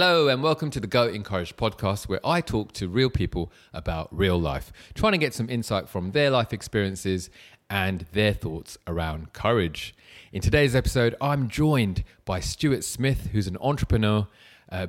[0.00, 3.50] Hello, and welcome to the Go In Courage podcast, where I talk to real people
[3.74, 7.30] about real life, trying to get some insight from their life experiences
[7.68, 9.96] and their thoughts around courage.
[10.32, 14.28] In today's episode, I'm joined by Stuart Smith, who's an entrepreneur,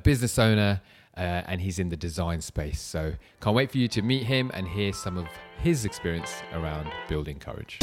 [0.04, 0.80] business owner,
[1.16, 2.80] uh, and he's in the design space.
[2.80, 5.26] So, can't wait for you to meet him and hear some of
[5.60, 7.80] his experience around building courage.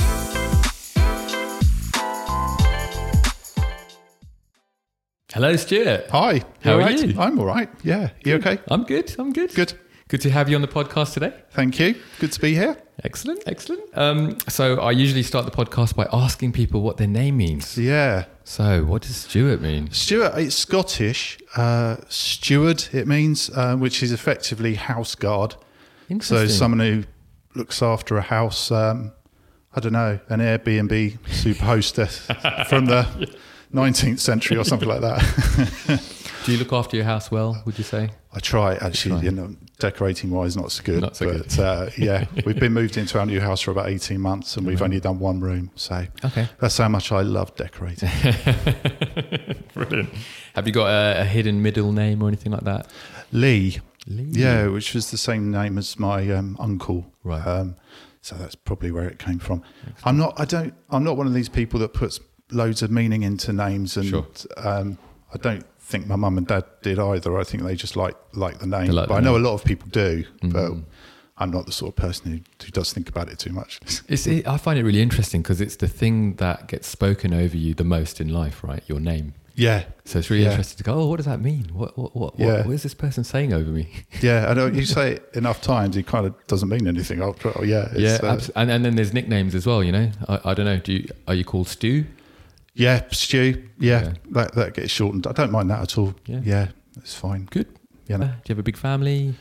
[5.38, 6.10] Hello, Stuart.
[6.10, 6.42] Hi.
[6.64, 7.00] How are right?
[7.00, 7.22] you?
[7.22, 7.70] I'm all right.
[7.84, 8.10] Yeah.
[8.26, 8.58] You okay?
[8.70, 9.16] I'm good.
[9.20, 9.54] I'm good.
[9.54, 9.74] Good.
[10.08, 11.32] Good to have you on the podcast today.
[11.52, 11.94] Thank you.
[12.18, 12.76] Good to be here.
[13.04, 13.84] Excellent, excellent.
[13.96, 17.78] Um, so I usually start the podcast by asking people what their name means.
[17.78, 18.26] Yeah.
[18.46, 19.92] So what does Stuart mean?
[19.92, 21.38] Stuart, it's Scottish.
[21.56, 25.54] Uh, steward, it means, uh, which is effectively house guard.
[26.20, 27.04] So someone who
[27.54, 29.12] looks after a house, um,
[29.76, 32.26] I don't know, an Airbnb super hostess
[32.70, 33.38] from the
[33.74, 36.02] 19th century or something like that.
[36.46, 37.62] Do you look after your house well?
[37.66, 38.10] Would you say?
[38.34, 41.02] I try actually, you know, decorating wise, not so good.
[41.02, 41.60] Not so but, good.
[41.60, 44.82] Uh, yeah, we've been moved into our new house for about 18 months and we've
[44.82, 45.72] only done one room.
[45.76, 46.48] So Okay.
[46.60, 48.10] that's how much I love decorating.
[49.74, 50.10] Brilliant.
[50.56, 52.90] Have you got a, a hidden middle name or anything like that?
[53.32, 53.80] Lee.
[54.08, 54.28] Lee.
[54.32, 57.12] Yeah, which was the same name as my um, uncle.
[57.24, 57.46] Right.
[57.46, 57.76] Um,
[58.22, 59.64] so that's probably where it came from.
[60.04, 60.40] I'm not.
[60.40, 60.74] I don't.
[60.90, 62.20] I'm not one of these people that puts
[62.52, 64.28] loads of meaning into names, and Sure.
[64.58, 64.98] um,
[65.34, 67.38] I don't think my mum and dad did either.
[67.40, 68.92] I think they just like like the name.
[68.92, 69.46] Like but the I know name.
[69.46, 70.84] a lot of people do, but Mm.
[71.40, 73.80] I'm not the sort of person who, who does think about it too much.
[74.08, 77.56] It's, it, I find it really interesting because it's the thing that gets spoken over
[77.56, 78.82] you the most in life, right?
[78.88, 79.34] Your name.
[79.54, 80.52] yeah, So it's really Yeah.
[80.52, 81.66] interesting to go, oh, what does that mean?
[81.74, 82.46] What, what, what, Yeah.
[82.58, 83.88] what, what is this person saying over me?
[84.22, 84.48] yeah.
[84.50, 87.22] I know you say it enough times, it kind of doesn't mean anything.
[87.22, 89.92] After, oh, yeah, it's, yeah, uh, abs- and, and then there's nicknames as well, you
[89.92, 90.10] know?
[90.28, 90.78] I, I don't know.
[90.80, 92.06] Do you, are you called Stu?
[92.78, 93.64] Yeah, Stu.
[93.80, 94.14] Yeah, Yeah.
[94.32, 95.28] that that gets shortened.
[95.28, 96.14] I don't mind that at all.
[96.26, 96.42] Yeah.
[96.44, 97.48] yeah it's fine.
[97.52, 97.68] Good.
[98.08, 99.36] You Uh, do you have a big family?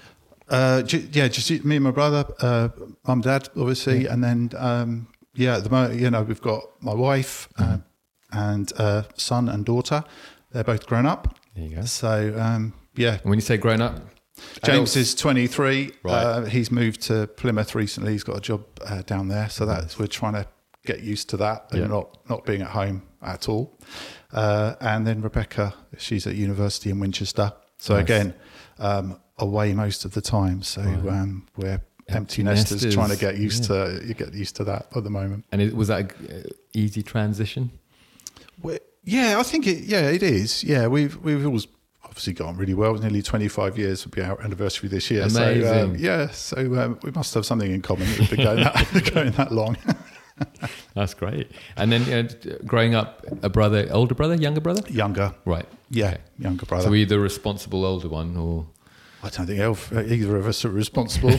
[0.49, 2.69] Uh, ju- yeah, just me and my brother, uh,
[3.07, 4.13] mum, dad, obviously, Yeah.
[4.13, 7.73] and then um, yeah, at the moment, you know, we've got my wife Mm-hmm.
[7.75, 7.79] uh,
[8.33, 10.05] and uh, son and daughter.
[10.53, 11.83] They're both grown up, There you go.
[11.85, 13.15] so um, yeah.
[13.23, 13.95] And when you say grown up,
[14.65, 14.97] James adults?
[14.97, 15.93] is 23.
[16.05, 16.13] Right.
[16.13, 18.13] Uh, he's moved to Plymouth recently.
[18.13, 20.47] He's got a job uh, down there, so that's we're trying to
[20.87, 21.87] get used to that and Yeah.
[21.89, 23.79] not not being at home at all.
[24.33, 27.53] Uh, and then Rebecca, she's at university in Winchester.
[27.79, 28.05] So Nice.
[28.05, 28.35] again,
[28.79, 30.63] um, away most of the time.
[30.63, 31.21] So Right.
[31.21, 33.85] um, we're Empty empty nesters, nesters, trying to get used yeah.
[33.85, 35.45] to you get used to that at the moment.
[35.51, 37.71] And it, was that an easy transition?
[38.63, 39.85] we yeah, I think it.
[39.85, 40.63] Yeah, it is.
[40.63, 41.67] Yeah, we've we've always
[42.05, 42.95] obviously gone really well.
[42.95, 45.29] Nearly twenty five years will be our anniversary this year.
[45.29, 45.97] So um, Amazing.
[45.99, 48.07] yeah, so um, we must have something in common.
[48.19, 49.77] We've been going that, going that long.
[50.95, 51.51] That's great.
[51.77, 54.83] And then uh, growing up, a brother, older brother, younger brother?
[54.91, 55.67] Younger, Right.
[55.91, 56.19] yeah, Okay.
[56.39, 56.85] younger brother.
[56.85, 58.67] So were you the responsible older one or
[59.23, 61.31] I don't think elf, either of us are responsible.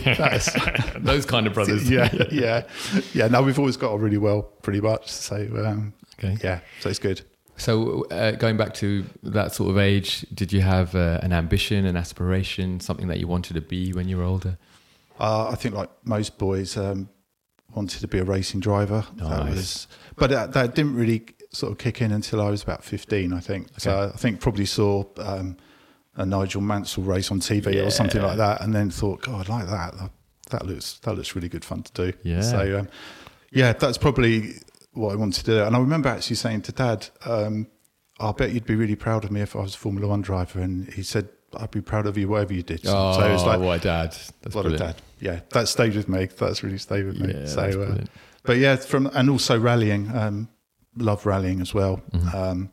[0.97, 1.89] Those kind of brothers?
[1.89, 2.63] yeah, yeah,
[3.13, 3.27] yeah.
[3.27, 5.09] No, we've always got on really well, pretty much.
[5.11, 5.35] So
[5.65, 6.37] um, Okay.
[6.43, 7.21] yeah, so it's good.
[7.55, 11.85] So uh, going back to that sort of age, did you have uh, an ambition,
[11.85, 14.57] an aspiration, something that you wanted to be when you were older?
[15.19, 17.09] Uh, I think, like most boys, um,
[17.75, 19.05] wanted to be a racing driver.
[19.15, 22.83] That was, but that, that didn't really sort of kick in until I was about
[22.83, 23.67] fifteen, I think.
[23.77, 25.57] So I think probably saw um,
[26.15, 29.57] a Nigel Mansell race on TV or something like that, and then thought, God, I
[29.57, 30.11] like that.
[30.49, 32.17] That, looks that looks really good fun to do.
[32.23, 32.41] Yeah.
[32.41, 32.89] So um,
[33.51, 34.55] yeah, that's probably
[34.93, 35.63] what I wanted to do.
[35.63, 37.67] And I remember actually saying to Dad, um,
[38.19, 40.59] "I bet you'd be really proud of me if I was a Formula One driver."
[40.59, 43.43] And he said, "I'd be proud of you whatever you did." Oh, so it was
[43.43, 44.17] like, what a dad.
[44.41, 44.97] That's what a brilliant.
[44.97, 45.01] dad.
[45.19, 46.25] Yeah, that stayed with me.
[46.25, 47.33] That's really stayed with me.
[47.33, 48.03] Yeah, so, uh,
[48.43, 50.15] but yeah, from and also rallying.
[50.15, 50.49] Um,
[50.99, 52.01] love rallying as well.
[52.11, 52.35] Mm-hmm.
[52.35, 52.69] Um,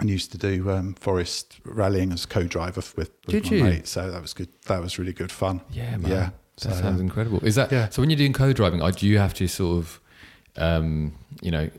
[0.00, 3.64] and used to do um, forest rallying as co-driver with, with my you?
[3.64, 3.86] mate.
[3.86, 4.48] So that was good.
[4.66, 5.60] That was really good fun.
[5.70, 6.10] Yeah, man.
[6.10, 6.30] Yeah.
[6.30, 7.44] That So, sounds um, incredible.
[7.44, 7.88] Is that yeah.
[7.90, 8.02] so?
[8.02, 10.00] When you're doing co-driving, uh, do you have to sort of,
[10.56, 11.70] um, you know,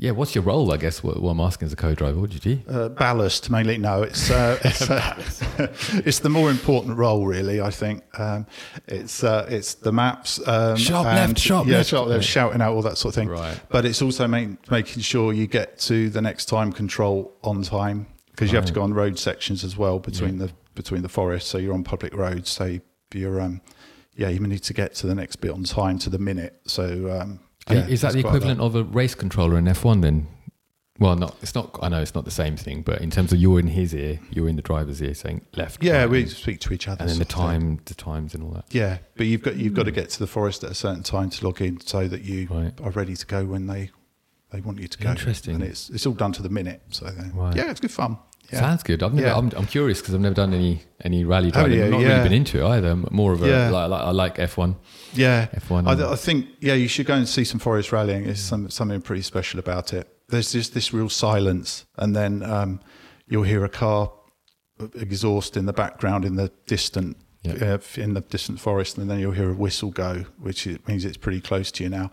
[0.00, 0.12] yeah?
[0.12, 0.72] What's your role?
[0.72, 2.18] I guess what, what I'm asking as a co-driver.
[2.18, 2.70] What do you do?
[2.72, 3.76] Uh, ballast mainly.
[3.76, 5.14] No, it's uh, it's, uh,
[6.06, 7.60] it's the more important role, really.
[7.60, 8.46] I think um,
[8.88, 10.40] it's uh, it's the maps.
[10.48, 11.90] Um, Sharp and- left, sharp yeah, left.
[11.90, 13.28] sharp left, shouting out all that sort of thing.
[13.28, 13.60] Right.
[13.68, 18.06] But it's also make, making sure you get to the next time control on time
[18.30, 21.50] because you have to go on road sections as well between the between the forests.
[21.50, 22.48] So you're on public roads.
[22.48, 22.78] So
[23.12, 23.60] you're um,
[24.16, 26.60] yeah, you need to get to the next bit on time to the minute.
[26.64, 27.40] So um,
[27.72, 30.26] yeah, is that the equivalent of a race controller in F1 then?
[30.98, 31.34] Well, not.
[31.40, 31.78] It's not.
[31.82, 34.20] I know it's not the same thing, but in terms of you're in his ear,
[34.30, 35.82] you're in the driver's ear, saying left.
[35.82, 37.00] Yeah, right, we and, speak to each other.
[37.00, 37.36] and then the of thing.
[37.42, 38.66] time, the times, and all that.
[38.70, 39.94] Yeah, but you've got you've got Hmm.
[39.94, 42.48] to get to the forest at a certain time to log in, so that you
[42.50, 42.72] Right.
[42.82, 43.90] are ready to go when they
[44.50, 45.10] they want you to go.
[45.10, 45.54] Interesting.
[45.54, 46.82] and it's it's all done to the minute.
[46.90, 47.56] So Right.
[47.56, 48.18] yeah, it's good fun.
[48.52, 48.60] Yeah.
[48.60, 49.02] Sounds good.
[49.02, 49.28] I've never.
[49.28, 49.36] Yeah.
[49.36, 51.82] I'm, I'm curious because I've never done any any rally Oh, driving.
[51.82, 52.08] I've not yeah.
[52.08, 52.88] really been into it either.
[52.90, 53.70] I'm more of a Yeah.
[53.70, 54.76] like, like I like F1.
[55.14, 55.86] Yeah, F1.
[55.86, 58.26] I, I think yeah, you should go and see some forest rallying.
[58.26, 60.08] It's some, something pretty special about it.
[60.28, 62.80] There's just this real silence, and then um,
[63.28, 64.12] you'll hear a car
[64.94, 67.16] exhaust in the background in the distant
[67.48, 71.16] uh, in the distant forest, and then you'll hear a whistle go, which means it's
[71.16, 72.10] pretty close to you now.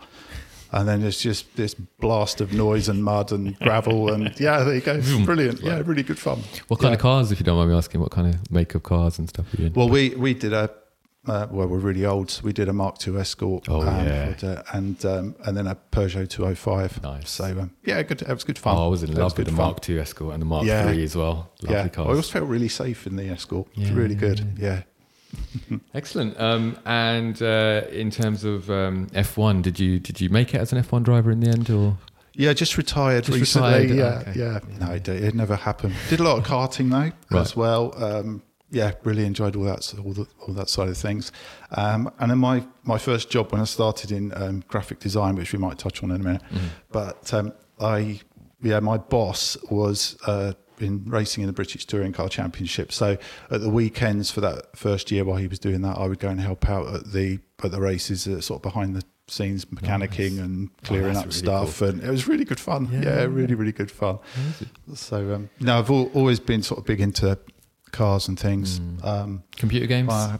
[0.70, 4.74] And then there's just this blast of noise and mud and gravel, and yeah, there
[4.74, 4.94] you go.
[4.96, 5.60] It's brilliant.
[5.62, 6.40] Yeah, really good fun.
[6.68, 6.96] what kind Yeah.
[6.96, 9.28] of cars, if you don't mind me asking, what kind of make of cars and
[9.28, 9.72] stuff are you in?
[9.72, 10.70] Well, we we did a
[11.26, 14.32] uh, well, we're really old, so we did a Mark II Escort, Oh, yeah.
[14.34, 17.02] for the- and um, and then a Peugeot 205.
[17.02, 17.30] Nice.
[17.30, 18.22] So um, yeah, good.
[18.22, 18.76] It was good fun.
[18.76, 19.64] oh, I was in love with the fun.
[19.66, 20.90] Mark II Escort and the Mark Yeah.
[20.90, 21.50] III as well.
[21.62, 23.68] Lovely Yeah, I always felt really safe in the Escort.
[23.74, 24.52] It's Yeah, really yeah, good.
[24.58, 24.82] Yeah.
[25.94, 26.38] Excellent.
[26.40, 30.72] Um, and uh, in terms of um, F1, did you did you make it as
[30.72, 31.96] an F1 driver in the end, or
[32.34, 33.86] Yeah, just retired Just recently.
[33.88, 33.96] retired,
[34.26, 34.38] Yeah, okay.
[34.38, 34.86] yeah.
[34.86, 35.94] No, it, it never happened.
[36.08, 37.40] Did a lot of karting though Right.
[37.40, 37.92] as well.
[38.02, 41.32] Um, yeah, really enjoyed all that all, the, all that side of things.
[41.70, 45.52] Um, and then my my first job when I started in um, graphic design, which
[45.52, 46.66] we might touch on in a minute, Mm-hmm.
[46.92, 48.20] but um, I
[48.62, 50.16] yeah, my boss was.
[50.26, 53.16] Uh, in racing in the British Touring Car Championship, so
[53.50, 56.28] at the weekends for that first year while he was doing that, I would go
[56.28, 60.38] and help out at the at the races, uh, sort of behind the scenes, mechanicking
[60.38, 62.88] and clearing that's up really stuff, and it was really good fun.
[62.92, 63.02] Yeah.
[63.02, 64.18] Yeah, really, really good fun.
[64.94, 67.38] So um, no, I've al- always been sort of big into
[67.90, 68.80] cars and things.
[69.02, 70.10] Um, computer games?
[70.12, 70.38] uh,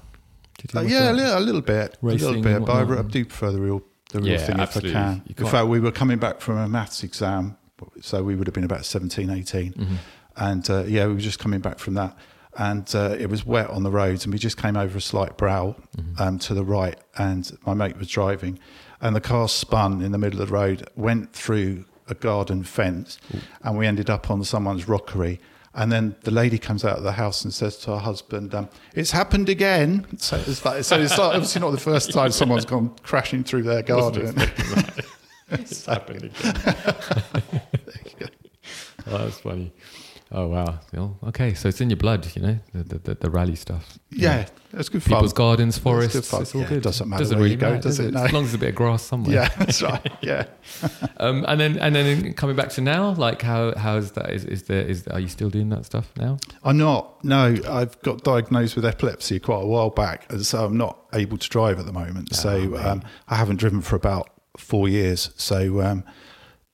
[0.75, 2.99] uh, yeah, a little, a little bit, a little bit, but I.
[2.99, 4.90] I do prefer the real, the real Yeah, thing absolutely.
[4.90, 5.23] if I can.
[5.38, 7.56] In fact, we were coming back from a maths exam,
[8.00, 9.73] so we would have been about 17, 18.
[9.73, 9.94] Mm-hmm.
[10.38, 12.17] And uh, yeah, we were just coming back from that,
[12.56, 15.37] and uh, it was wet on the roads, and we just came over a slight
[15.37, 16.23] brow Mm-hmm.
[16.23, 18.58] um, to the right, and my mate was driving,
[19.00, 23.19] and the car spun in the middle of the road, went through a garden fence,
[23.62, 25.38] and we ended up on someone's rockery.
[25.75, 28.69] And then the lady comes out of the house and says to her husband, um,
[28.94, 32.64] "It's happened again." So it's like, so it's like, obviously not the first time someone's
[32.64, 34.35] gone crashing through their garden.
[35.50, 36.55] it's happened again.
[39.06, 39.73] oh, that's funny.
[40.31, 40.81] Oh wow.
[40.93, 43.99] Well, okay, so it's in your blood, you know, the the, the, the rally stuff.
[44.11, 45.15] yeah, it's good fun.
[45.17, 46.43] People's gardens, forests, fun.
[46.43, 46.83] it's all Yeah, it good.
[46.83, 48.13] doesn't matter where you go, does it?
[48.13, 48.25] No.
[48.25, 49.35] As long as there's a bit of grass somewhere.
[49.35, 50.13] Yeah, that's right.
[50.21, 50.45] Yeah.
[51.21, 54.31] Um, and then and then coming back to now, like how how is that?
[54.31, 56.37] Is is there is are you still doing that stuff now?
[56.63, 57.25] I'm not.
[57.25, 61.37] No, I've got diagnosed with epilepsy quite a while back, and so I'm not able
[61.39, 62.35] to drive at the moment.
[62.37, 65.31] so um, I haven't driven for about four years.
[65.37, 66.05] So um,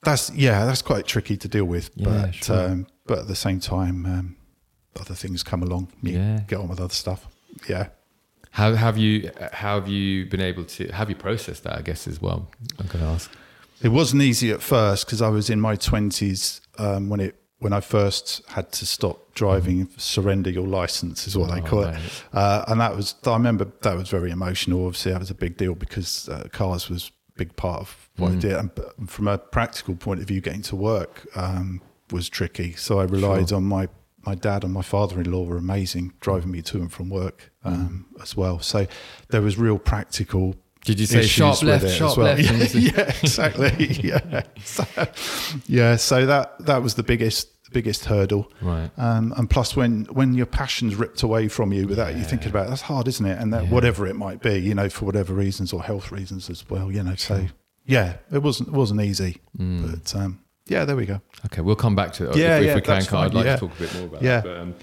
[0.03, 1.91] that's yeah, that's quite tricky to deal with.
[1.95, 2.65] Yeah, but sure.
[2.71, 4.37] um, but at the same time, um,
[5.01, 5.89] other things come along.
[6.03, 6.41] You Yeah.
[6.47, 7.27] get on with other stuff.
[7.69, 7.89] Yeah.
[8.53, 11.77] How have you how have you been able to have you processed that?
[11.79, 12.49] I guess as well.
[12.79, 13.31] I'm going to ask.
[13.83, 17.73] It wasn't easy at first because I was in my twenties um, when it when
[17.73, 21.95] I first had to stop driving, surrender your license is what they Oh, call right.
[21.97, 24.87] it, uh, and that was I remember that was very emotional.
[24.87, 28.31] Obviously, that was a big deal because uh, cars was a big part of what
[28.33, 28.37] Mm.
[28.37, 28.71] I did, and
[29.11, 31.81] from a practical point of view, getting to work um,
[32.15, 32.71] was tricky.
[32.85, 33.85] So I relied on my
[34.31, 38.35] my dad and my father-in-law were amazing, driving me to and from work um, as
[38.35, 38.59] well.
[38.61, 38.87] So
[39.33, 40.87] there was real practical Mm.
[40.91, 42.27] Did you say sharp left, sharp well.
[42.27, 42.41] left?
[42.45, 43.87] Yeah, And you said- yeah, exactly.
[44.11, 44.85] yeah, so,
[45.67, 45.97] yeah.
[45.97, 48.53] So that that was the biggest biggest hurdle.
[48.61, 48.91] Right.
[48.99, 52.67] Um, and plus, when when your passion's ripped away from you without you thinking about
[52.67, 53.39] it, that's hard, isn't it?
[53.41, 53.71] And that Yeah.
[53.71, 57.03] whatever it might be, you know, for whatever reasons or health reasons as well, you
[57.03, 57.15] know.
[57.17, 57.47] So
[57.87, 59.91] yeah, it wasn't it wasn't easy, Mm.
[59.91, 61.21] but um, yeah, there we go.
[61.47, 63.05] Okay, we'll come back to it Yeah, if, yeah, we can.
[63.05, 63.25] Carl.
[63.25, 63.57] I'd like yeah.
[63.57, 64.41] to talk a bit more about Yeah.
[64.41, 64.45] that.
[64.45, 64.75] But, um,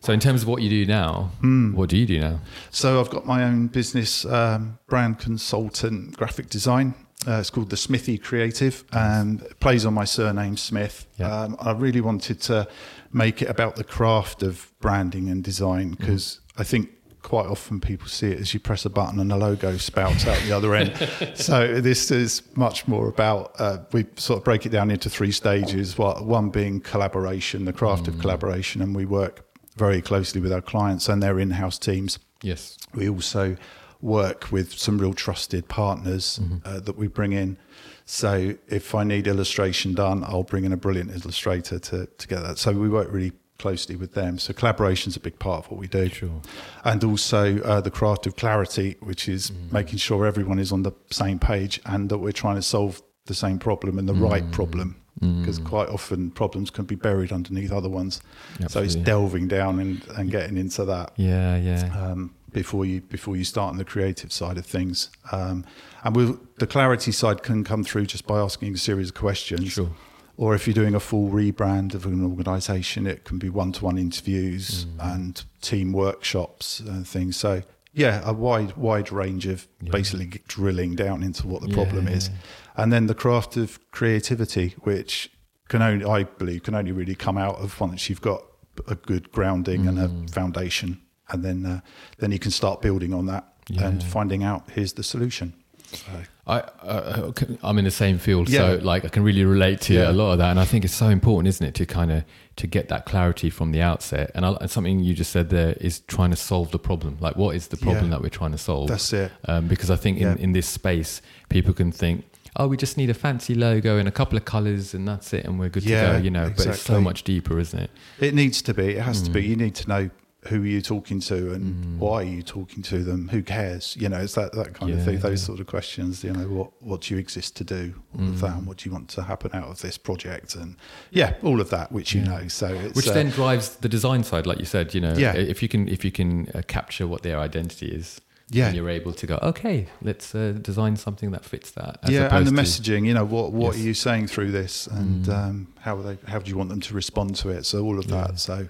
[0.00, 1.74] so, in terms of what you do now, Hmm.
[1.74, 2.40] what do you do now?
[2.70, 6.94] So I've got my own business, um, brand consultant, graphic design.
[7.26, 11.06] Uh, it's called the Smithy Creative, and it plays on my surname Smith.
[11.18, 11.26] Yeah.
[11.42, 12.68] Um, I really wanted to
[13.12, 16.90] make it about the craft of branding and design because I think
[17.28, 20.40] quite often people see it as you press a button and a logo spouts out
[20.44, 20.94] the other end.
[21.34, 25.30] so this is much more about uh, we sort of break it down into three
[25.30, 25.98] stages.
[25.98, 29.44] One being collaboration, the craft of collaboration, and we work
[29.76, 32.18] very closely with our clients and their in-house teams.
[32.42, 32.78] Yes.
[32.94, 33.56] We also
[34.00, 36.56] work with some real trusted partners Mm-hmm.
[36.64, 37.58] uh, that we bring in.
[38.06, 42.40] So if I need illustration done, I'll bring in a brilliant illustrator to, to get
[42.42, 42.56] that.
[42.56, 44.38] So we work really closely with them.
[44.38, 46.08] So collaboration is a big part of what we do.
[46.08, 46.40] Sure.
[46.84, 49.72] And also uh, the craft of clarity, which is Mm.
[49.72, 53.34] making sure everyone is on the same page and that we're trying to solve the
[53.34, 54.30] same problem and the Mm.
[54.30, 54.96] right problem.
[55.20, 58.20] Because quite often problems can be buried underneath other ones.
[58.68, 61.90] So it's delving down and, and getting into that Yeah, yeah.
[62.00, 65.10] um, before you before you start on the creative side of things.
[65.32, 65.64] Um,
[66.04, 69.72] and we'll, the clarity side can come through just by asking a series of questions.
[69.72, 69.90] Sure.
[70.38, 74.86] Or if you're doing a full rebrand of an organisation, it can be one-to-one interviews
[74.86, 75.14] Mm.
[75.14, 77.36] and team workshops and things.
[77.36, 79.90] So yeah, a wide wide range of Yeah.
[79.90, 82.30] basically drilling down into what the problem is,
[82.76, 85.30] and then the craft of creativity, which
[85.68, 88.42] can only I believe can only really come out of once you've got
[88.86, 90.28] a good grounding and Mm.
[90.28, 90.98] a foundation,
[91.30, 91.80] and then uh,
[92.18, 93.44] then you can start building on that
[93.76, 95.52] and finding out here's the solution.
[95.92, 96.06] So,
[96.46, 98.78] I, uh, I'm in the same field, Yeah.
[98.78, 100.10] so like I can really relate to Yeah.
[100.10, 102.24] a lot of that, and I think it's so important, isn't it, to kind of
[102.56, 104.30] to get that clarity from the outset.
[104.34, 107.16] And, I, and something you just said there is trying to solve the problem.
[107.20, 108.10] Like, what is the problem Yeah.
[108.12, 108.88] that we're trying to solve?
[108.88, 109.30] that's it.
[109.46, 112.24] um, because I think in, in this space, people can think,
[112.56, 115.44] oh, we just need a fancy logo and a couple of colors, and that's it,
[115.44, 116.16] and we're good to go.
[116.16, 117.90] You know, but it's so much deeper, isn't it?
[118.18, 118.96] It needs to be.
[118.96, 119.42] It has to be.
[119.44, 119.48] Mm.
[119.48, 120.10] You need to know
[120.48, 121.98] who are you talking to and Mm.
[121.98, 123.28] why are you talking to them.
[123.28, 123.96] Who cares?
[123.98, 125.18] You know, it's that that kind of thing.
[125.18, 125.46] Those yeah.
[125.46, 126.24] sort of questions.
[126.24, 127.94] You know, what what do you exist to do?
[128.18, 128.62] All of that.
[128.64, 130.54] What do you want to happen out of this project?
[130.54, 130.76] And
[131.10, 132.28] yeah, all of that, which you Yeah.
[132.40, 132.48] know.
[132.48, 134.94] So it's Which uh, then drives the design side, like you said.
[134.94, 135.34] You know, Yeah.
[135.34, 138.64] if you can if you can uh, capture what their identity is, yeah.
[138.66, 141.98] then you're able to go, okay, let's uh, design something that fits that.
[142.02, 143.06] as yeah, and the messaging.
[143.06, 143.82] You know, what what Yes.
[143.82, 145.34] are you saying through this, and Mm.
[145.38, 146.16] um, how are they?
[146.32, 147.66] How do you want them to respond to it?
[147.66, 148.28] So all of Yeah.
[148.28, 148.38] that.
[148.40, 148.66] So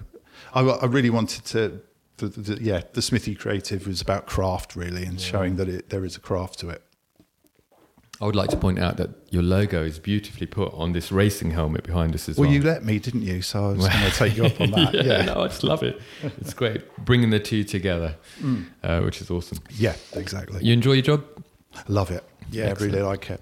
[0.53, 1.81] I, I really wanted to.
[2.17, 5.25] The, the, yeah, the Smithy Creative was about craft really, and Yeah.
[5.25, 6.83] showing that it, there is a craft to it.
[8.21, 11.51] I would like to point out that your logo is beautifully put on this racing
[11.51, 12.47] helmet behind us as well.
[12.49, 13.41] Well, you let me, didn't you?
[13.41, 14.93] So I was going to take you up on that.
[14.93, 15.21] yeah, yeah.
[15.25, 16.01] no, I just love it.
[16.41, 18.65] It's great bringing the two together, Mm.
[18.83, 19.59] uh, which is awesome.
[19.77, 20.61] Yeah, exactly.
[20.61, 21.23] You enjoy your job?
[21.87, 22.25] Love it.
[22.51, 22.91] Yeah, I Excellent.
[22.93, 23.41] really like it.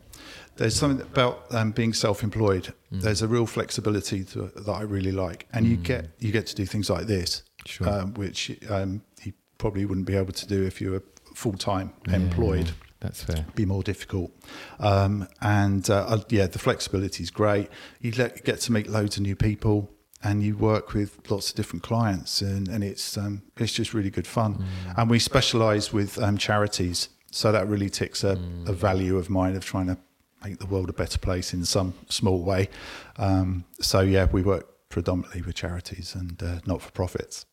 [0.57, 2.73] There's something about um, being self-employed.
[2.91, 3.01] Mm.
[3.01, 5.83] There's a real flexibility to that I really like, and you Mm.
[5.83, 7.87] get you get to do things like this, Sure.
[7.89, 11.03] um, which um, you probably wouldn't be able to do if you were
[11.35, 12.71] full-time Yeah, employed.
[12.99, 13.45] That's fair.
[13.55, 14.31] Be more difficult,
[14.79, 17.69] um, and uh, uh, yeah, the flexibility is great.
[18.01, 19.91] You let, get to meet loads of new people,
[20.23, 24.09] and you work with lots of different clients, and, and it's um, it's just really
[24.09, 24.55] good fun.
[24.55, 24.63] Mm.
[24.97, 28.67] And we specialise with um, charities, so that really ticks a, Mm.
[28.69, 29.97] a value of mine of trying to
[30.43, 32.69] make the world a better place in some small way.
[33.17, 37.45] Um, so yeah, we work predominantly with charities and uh, not for profits.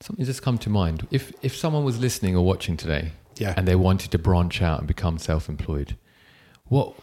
[0.00, 1.06] Something just come to mind.
[1.10, 4.78] If if someone was listening or watching today Yeah, and they wanted to branch out
[4.78, 5.96] and become self-employed,
[6.64, 6.94] what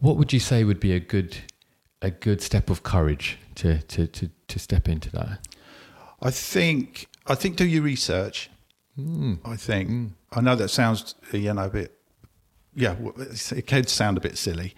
[0.00, 1.36] what would you say would be a good
[2.00, 5.38] a good step of courage to to to, to step into that?
[6.20, 8.50] I think I think do your research.
[8.98, 9.38] Mm.
[9.44, 10.10] I think Mm.
[10.32, 11.92] I know that sounds you know a bit
[12.74, 12.96] yeah
[13.52, 14.74] it could sound a bit silly,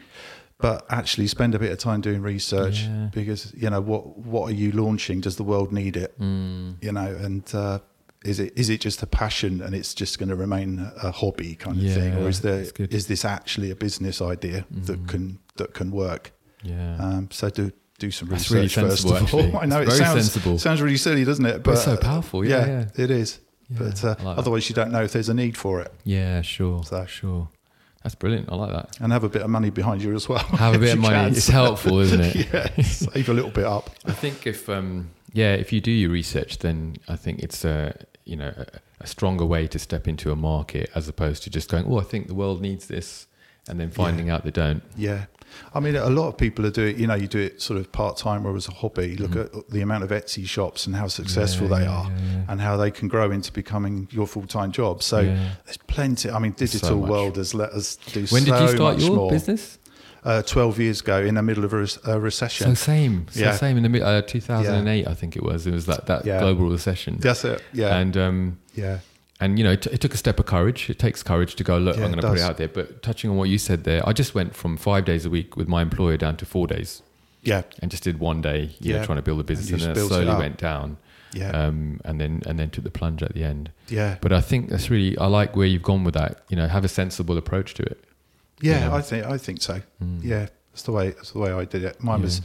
[0.58, 3.08] but actually spend a bit of time doing research Yeah.
[3.12, 5.20] because you know what what are you launching?
[5.20, 6.18] Does the world need it?
[6.20, 6.82] Mm.
[6.82, 7.78] You know, and uh,
[8.24, 11.54] is it is it just a passion and it's just going to remain a hobby
[11.56, 15.08] kind of thing, or is there is this actually a business idea that Mm.
[15.08, 16.32] can that can work?
[16.62, 16.96] Yeah.
[16.98, 19.16] Um, so do do some That's really research first of all.
[19.18, 19.54] actually.
[19.62, 20.58] I know It's it sounds sensible.
[20.58, 21.62] sounds really silly, doesn't it?
[21.62, 22.84] But it's so powerful, yeah, yeah.
[23.04, 23.38] it is.
[23.70, 24.26] Yeah, but uh, like that.
[24.38, 26.82] otherwise, you don't know if there's a need for it, Yeah, sure.
[26.84, 27.48] So- Sure.
[28.04, 28.50] That's brilliant.
[28.52, 29.00] I like that.
[29.00, 30.38] and have a bit of money behind you as well.
[30.38, 31.14] Have a bit of money.
[31.14, 31.32] can.
[31.32, 32.34] It's helpful, isn't it?
[32.52, 33.90] yeah, save a little bit up.
[34.04, 37.96] I think if um yeah, if you do your research, then I think it's a
[38.24, 38.66] you know a,
[39.00, 42.04] a stronger way to step into a market as opposed to just going, oh, I
[42.04, 43.26] think the world needs this,
[43.68, 44.82] and then finding out they don't.
[44.96, 45.24] Yeah,
[45.74, 46.94] I mean, a lot of people are doing.
[46.94, 49.16] It, you know, you do it sort of part time or as a hobby.
[49.16, 51.68] Look at the amount of Etsy shops and how successful.
[51.68, 52.44] Yeah, they are, yeah, yeah.
[52.48, 55.02] and how they can grow into becoming your full time job.
[55.02, 55.50] So Yeah.
[55.64, 56.30] there's plenty.
[56.30, 57.10] I mean, digital much.
[57.10, 58.26] world has let us do.
[58.26, 59.30] When did you start your more.
[59.30, 59.78] business?
[60.24, 62.68] Uh, Twelve years ago, in the middle of a, re- a recession.
[62.68, 63.56] So same, so Yeah.
[63.56, 65.66] same in the mid- uh, 2008, I think it was.
[65.66, 66.40] It was that that Yeah.
[66.40, 67.62] global recession, That's it.
[67.74, 69.00] Yeah, and um, yeah,
[69.40, 70.88] and you know, it, it took a step of courage.
[70.88, 72.68] It takes courage to go, look, Yeah, I'm going to put it out there.
[72.68, 75.56] But touching on what you said there, I just went from five days a week
[75.56, 77.02] with my employer down to four days,
[77.42, 79.04] yeah, and just did one day, you know, Yeah.
[79.06, 80.96] trying to build a business, you and, then it built it slowly went down,
[81.32, 83.70] yeah, um, and then and then took the plunge at the end.
[83.88, 86.42] yeah, But I think that's really, I like where you've gone with that.
[86.48, 88.02] You know, have a sensible approach to it.
[88.60, 88.88] yeah.
[88.88, 88.94] yeah.
[88.94, 89.82] I think I think so.
[90.02, 90.20] Mm.
[90.22, 92.02] Yeah, that's the way that's the way I did it.
[92.02, 92.44] Mine was Yeah.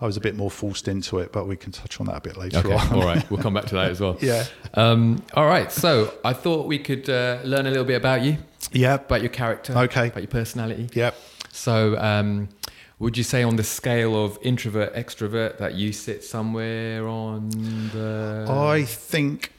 [0.00, 2.20] I was a bit more forced into it, but we can touch on that a
[2.20, 2.92] bit later Okay, on.
[2.94, 4.16] all right, we'll come back to that as well.
[4.22, 8.22] Yeah, Um, all right, so I thought we could uh, learn a little bit about
[8.22, 8.38] you,
[8.72, 10.08] yeah, about your character, Okay.
[10.08, 10.88] about your personality.
[10.94, 11.10] yeah.
[11.52, 12.48] So, um,
[13.00, 17.50] would you say on the scale of introvert extrovert that you sit somewhere on
[17.92, 18.46] the?
[18.48, 19.52] I think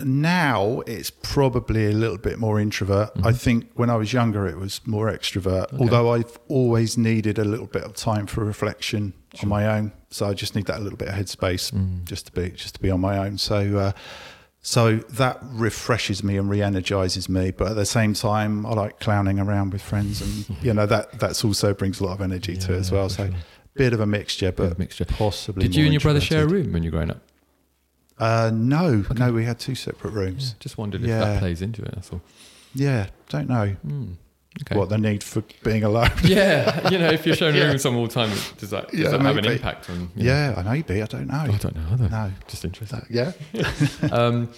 [0.00, 3.10] now it's probably a little bit more introvert.
[3.22, 5.78] I think when I was younger, it was more extrovert.
[5.78, 10.26] Although I've always needed a little bit of time for reflection on my own, so
[10.26, 12.04] I just need that little bit of headspace Mm.
[12.04, 13.38] just to be just to be on my own.
[13.38, 13.78] So.
[13.78, 13.92] Uh,
[14.60, 19.38] so that refreshes me and re-energizes me, but at the same time, I like clowning
[19.38, 22.74] around with friends, and you know that that's also brings a lot of energy to
[22.74, 23.08] it as well.
[23.08, 23.34] So sure.
[23.74, 25.04] bit of a mixture, but a mixture.
[25.04, 25.62] possibly.
[25.62, 27.20] Did you and your brother share a room when you were growing up?
[28.18, 30.56] Uh, no, no, we had two separate rooms.
[30.58, 31.20] Just wondered if Yeah.
[31.20, 31.92] that plays into it.
[31.94, 32.20] That's all.
[32.74, 34.12] Yeah, don't know Hmm.
[34.62, 34.76] Okay.
[34.76, 36.10] what the need for being alone.
[36.24, 37.72] Yeah, you know, if you're room Yeah.
[37.72, 40.10] with someone all the time, does that, does Yeah, that have an impact on?
[40.16, 40.30] you know?
[40.30, 41.34] Yeah, I maybe I don't know.
[41.34, 42.08] I don't know either.
[42.08, 42.32] No.
[42.48, 43.02] Just interesting.
[43.08, 43.32] Yeah,
[44.12, 44.48] um,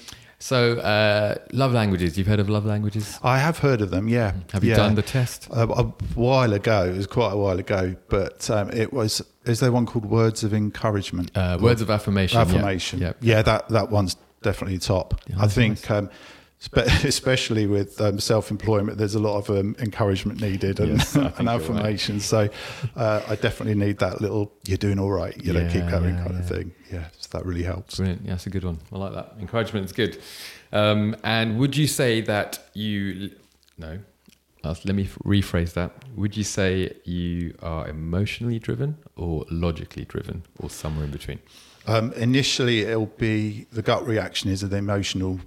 [0.43, 2.17] so, uh, love languages.
[2.17, 3.19] You've heard of love languages?
[3.23, 4.09] I have heard of them.
[4.09, 4.77] Yeah, Have you yeah.
[4.77, 5.47] done the test?
[5.51, 5.83] a, a
[6.15, 6.85] while ago?
[6.87, 9.21] It was quite a while ago, but um, it was.
[9.45, 11.31] Is there one called Words of Encouragement?
[11.37, 12.39] Uh, words of affirmation.
[12.39, 13.01] affirmation.
[13.01, 13.13] Yeah.
[13.21, 15.21] Yeah, that that one's definitely top.
[15.29, 16.15] Yeah, I think, um, spe-
[16.75, 21.47] especially with um, self-employment, there's a lot of um, encouragement needed and, Yes, and you're
[21.47, 21.49] right.
[21.61, 22.21] affirmation.
[22.21, 22.49] So
[22.97, 26.25] uh, I definitely need that little "you're doing all right," you know, keep going yeah,
[26.25, 26.73] kind of thing.
[26.93, 27.97] Yeah, so that really helps.
[27.97, 28.23] Brilliant.
[28.25, 28.79] Yeah, that's a good one.
[28.93, 29.35] I like that.
[29.41, 30.21] Encouragement is good.
[30.73, 33.31] Um, and would you say that you,
[33.79, 33.99] no,
[34.63, 35.93] let me rephrase that.
[36.17, 41.41] Would you say you are emotionally driven or logically driven or somewhere in between?
[41.87, 45.41] Um, initially, it'll be the gut reaction is the emotional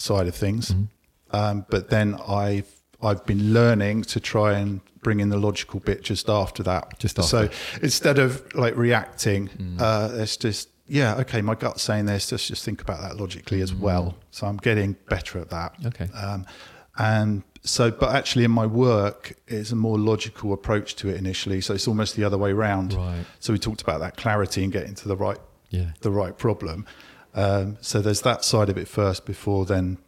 [0.00, 1.36] side of things, Mm-hmm.
[1.36, 2.66] um, but then I've
[3.02, 6.98] I've been learning to try and bring in the logical bit just after that.
[6.98, 7.36] Just after.
[7.48, 7.52] Mm.
[7.52, 12.30] So instead of like reacting, uh, it's just yeah, okay, my gut's saying this.
[12.32, 14.16] Let's just think about that logically as well.
[14.32, 15.80] So I'm getting better at that.
[15.80, 15.86] Mm.
[15.86, 16.08] Okay.
[16.12, 16.46] Um,
[16.98, 21.60] and so, but actually, in my work, it's a more logical approach to it initially.
[21.60, 22.94] So it's almost the other way around.
[22.94, 23.24] Right.
[23.38, 25.38] So we talked about that clarity and getting to the right
[25.70, 25.92] Yeah.
[26.00, 26.84] the right problem.
[27.34, 29.98] Um, so there's that side of it first before then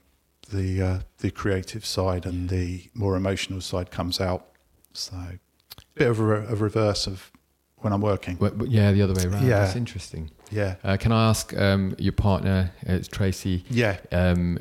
[0.51, 4.47] the uh, the creative side and the more emotional side comes out.
[4.93, 5.39] So a
[5.95, 7.31] bit of a, a reverse of
[7.79, 8.37] when I'm working.
[8.39, 9.47] Well, yeah, the other way around.
[9.47, 9.61] Yeah.
[9.61, 10.31] That's interesting.
[10.51, 13.97] Yeah, Uh, can I ask um, your partner, uh, it's Tracy, yeah.
[14.13, 14.59] um,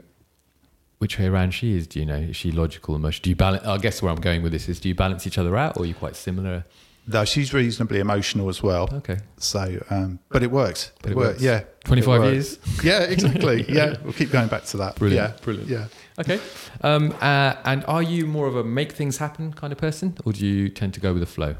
[0.99, 1.85] which way around she is?
[1.85, 2.15] Do you know?
[2.15, 3.23] Is she logical, and emotional?
[3.23, 3.65] Do you balance?
[3.65, 5.83] I guess where I'm going with this is, do you balance each other out, or
[5.83, 6.63] are you quite similar?
[7.11, 8.89] No, she's reasonably emotional as well.
[8.93, 10.91] Okay, So, um, but it works.
[11.01, 11.41] But it wor- works.
[11.41, 12.31] Yeah, 25 works.
[12.33, 12.59] years.
[12.83, 13.65] Yeah, exactly.
[13.69, 14.95] yeah, we'll keep going back to that.
[14.95, 15.69] Brilliant, Yeah, brilliant.
[15.69, 15.85] Yeah.
[16.19, 16.39] Okay.
[16.81, 20.33] Um, uh, and are you more of a make things happen kind of person, or
[20.33, 21.55] do you tend to go with the flow?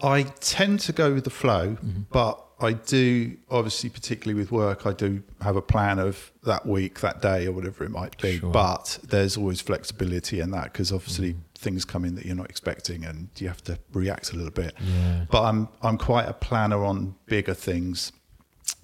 [0.00, 2.02] I tend to go with the flow, Mm-hmm.
[2.12, 7.00] but I do obviously, particularly with work, I do have a plan of that week,
[7.00, 8.38] that day, or whatever it might be.
[8.38, 8.50] Sure.
[8.50, 11.40] But there's always flexibility in that because obviously Mm-hmm.
[11.58, 14.74] Things come in that you're not expecting, and you have to react a little bit.
[14.80, 15.26] Yeah.
[15.30, 18.12] But I'm I'm quite a planner on bigger things.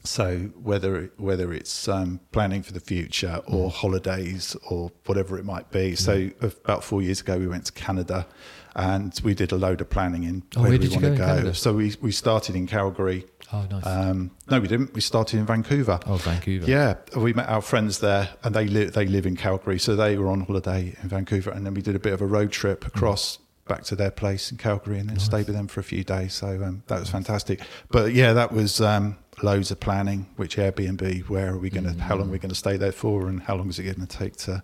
[0.03, 5.71] So whether whether it's um, planning for the future or holidays or whatever it might
[5.71, 5.95] be.
[5.95, 8.27] So about four years ago, we went to Canada,
[8.75, 11.17] and we did a load of planning in Oh, where, where we want go to
[11.17, 11.27] go.
[11.27, 11.55] Canada?
[11.55, 13.25] So we we started in Calgary.
[13.53, 13.87] Oh, nice.
[13.87, 14.95] Um, no, we didn't.
[14.95, 16.01] We started in Vancouver.
[16.07, 16.69] oh, Vancouver.
[16.71, 20.17] Yeah, we met our friends there, and they live they live in Calgary, so they
[20.17, 22.87] were on holiday in Vancouver, and then we did a bit of a road trip
[22.87, 26.05] across back to their place in Calgary, and then stayed with them for a few
[26.05, 26.35] days.
[26.35, 27.61] So um, that was fantastic.
[27.91, 30.27] But yeah, that was um, loads of planning.
[30.37, 31.29] Which Airbnb?
[31.29, 32.03] Where are we going to?
[32.03, 33.29] How long are we going to stay there for?
[33.29, 34.63] And how long is it going to take to?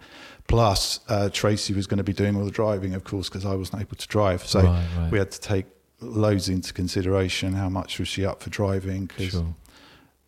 [0.49, 3.55] Plus, uh, Tracy was going to be doing all the driving, of course, because I
[3.55, 4.45] wasn't able to drive.
[4.47, 5.13] So Right, right.
[5.13, 5.67] we had to take
[6.01, 7.53] loads into consideration.
[7.55, 9.07] How much was she up for driving?
[9.09, 9.55] 'Cause Sure.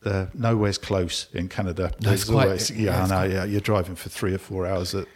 [0.04, 1.92] uh, nowhere's close in Canada.
[2.00, 3.08] There's quite- always, yeah, yeah, I know.
[3.16, 5.06] quite- Yeah, you're driving for three or four hours at,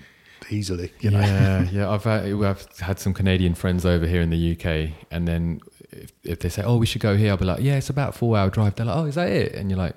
[0.50, 0.92] easily.
[1.00, 1.20] You know.
[1.20, 1.90] Yeah, yeah.
[1.90, 6.12] I've had, I've had some Canadian friends over here in the UK, and then if,
[6.24, 8.12] if they say, "Oh, we should go here," I'll be like, "Yeah, it's about a
[8.12, 9.96] four-hour drive." They're like, "Oh, is that it?" And you're like,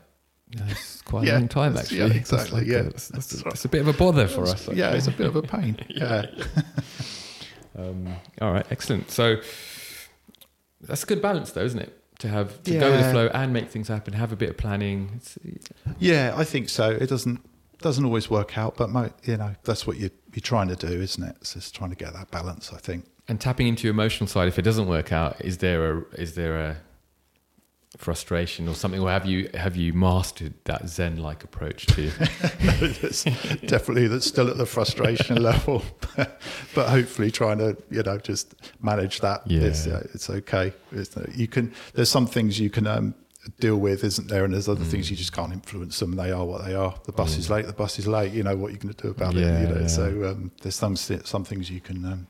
[0.55, 2.77] "Yeah, "It's quite a long time, actually." yeah, exactly, like yeah.
[2.77, 4.67] a, it's, that's a, it's a bit of a bother for us.
[4.73, 5.77] yeah, it's a bit of a pain.
[5.89, 6.25] yeah.
[7.77, 8.07] Um,
[8.41, 9.11] all right, excellent.
[9.11, 9.37] So
[10.81, 11.95] that's a good balance, though, isn't it?
[12.19, 14.57] To have to go with the flow and make things happen, have a bit of
[14.57, 15.11] planning.
[15.15, 15.37] It's,
[15.99, 16.89] yeah, I think so.
[16.91, 17.39] It doesn't
[17.81, 20.87] doesn't always work out, but mo- you know that's what you you're trying to do,
[21.01, 21.37] isn't it?
[21.39, 22.73] It's just trying to get that balance.
[22.73, 23.05] I think.
[23.29, 24.47] and tapping into your emotional side.
[24.49, 26.77] If it doesn't work out, is there a is there a
[27.97, 32.11] frustration or something, or have you have you mastered that Zen-like approach to?
[32.81, 33.23] It's
[33.65, 35.83] definitely that's still at the frustration level,
[36.15, 39.41] but hopefully trying to you know just manage that.
[39.49, 39.61] Yeah.
[39.61, 40.73] It's, uh, it's okay.
[40.91, 41.73] It's, uh, you can.
[41.93, 43.15] There's some things you can um,
[43.59, 44.45] deal with, isn't there?
[44.45, 44.91] And there's other Mm.
[44.91, 46.15] things you just can't influence them.
[46.15, 46.93] They are what they are.
[47.05, 47.65] The bus is late.
[47.65, 48.33] The bus is late.
[48.33, 49.61] You know what you're going to do about Yeah, it.
[49.67, 49.81] You know.
[49.81, 49.87] yeah.
[49.87, 52.27] So um, there's some some things you can um,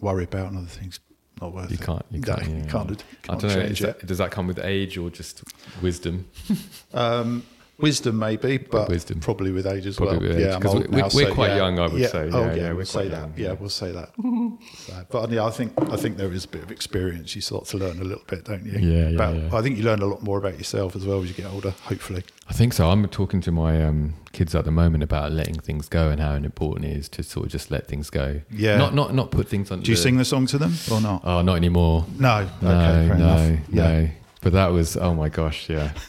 [0.00, 1.00] worry about, and other things
[1.42, 1.80] not worth You it.
[1.82, 2.04] can't.
[2.10, 2.48] You No, can't.
[2.48, 2.62] you yeah.
[2.66, 3.68] can't, I can't don't know.
[3.68, 5.42] That, does that come with age or just
[5.82, 6.26] wisdom?
[6.94, 7.44] Um,
[7.78, 9.18] wisdom, maybe, but wisdom.
[9.20, 10.36] probably with age as Probably well.
[10.38, 11.56] age, yeah, I'm 'cause old we- we're so quite yeah.
[11.56, 12.08] young, I would yeah.
[12.08, 12.28] say.
[12.32, 13.18] Oh, Yeah, yeah, we'll say that.
[13.20, 14.10] young, Yeah, we'll say that.
[14.86, 17.34] so, but yeah, I think I think there is a bit of experience.
[17.34, 18.78] You start to learn a little bit, don't you?
[18.78, 19.56] Yeah, yeah, yeah.
[19.56, 21.74] I think you learn a lot more about yourself as well as you get older.
[21.84, 22.22] Hopefully.
[22.48, 22.88] I think so.
[22.90, 26.34] I'm talking to my um, kids at the moment about letting things go and how
[26.34, 28.40] important it is to sort of just let things go.
[28.50, 28.76] Yeah.
[28.76, 29.80] Not not not put things on.
[29.80, 31.22] Do you sing the song to them or not?
[31.24, 32.04] Oh, not anymore.
[32.18, 32.48] No.
[32.60, 33.58] No, okay, fair no, enough.
[33.72, 33.82] Yeah.
[34.02, 34.08] no.
[34.42, 35.92] But that was oh my gosh, yeah.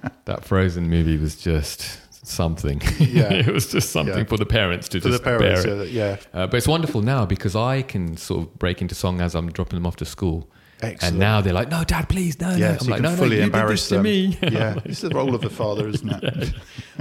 [0.26, 2.80] that Frozen movie was just something.
[2.98, 3.32] Yeah.
[3.32, 4.24] it was just something Yeah.
[4.24, 5.90] for the parents to For the just parents, bear it.
[5.90, 6.40] yeah, yeah.
[6.42, 9.50] Uh, but it's wonderful now because I can sort of break into song as I'm
[9.50, 10.48] dropping them off to school.
[10.80, 11.02] Excellent.
[11.14, 13.16] And now they're like, "No, Dad, please, no, yeah, no." so I'm like, "No, no,
[13.16, 14.04] fully you did this to them.
[14.04, 16.54] me." yeah, it's the role of the father, isn't it?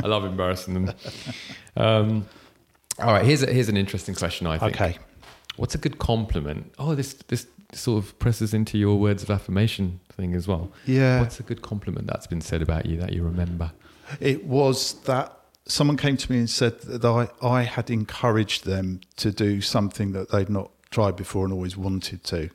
[0.03, 0.95] I love embarrassing them.
[1.75, 2.25] Um,
[2.97, 4.47] all right, here's a, here's an interesting question.
[4.47, 4.73] I think.
[4.81, 4.97] Okay.
[5.57, 6.73] What's a good compliment?
[6.79, 10.71] Oh, this this sort of presses into your words of affirmation thing as well.
[10.85, 11.19] Yeah.
[11.21, 13.71] What's a good compliment that's been said about you that you remember?
[14.19, 19.01] It was that someone came to me and said that I, I had encouraged them
[19.17, 22.49] to do something that they'd not tried before and always wanted to.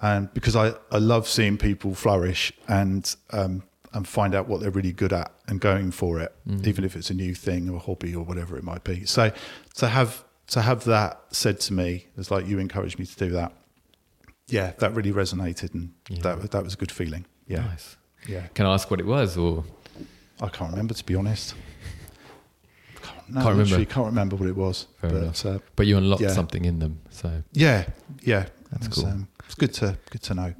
[0.00, 3.62] And because I, I love seeing people flourish and um,
[3.94, 6.34] and find out what they're really good at and going for it,
[6.68, 9.04] even if it's a new thing or a hobby or whatever it might be.
[9.06, 9.32] So
[9.76, 13.30] to have to have that said to me, it's like you encouraged me to do
[13.30, 13.52] that.
[14.48, 16.22] Yeah, that really resonated and Yeah.
[16.22, 17.24] that that was a good feeling.
[17.46, 17.64] Yeah.
[17.66, 17.96] Nice.
[18.26, 18.46] Yeah.
[18.54, 19.64] Can I ask what it was, or
[20.40, 21.54] I can't remember to be honest.
[23.02, 23.84] Can't, no, Can't remember.
[23.84, 24.86] Can't remember what it was.
[25.00, 26.32] Fair but uh, but you unlocked Yeah.
[26.32, 27.00] something in them?
[27.10, 27.86] So yeah,
[28.22, 29.06] yeah, That's it's, cool.
[29.06, 30.54] Um, it's good to good to know.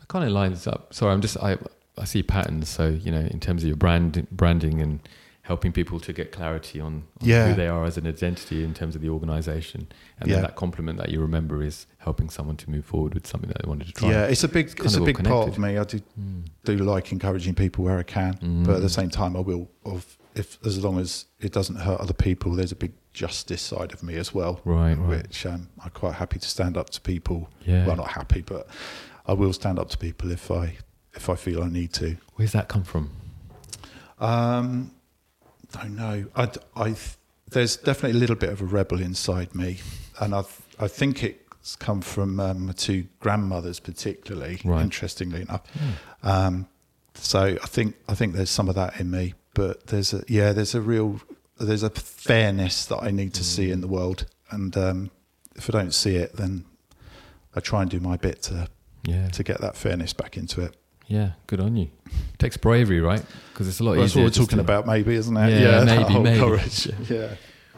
[0.00, 0.94] it kind of lines up.
[0.94, 1.58] Sorry, I'm just I
[1.98, 2.68] I see patterns.
[2.68, 5.00] So you know, in terms of your brand branding and
[5.42, 7.48] helping people to get clarity on, on Yeah.
[7.48, 9.88] who they are as an identity in terms of the organization,
[10.20, 10.36] and Yeah.
[10.36, 13.62] then that compliment that you remember is helping someone to move forward with something that
[13.62, 14.10] they wanted to try.
[14.10, 15.78] Yeah, it's a big kind it's a big part of me.
[15.78, 16.44] I do Mm.
[16.64, 18.66] do like encouraging people where I can, Mm.
[18.66, 22.00] but at the same time, I will of if as long as it doesn't hurt
[22.00, 22.52] other people.
[22.54, 25.08] There's a big justice side of me as well, Right, right.
[25.08, 27.50] which um, I'm quite happy to stand up to people.
[27.66, 27.86] Yeah.
[27.86, 28.66] Well, not happy, but
[29.26, 30.76] I will stand up to people if I
[31.14, 32.16] if I feel I need to.
[32.36, 33.10] Where's that come from?
[34.18, 34.92] Um,
[35.72, 36.24] don't know.
[36.34, 36.94] I, I,
[37.50, 39.78] there's definitely a little bit of a rebel inside me,
[40.20, 40.42] and I,
[40.78, 41.22] I think
[41.62, 44.60] it's come from um, my two grandmothers, particularly.
[44.64, 44.82] Right.
[44.82, 45.62] Interestingly enough,
[46.22, 46.66] um,
[47.14, 49.34] so I think I think there's some of that in me.
[49.54, 51.20] But there's a yeah, there's a real
[51.58, 55.10] there's a fairness that I need to see in the world, and um,
[55.54, 56.64] if I don't see it, then
[57.54, 58.68] I try and do my bit to
[59.04, 60.74] Yeah, to get that fairness back into it.
[61.06, 61.32] yeah.
[61.46, 61.90] Good on you.
[62.38, 63.22] takes bravery, right?
[63.52, 65.60] Because it's a lot Well, that's what we're talking to- about, maybe, isn't it?
[65.60, 66.38] Yeah, that maybe, maybe.
[66.40, 66.86] courage.
[67.10, 67.16] Yeah.
[67.16, 67.34] yeah.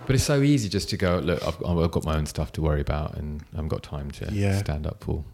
[0.06, 1.18] But it's so easy just to go.
[1.18, 4.10] Look, I've, I've got my own stuff to worry about, and I haven't got time
[4.12, 4.58] to Yeah.
[4.58, 5.24] stand up for.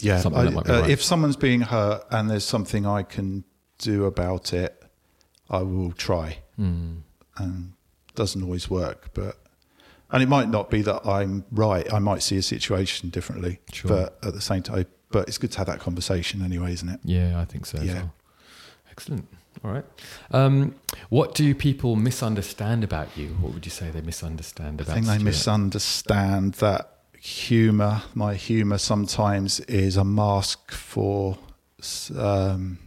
[0.00, 0.90] yeah, something I- that might be uh, right.
[0.90, 3.44] if someone's being hurt and there's something I can
[3.78, 4.82] do about it,
[5.50, 6.38] I will try.
[6.58, 7.02] Mm.
[7.36, 7.72] And
[8.08, 9.36] it doesn't always work, but
[10.10, 11.90] and it might not be that I'm right.
[11.92, 13.88] I might see a situation differently, Sure.
[13.88, 17.00] but at the same time, but it's good to have that conversation anyway, isn't it?
[17.04, 17.80] Yeah, I think so.
[17.80, 17.94] Yeah.
[17.94, 18.14] well.
[18.90, 19.26] Excellent.
[19.62, 19.84] All right.
[20.30, 20.74] Um,
[21.08, 23.28] what do people misunderstand about you?
[23.40, 24.88] What would you say they misunderstand about?
[24.88, 24.92] You?
[24.92, 25.24] I think they Stuart?
[25.24, 31.38] misunderstand that humour, my humour, sometimes is a mask for
[32.16, 32.78] um,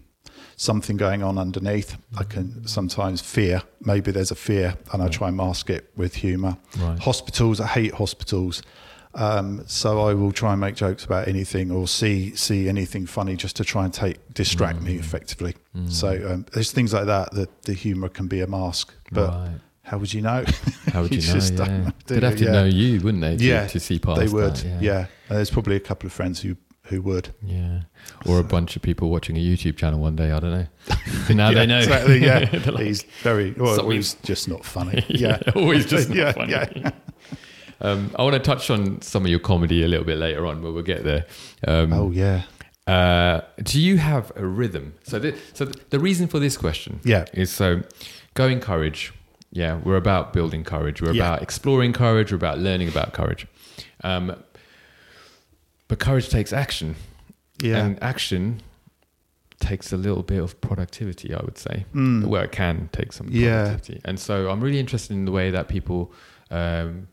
[0.56, 1.98] something going on underneath.
[2.18, 3.62] I can sometimes fear.
[3.82, 6.58] Maybe there's a fear, and I try and mask it with humour.
[6.78, 7.00] Right.
[7.00, 8.62] Hospitals, I hate hospitals.
[9.18, 13.36] Um, so I will try and make jokes about anything or see see anything funny
[13.36, 14.84] just to try and take distract Mm.
[14.84, 15.56] me effectively.
[15.90, 18.94] So um, there's things like that that the humour can be a mask.
[19.12, 19.60] But right.
[19.84, 20.44] how would you know?
[20.94, 21.34] How would you, know?
[21.34, 21.92] just Yeah.
[22.08, 22.46] They'd have to?
[22.46, 22.52] Yeah.
[22.52, 23.38] know you, wouldn't they?
[23.38, 25.06] To, Yeah, To see past they would, that, yeah.
[25.30, 27.30] And there's probably a couple of friends who who would.
[27.44, 27.82] Yeah.
[28.26, 30.32] Or a bunch of people watching a YouTube channel one day.
[30.32, 30.68] I don't know.
[31.36, 31.78] now yeah, they know.
[31.80, 32.24] Exactly.
[32.24, 33.52] Yeah, like, he's very.
[33.52, 35.04] Well, Something- he's just not funny.
[35.10, 36.52] yeah, Yeah, always just not yeah, funny.
[36.54, 36.92] yeah.
[37.82, 40.62] Um, I want to touch on some of your comedy a little bit later on,
[40.62, 41.26] but we'll get there.
[41.68, 42.44] Um, Oh yeah,
[42.88, 44.94] Uh, do you have a rhythm?
[45.04, 47.26] So, the, so the, the reason for this question, Yeah.
[47.34, 47.82] is so
[48.34, 49.14] Go In Courage.
[49.52, 51.02] Yeah, we're about building courage.
[51.02, 51.28] We're Yeah.
[51.28, 52.32] about exploring courage.
[52.32, 53.46] We're about learning about courage.
[54.04, 54.36] Um,
[55.88, 56.96] but courage takes action,
[57.62, 57.78] yeah.
[57.84, 58.62] and action
[59.60, 61.34] takes a little bit of productivity.
[61.34, 62.26] I would say, Mm.
[62.26, 63.78] where it can take some Yeah.
[64.06, 66.12] And so, I'm really interested in the way that people.
[66.52, 67.08] Um,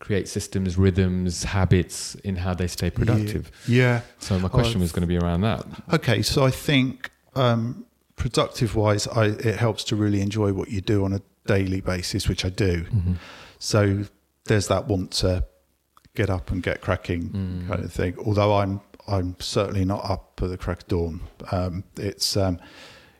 [0.00, 4.00] create systems rhythms habits in how they stay productive Yeah.
[4.18, 7.84] so my question was going to be around that Okay, so I think um,
[8.16, 12.28] productive wise, I, it helps to really enjoy what you do on a daily basis,
[12.28, 12.82] which I do.
[12.84, 13.12] Mm-hmm.
[13.58, 14.04] So
[14.46, 15.44] there's that want to
[16.14, 17.68] get up and get cracking Mm.
[17.68, 18.16] kind of thing.
[18.24, 21.20] Although I'm I'm certainly not up at the crack of dawn.
[21.52, 22.58] Um, it's um,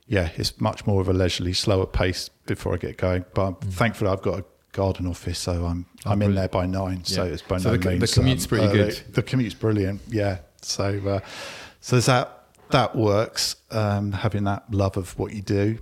[0.06, 3.24] yeah, it's much more of a leisurely, slower pace before I get going.
[3.34, 5.86] But I'm thankfully I've got a garden office, so I'm Mm.
[6.06, 7.04] Oh, I'm in there by nine.
[7.04, 8.76] So it's by So no the co- the means commute's pretty early.
[8.78, 9.02] good.
[9.12, 10.00] The commute's brilliant.
[10.08, 10.38] Yeah.
[10.62, 11.20] So uh,
[11.80, 13.56] so there's that that works.
[13.70, 15.78] Um, having that love of what you do.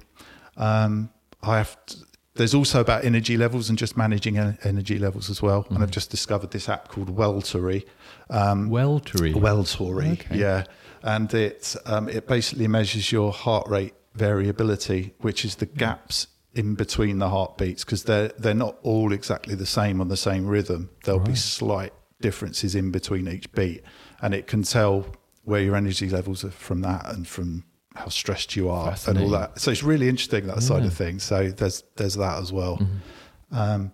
[0.57, 1.11] Um,
[1.43, 1.77] I have.
[1.87, 1.97] To,
[2.35, 5.65] there's also about energy levels and just managing energy levels as well.
[5.65, 5.75] Mm-hmm.
[5.75, 7.85] And I've just discovered this app called Welltory.
[8.31, 9.35] Um, Weltery.
[9.35, 10.39] Welltory, Okay.
[10.39, 10.65] yeah,
[11.03, 16.75] and it um, it basically measures your heart rate variability, which is the gaps in
[16.75, 20.91] between the heartbeats because they're they're not all exactly the same on the same rhythm.
[21.05, 23.83] There'll be slight differences in between each beat,
[24.21, 25.07] and it can tell
[25.45, 29.31] where your energy levels are from that and from how stressed you are and all
[29.31, 29.59] that.
[29.59, 31.23] So it's really interesting that side of things.
[31.23, 32.79] So there's there's that as well.
[32.79, 33.57] Mm-hmm.
[33.57, 33.93] Um,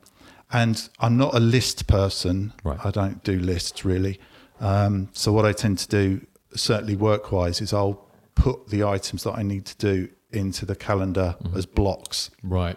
[0.52, 2.52] and I'm not a list person.
[2.62, 2.78] Right.
[2.84, 4.20] I don't do lists really.
[4.60, 9.24] Um, so what I tend to do, certainly work wise, is I'll put the items
[9.24, 11.56] that I need to do into the calendar Mm-hmm.
[11.58, 12.30] as blocks.
[12.42, 12.76] Right.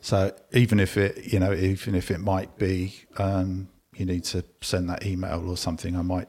[0.00, 4.44] So even if it, you know, even if it might be um, you need to
[4.60, 6.28] send that email or something, I might,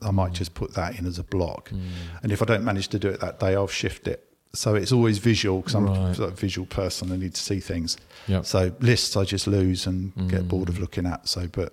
[0.00, 0.14] I Mm.
[0.14, 1.70] might just put that in as a block.
[2.22, 4.24] And if I don't manage to do it that day, I'll shift it.
[4.54, 6.18] So it's always visual because I'm Right.
[6.18, 7.12] a visual person.
[7.12, 7.96] I need to see things.
[8.26, 8.44] Yep.
[8.44, 10.70] So lists I just lose and get bored Mm.
[10.70, 11.28] of looking at.
[11.28, 11.72] So, but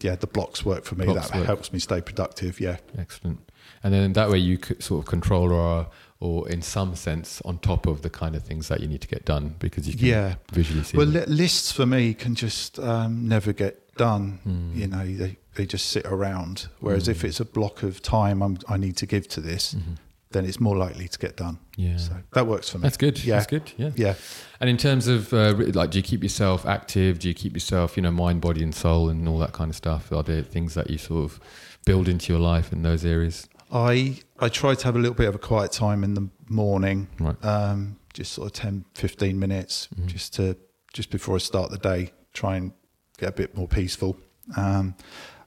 [0.00, 1.04] yeah, the blocks work for me.
[1.06, 1.46] Blocks that work.
[1.46, 2.58] helps me stay productive.
[2.60, 2.78] Yeah.
[2.98, 3.38] Excellent.
[3.84, 5.86] And then that way you could sort of control or,
[6.26, 9.08] or in some sense on top of the kind of things that you need to
[9.08, 10.34] get done because you can Yeah.
[10.52, 10.96] visually see.
[10.96, 14.38] Well, li- lists for me can just um, never get done.
[14.46, 14.76] Mm.
[14.80, 16.68] You know, they, they just sit around.
[16.80, 17.28] Whereas if Mm.
[17.28, 19.96] it's a block of time I'm, I need to give to this, Mhm.
[20.30, 21.58] then it's more likely to get done.
[21.76, 21.96] Yeah.
[21.96, 22.82] So that works for me.
[22.82, 23.16] That's good.
[23.24, 23.34] Yeah.
[23.38, 23.72] That's good.
[23.76, 23.90] Yeah.
[23.96, 24.14] Yeah.
[24.60, 27.18] And in terms of uh, like, do you keep yourself active?
[27.18, 29.76] Do you keep yourself, you know, mind, body, and soul, and all that kind of
[29.76, 30.12] stuff?
[30.12, 31.40] Are there things that you sort of
[31.84, 33.48] build into your life in those areas?
[33.72, 37.08] I I try to have a little bit of a quiet time in the morning,
[37.18, 37.42] Right.
[37.44, 40.06] um, just sort of 10, 15 minutes, Mhm.
[40.06, 40.56] just to
[40.92, 42.72] just before I start the day, try and
[43.16, 44.18] get a bit more peaceful.
[44.56, 44.94] Um,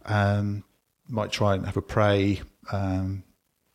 [0.06, 0.64] um,
[1.08, 2.42] might try and have a pray.
[2.72, 3.24] Um,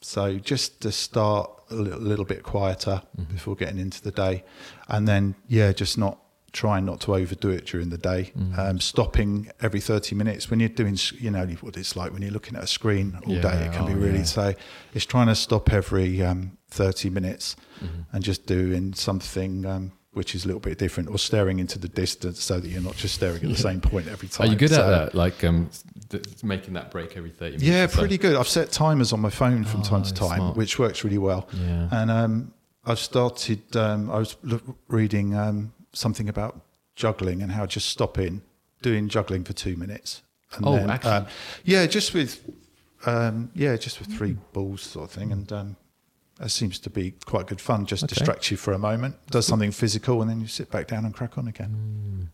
[0.01, 3.29] so just to start a little, little bit quieter Mhm.
[3.29, 4.43] before getting into the day,
[4.89, 6.19] and then yeah, just not
[6.53, 8.33] trying not to overdo it during the day.
[8.37, 8.59] Mhm.
[8.59, 12.31] Um, stopping every thirty minutes when you're doing, you know, what it's like when you're
[12.33, 13.67] looking at a screen all day.
[13.67, 14.25] It can be oh, really yeah.
[14.25, 14.55] so.
[14.95, 18.07] It's trying to stop every um, thirty minutes Mhm.
[18.13, 19.65] and just doing something.
[19.67, 22.83] Um, which is a little bit different, or staring into the distance so that you're
[22.83, 24.49] not just staring at the same point every time.
[24.49, 25.15] Are you good at that?
[25.15, 25.71] Like um,
[26.09, 27.63] th- making that break every 30 minutes?
[27.63, 28.01] Yeah, or so?
[28.01, 28.35] pretty good.
[28.35, 30.57] I've set timers on my phone from Oh, time to time, smart.
[30.57, 31.49] which works really well.
[31.53, 31.89] Yeah.
[31.93, 32.53] And um,
[32.85, 33.63] I've started.
[33.77, 36.61] Um, I was lo- reading um, something about
[36.97, 38.43] juggling and how just stopping,
[38.83, 40.23] doing juggling for two minutes.
[40.55, 41.13] And Oh, actually?
[41.13, 41.27] um,
[41.65, 42.41] yeah, just with
[43.07, 45.77] um, yeah, just with three balls sort of thing, and um,
[46.39, 47.87] that seems to be quite good fun.
[47.87, 48.15] Just Okay.
[48.15, 51.15] distracts you for a moment, does something physical, and then you sit back down and
[51.15, 52.31] crack on again.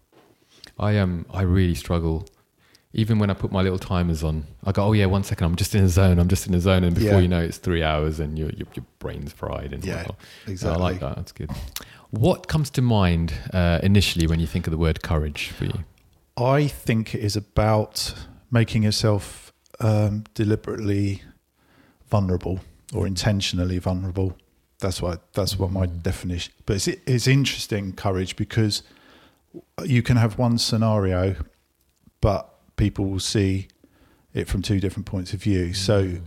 [0.79, 2.27] I um I really struggle.
[2.93, 5.57] Even when I put my little timers on, I go, "Oh yeah, one second, I'm
[5.57, 6.19] just in a zone.
[6.19, 7.19] I'm just in a zone," and before Yeah.
[7.21, 9.73] you know, it's three hours, and your your, your brain's fried.
[9.75, 10.17] And Yeah, whatnot.
[10.45, 10.71] So exactly.
[10.85, 11.17] I like that.
[11.17, 11.51] That's good.
[12.11, 15.85] What comes to mind uh, initially when you think of the word courage for you?
[16.37, 18.15] I think it is about
[18.51, 21.23] making yourself um, deliberately
[22.11, 22.61] vulnerable
[22.95, 24.37] or intentionally vulnerable.
[24.79, 26.03] That's what that's what my Mm.
[26.03, 26.53] definition.
[26.67, 28.83] But it's it's interesting courage because
[29.85, 31.35] you can have one scenario,
[32.21, 33.69] but people will see
[34.35, 35.73] it from two different points of view.
[35.73, 36.21] So Mm.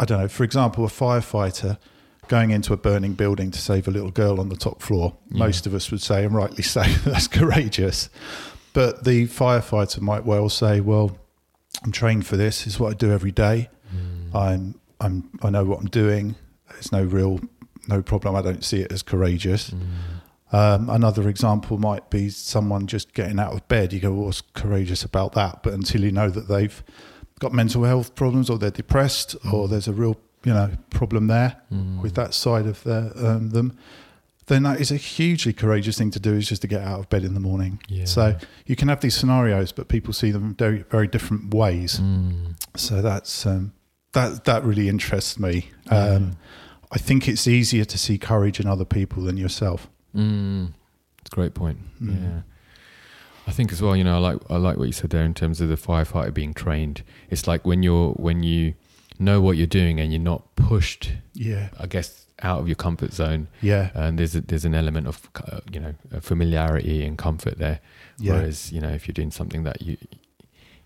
[0.00, 0.28] I don't know.
[0.28, 1.78] For example, a firefighter
[2.32, 5.14] going into a burning building to save a little girl on the top floor.
[5.30, 5.40] Yeah.
[5.40, 8.08] Most of us would say, and rightly so, that's courageous.
[8.72, 11.18] But the firefighter might well say, "Well,
[11.84, 12.64] I'm trained for this.
[12.64, 13.68] This is what I do every day.
[13.94, 14.34] Mm.
[14.34, 16.36] I'm, I'm, I know what I'm doing.
[16.70, 17.38] There's no real,
[17.86, 18.34] no problem.
[18.34, 19.82] I don't see it as courageous." Mm.
[20.54, 23.92] Um, another example might be someone just getting out of bed.
[23.92, 25.62] You go, well, what's courageous about that?
[25.62, 26.82] But until you know that they've
[27.40, 31.56] got mental health problems or they're depressed or there's a real, you know, problem there
[31.72, 32.00] Mm.
[32.02, 33.72] with that side of their, um, them,
[34.46, 37.08] then that is a hugely courageous thing to do is just to get out of
[37.08, 37.80] bed in the morning.
[37.88, 38.04] Yeah.
[38.06, 42.00] So you can have these scenarios, but people see them very, very different ways.
[42.00, 42.54] Mm.
[42.76, 43.72] So that's um,
[44.12, 45.70] that that really interests me.
[45.90, 46.36] Um,
[46.90, 49.88] I think it's easier to see courage in other people than yourself.
[50.14, 50.72] Mm.
[51.20, 51.78] It's a great point.
[52.02, 52.22] Mm.
[52.22, 52.40] Yeah.
[53.46, 55.34] I think as well, you know, I like I like what you said there in
[55.34, 57.02] terms of the firefighter being trained.
[57.30, 58.74] It's like when you're when you
[59.22, 63.12] know what you're doing and you're not pushed, Yeah, I guess, out of your comfort
[63.12, 63.48] zone.
[63.60, 67.80] yeah, And there's a, there's an element of uh, you know familiarity and comfort there.
[68.18, 68.32] yeah.
[68.34, 69.96] Whereas you know if you're doing something that you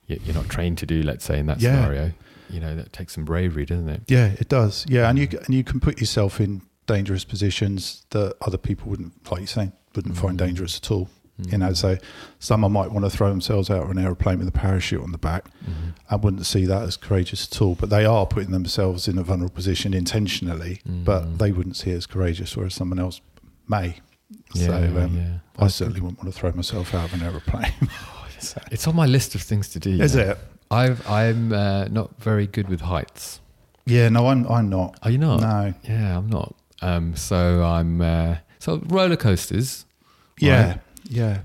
[0.09, 1.75] you- you're not trained to do, let's say in that Yeah.
[1.83, 2.13] scenario,
[2.49, 4.03] you know that takes some bravery, doesn't it?
[4.07, 4.85] Yeah, it does.
[4.89, 9.13] Yeah, and you and you can put yourself in dangerous positions that other people wouldn't,
[9.31, 10.47] like you're saying, wouldn't find Mm.
[10.47, 11.09] dangerous at all.
[11.41, 11.53] Mm.
[11.53, 11.99] You know, so
[12.39, 15.19] someone might want to throw themselves out of an aeroplane with a parachute on the
[15.19, 15.45] back.
[15.65, 15.95] Mhm.
[16.11, 17.75] I wouldn't see that as courageous at all.
[17.75, 21.05] But they are putting themselves in a vulnerable position intentionally, Mm.
[21.05, 23.21] but they wouldn't see it as courageous, whereas someone else
[23.69, 23.97] may.
[24.55, 25.65] so um, yeah.
[25.65, 27.73] I certainly wouldn't want to throw myself out of an aeroplane.
[28.41, 29.91] So- It's on my list of things to do.
[30.03, 30.23] Is know.
[30.31, 30.39] it?
[30.71, 33.41] I've I'm uh, not very good with heights.
[33.85, 34.99] Yeah, no, I'm I'm not.
[35.03, 35.41] Are you not?
[35.41, 35.75] No.
[35.85, 36.55] Yeah, I'm not.
[36.83, 39.85] Um, so I'm uh, so roller coasters.
[40.41, 40.81] Yeah, right?
[41.09, 41.41] Yeah,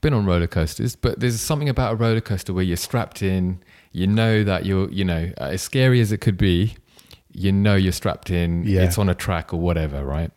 [0.00, 3.58] Been on roller coasters, but there's something about a roller coaster where you're strapped in.
[3.92, 6.76] You know that you're, you know, uh, as scary as it could be,
[7.32, 8.64] you know you're strapped in.
[8.64, 8.82] Yeah.
[8.82, 10.30] It's on a track or whatever, right?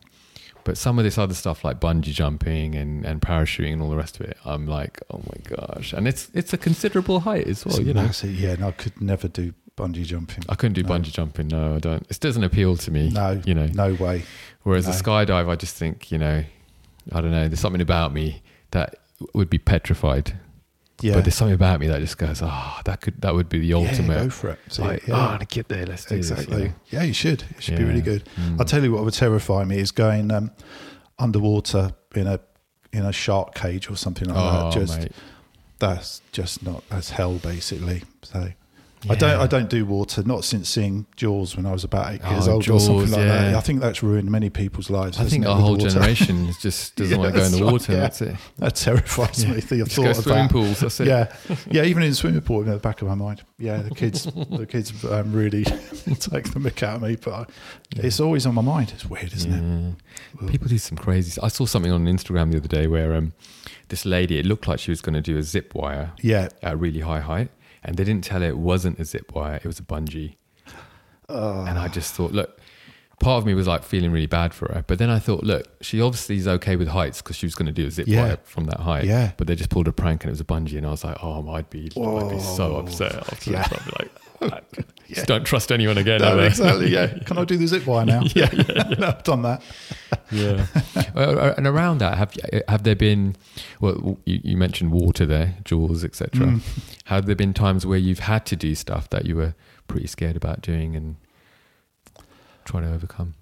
[0.64, 3.96] But some of this other stuff like bungee jumping and, and parachuting and all the
[3.96, 5.92] rest of it, I'm like, oh my gosh!
[5.92, 7.76] And it's it's a considerable height as well.
[7.76, 8.34] It's you know, massive.
[8.38, 10.44] Yeah, no, I could never do bungee jumping.
[10.48, 10.88] I couldn't do No.
[10.90, 11.48] bungee jumping.
[11.48, 12.06] No, I don't.
[12.10, 13.08] It doesn't appeal to me.
[13.10, 13.66] No, you know.
[13.66, 14.24] no way.
[14.62, 14.92] Whereas No.
[14.92, 16.44] a skydive, I just think, you know,
[17.12, 17.48] I don't know.
[17.48, 18.96] There's something about me that
[19.34, 20.38] would be petrified.
[21.02, 23.58] Yeah, But there's something about me that just goes, ah, that could that would be
[23.58, 24.16] the ultimate.
[24.16, 24.58] yeah, go for it.
[24.68, 25.14] See, like, yeah.
[25.14, 25.86] oh, I want to get there.
[25.86, 26.64] Let's do this, you exactly.
[26.64, 26.72] know.
[26.90, 27.44] Yeah, you should.
[27.56, 28.28] It should be really good.
[28.36, 28.60] Mm.
[28.60, 30.50] I'll tell you what would terrify me is going um,
[31.18, 32.40] underwater in a
[32.92, 34.78] in a shark cage or something like oh, that.
[34.78, 35.12] Just mate.
[35.78, 38.02] that's just not that's hell basically.
[38.22, 38.52] So
[39.08, 40.22] I don't I don't do water.
[40.22, 43.12] Not since seeing Jaws when I was about eight years Oh, old or something Jaws,
[43.12, 43.54] like that.
[43.54, 45.18] I think that's ruined many people's lives.
[45.18, 47.92] I think our whole generation is just doesn't Yeah, want to go in the water.
[47.92, 48.00] yeah.
[48.00, 48.36] That's it.
[48.58, 49.54] that terrifies me.
[49.60, 50.50] The Just go thought of swimming that.
[50.52, 50.80] pools.
[50.80, 51.06] That's it.
[51.06, 51.34] Yeah,
[51.70, 51.84] yeah.
[51.84, 53.42] Even in the swimming pool, in the back of my mind.
[53.58, 57.16] Yeah, the kids, the kids um, really take the mick out of me.
[57.16, 57.46] But I,
[57.96, 58.90] it's always on my mind.
[58.94, 59.96] It's weird, isn't
[60.42, 60.46] it?
[60.48, 61.40] People do some crazy.
[61.42, 63.32] I saw something on Instagram the other day where um,
[63.88, 66.48] this lady, it looked like she was going to do a zip wire Yeah.
[66.62, 67.50] at a really high height,
[67.84, 70.36] and they didn't tell her it wasn't a zip wire; it was a bungee.
[71.28, 72.58] Oh, And I just thought, look,
[73.20, 75.68] part of me was like feeling really bad for her, but then I thought, look,
[75.80, 78.22] she obviously is okay with heights because she was going to do a zip Yeah.
[78.22, 79.04] wire from that height.
[79.04, 79.32] Yeah.
[79.36, 81.18] But they just pulled a prank and it was a bungee, and I was like,
[81.22, 82.80] oh, I'd be, I'd be so oh.
[82.80, 83.62] upset after Yeah.
[83.68, 83.78] this.
[83.80, 84.12] I'd be like,
[85.08, 86.20] just don't trust anyone again.
[86.20, 86.46] no, ever.
[86.46, 86.90] exactly.
[86.90, 87.06] Yeah.
[87.26, 88.22] Can I do the zip wire now?
[88.34, 88.48] Yeah,
[88.98, 89.62] no, I've done that.
[90.30, 90.66] yeah.
[91.14, 92.34] Uh, and around that, have
[92.68, 93.36] have there been?
[93.80, 96.46] Well, you, you mentioned water there, Jaws, etc.
[96.46, 96.60] Mm.
[97.04, 99.54] Have there been times where you've had to do stuff that you were
[99.88, 101.16] pretty scared about doing and
[102.64, 103.34] trying to overcome?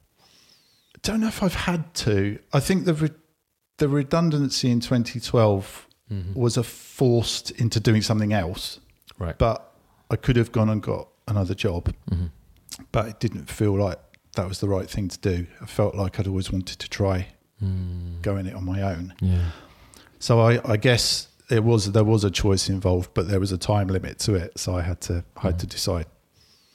[1.02, 2.38] Don't know if I've had to.
[2.52, 3.11] I think the re-
[3.78, 6.40] the redundancy in 2012 Mm-hmm.
[6.40, 8.80] was a forced into doing something else,
[9.18, 9.37] Right.
[9.37, 9.67] but
[10.10, 12.26] I could have gone and got another job, hmm
[12.92, 13.98] but it didn't feel like
[14.36, 15.46] that was the right thing to do.
[15.60, 17.26] I felt like I'd always wanted to try
[17.62, 18.22] Mm.
[18.22, 19.14] going it on my own.
[19.20, 19.50] Yeah.
[20.20, 23.58] So I, I guess it was there was a choice involved, but there was a
[23.58, 24.56] time limit to it.
[24.58, 26.06] So I had to I had to decide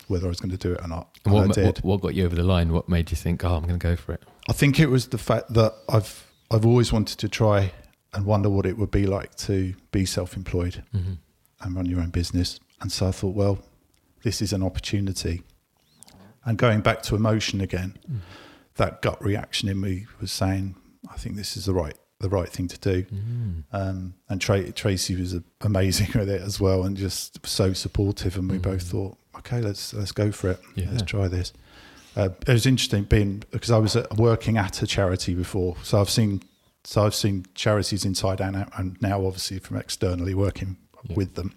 [0.10, 1.08] whether I was going to do it or not.
[1.24, 1.66] And And what, I did.
[1.66, 2.74] what what got you over the line?
[2.74, 4.24] What made you think, oh, I'm going to go for it?
[4.50, 7.72] I think it was the fact that I've I've always wanted to try
[8.14, 11.14] and wonder what it would be like to be self-employed Mm-hmm.
[11.62, 12.60] and run your own business.
[12.84, 13.58] And so I thought, well,
[14.24, 15.42] this is an opportunity.
[16.46, 17.98] And going back to emotion again,
[18.76, 20.76] that gut reaction in me was saying,
[21.12, 23.04] I think this is the right the right thing to do.
[23.04, 23.64] Mm.
[23.74, 28.38] Um, and Tra- Tracy was amazing with it as well, and just so supportive.
[28.38, 28.62] And we Mm.
[28.62, 30.60] both thought, okay, let's let's go for it.
[30.76, 30.88] Yeah.
[30.92, 31.52] Let's try this.
[32.16, 36.00] Uh, it was interesting being because I was uh, working at a charity before, so
[36.00, 36.42] I've seen
[36.86, 41.16] so I've seen charities inside and out, and now obviously from externally working Yeah.
[41.16, 41.54] with them.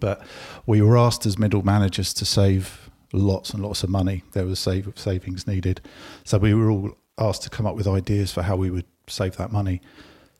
[0.00, 0.22] But
[0.66, 4.22] we were asked as middle managers to save lots and lots of money.
[4.32, 5.80] There was save savings needed,
[6.24, 9.36] so we were all asked to come up with ideas for how we would save
[9.36, 9.80] that money.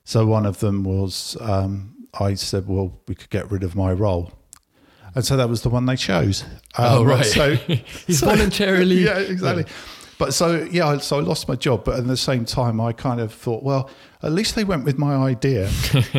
[0.05, 3.93] So one of them was um, I said, well, we could get rid of my
[3.93, 4.33] role.
[5.15, 6.45] And so that was the one they chose.
[6.77, 7.25] Oh, Um, right.
[7.25, 7.55] So
[8.07, 8.97] He's so- voluntarily.
[9.05, 9.65] yeah, exactly.
[10.19, 13.21] But so yeah, so I lost my job, but at the same time, I kind
[13.21, 13.91] of thought, well,
[14.23, 15.69] at least they went with my idea,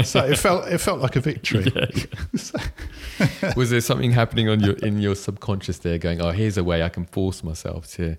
[0.03, 1.71] so it felt it felt like a victory.
[3.55, 6.83] Was there something happening on your in your subconscious there, going, oh, here's a way
[6.83, 8.17] I can force myself to.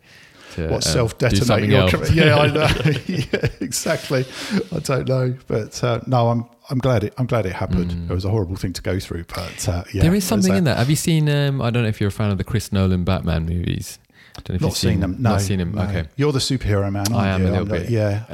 [0.55, 2.13] to What um, self do something your career?
[2.13, 2.69] Yeah, I know.
[3.07, 4.25] yeah, exactly.
[4.73, 8.11] I don't know, but uh, no, I'm I'm glad it I'm glad it happened.
[8.11, 10.03] It was a horrible thing to go through, but uh, yeah, Mm.
[10.03, 10.79] there is something in that.
[10.79, 11.29] Have you seen?
[11.29, 13.99] Um, I don't know if you're a fan of the Chris Nolan Batman movies.
[14.39, 15.17] I don't know if Not you've seen them.
[15.19, 15.73] No, Not seen them.
[15.73, 15.83] no.
[15.83, 16.05] Okay.
[16.17, 17.11] You're the superhero man.
[17.15, 17.47] I am you?
[17.47, 17.91] a little I'm not- bit.
[17.91, 18.25] Yeah.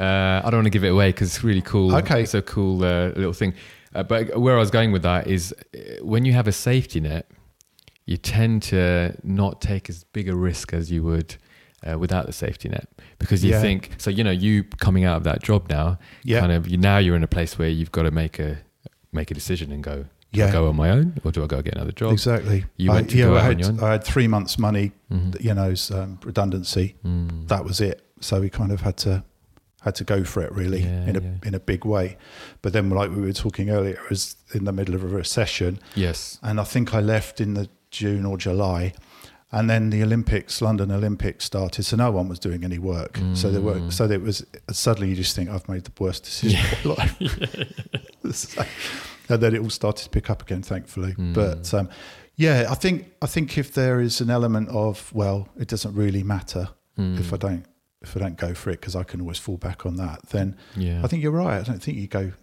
[0.43, 1.95] Uh, I don't want to give it away because it's really cool.
[1.95, 2.23] Okay.
[2.23, 3.53] It's a cool uh, little thing.
[3.95, 6.99] Uh, but where I was going with that is uh, when you have a safety
[6.99, 7.29] net,
[8.05, 11.35] you tend to not take as big a risk as you would
[11.87, 12.87] uh, without the safety net
[13.19, 13.61] because you Yeah.
[13.61, 14.09] think so.
[14.09, 16.39] You know, you coming out of that job now, Yeah.
[16.41, 16.67] kind of.
[16.67, 18.57] You now you're in a place where you've got to make a
[19.11, 20.05] make a decision and go.
[20.31, 20.47] Do Yeah.
[20.47, 22.11] I go on my own or do I go get another job?
[22.13, 22.65] Exactly.
[22.77, 23.79] You I, went to yeah, go I had, your own?
[23.79, 25.39] I had three months' money, Mhm.
[25.43, 26.95] you know, um, redundancy.
[27.05, 27.47] Mm.
[27.47, 28.01] That was it.
[28.21, 29.23] So we kind of had to
[29.83, 31.47] had to go for it really Yeah, in a yeah.
[31.47, 32.17] in a big way.
[32.61, 35.79] But then, like we were talking earlier, it was in the middle of a recession,
[35.95, 36.39] Yes.
[36.41, 38.93] and I think I left in the June or July,
[39.55, 43.19] And then the Olympics, London Olympics started, so no one was doing any work.
[43.35, 43.93] So there were, mm.
[43.93, 47.15] so it was suddenly you just think I've made the worst decision of my life.
[48.33, 48.65] So-
[49.29, 51.13] and then it all started to pick up again, thankfully.
[51.13, 51.33] Mm.
[51.33, 51.87] But um,
[52.35, 56.23] yeah, I think I think if there is an element of well, it doesn't really
[56.23, 57.19] matter mm.
[57.19, 57.65] if I don't
[58.03, 60.27] if I don't go for it because I can always fall back on that.
[60.29, 61.01] Then Yeah.
[61.03, 61.59] I think you're right.
[61.59, 62.33] I don't think you go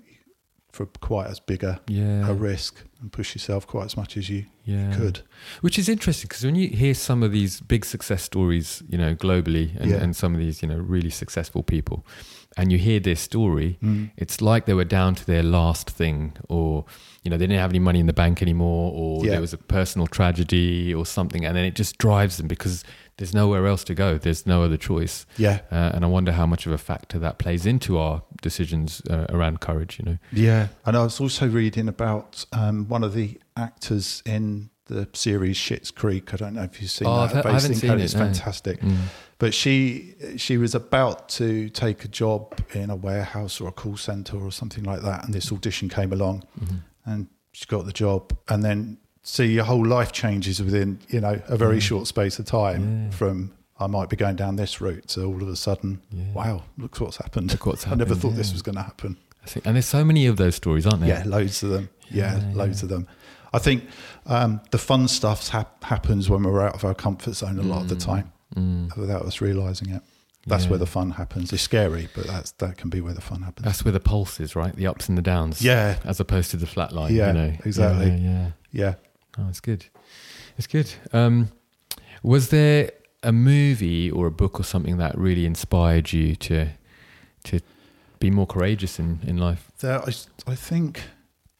[0.72, 2.28] for quite as big a, yeah.
[2.28, 4.94] a risk and push yourself quite as much as you yeah.
[4.96, 5.20] could.
[5.62, 9.14] Which is interesting because when you hear some of these big success stories, you know,
[9.16, 9.96] globally, and, Yeah.
[9.96, 12.06] and some of these, you know, really successful people,
[12.56, 14.11] and you hear their story, Mm.
[14.16, 16.84] it's like they were down to their last thing, or
[17.23, 19.33] you know, they didn't have any money in the bank anymore, or Yeah.
[19.33, 22.83] there was a personal tragedy or something, and then it just drives them because
[23.18, 24.16] there's nowhere else to go.
[24.16, 27.39] There's no other choice, Yeah, uh, and I wonder how much of a factor that
[27.39, 29.99] plays into our decisions uh, around courage.
[29.99, 30.68] You know, yeah.
[30.87, 35.91] And I was also reading about um, one of the actors in the series Schitt's
[35.91, 36.33] Creek.
[36.35, 37.45] I don't know if you've seen Oh, that.
[37.47, 38.21] I haven't seen it, It's no.
[38.21, 38.81] fantastic.
[38.81, 38.97] Mm.
[39.39, 43.97] But she she was about to take a job in a warehouse or a call
[43.97, 46.77] center or something like that, and this audition came along, Mm-hmm.
[47.11, 51.40] And she got the job, and then see your whole life changes within you know
[51.48, 53.04] a very short space of time Mm.
[53.11, 53.16] Yeah.
[53.16, 56.32] from I might be going down this route to all of a sudden, Yeah.
[56.34, 57.50] wow, look what's happened.
[57.52, 59.16] Look what's I never happened, thought this was going to happen.
[59.42, 61.08] I think, and there's so many of those stories, aren't there?
[61.08, 61.88] Yeah, loads of them.
[62.11, 62.84] Yeah, Yeah, loads yeah.
[62.84, 63.06] of them.
[63.54, 63.84] I think
[64.26, 67.80] um, the fun stuff hap- happens when we're out of our comfort zone a lot
[67.82, 68.94] of the time Mm.
[68.96, 70.02] without us realizing it.
[70.51, 70.70] That's Yeah.
[70.70, 71.53] where the fun happens.
[71.53, 73.64] It's scary, but that's that can be where the fun happens.
[73.64, 74.74] That's where the pulse is, right?
[74.76, 75.62] The ups and the downs.
[75.62, 77.14] yeah, As opposed to the flat line.
[77.14, 77.53] Yeah, you know?
[77.64, 78.11] exactly.
[78.11, 78.51] Yeah, yeah.
[78.72, 78.94] yeah.
[79.38, 79.86] Oh, it's good.
[80.59, 80.92] It's good.
[81.12, 81.48] Um,
[82.22, 82.90] was there
[83.22, 86.68] a movie or a book or something that really inspired you to
[87.44, 87.61] to
[88.18, 89.70] be more courageous in, in life?
[89.80, 90.12] There, I,
[90.46, 91.03] I think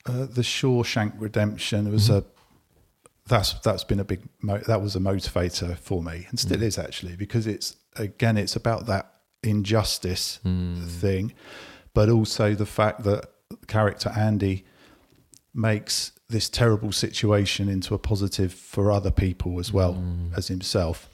[0.07, 2.17] uh, the Shawshank Redemption was Mhm.
[2.19, 2.25] a
[3.29, 6.63] that's that's been a big mo- that was a motivator for me and still Mm.
[6.65, 9.13] is actually because it's again it's about that
[9.43, 10.87] injustice Mm.
[10.87, 11.33] thing,
[11.95, 13.27] but also the fact that
[13.67, 14.65] character Andy
[15.55, 20.37] makes this terrible situation into a positive for other people as well Mm.
[20.37, 21.09] as himself.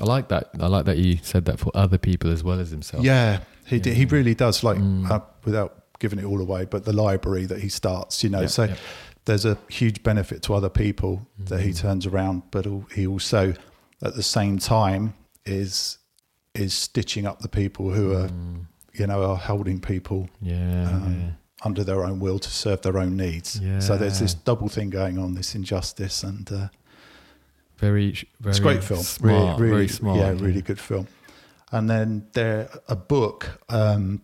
[0.00, 0.50] I like that.
[0.60, 3.04] I like that you said that for other people as well as himself.
[3.04, 4.62] Yeah, he d he really does.
[4.64, 5.10] Like Mm.
[5.10, 8.46] uh, without giving it all away, but the library that he starts, you know, Yeah,
[8.48, 8.76] so yeah.
[9.24, 11.76] there's a huge benefit to other people that he Mhm.
[11.78, 13.54] turns around, but he also
[14.02, 15.14] at the same time
[15.44, 15.98] is
[16.54, 18.66] is stitching up the people who are Mm.
[18.94, 20.88] you know are holding people Yeah.
[20.90, 23.60] um, under their own will to serve their own needs.
[23.80, 26.68] So there's this double thing going on, this injustice, and uh,
[27.78, 29.02] very, very it's a great film.
[29.02, 30.18] Smart, really, really, smart.
[30.18, 31.06] yeah, really good film.
[31.70, 34.22] And then there a book um,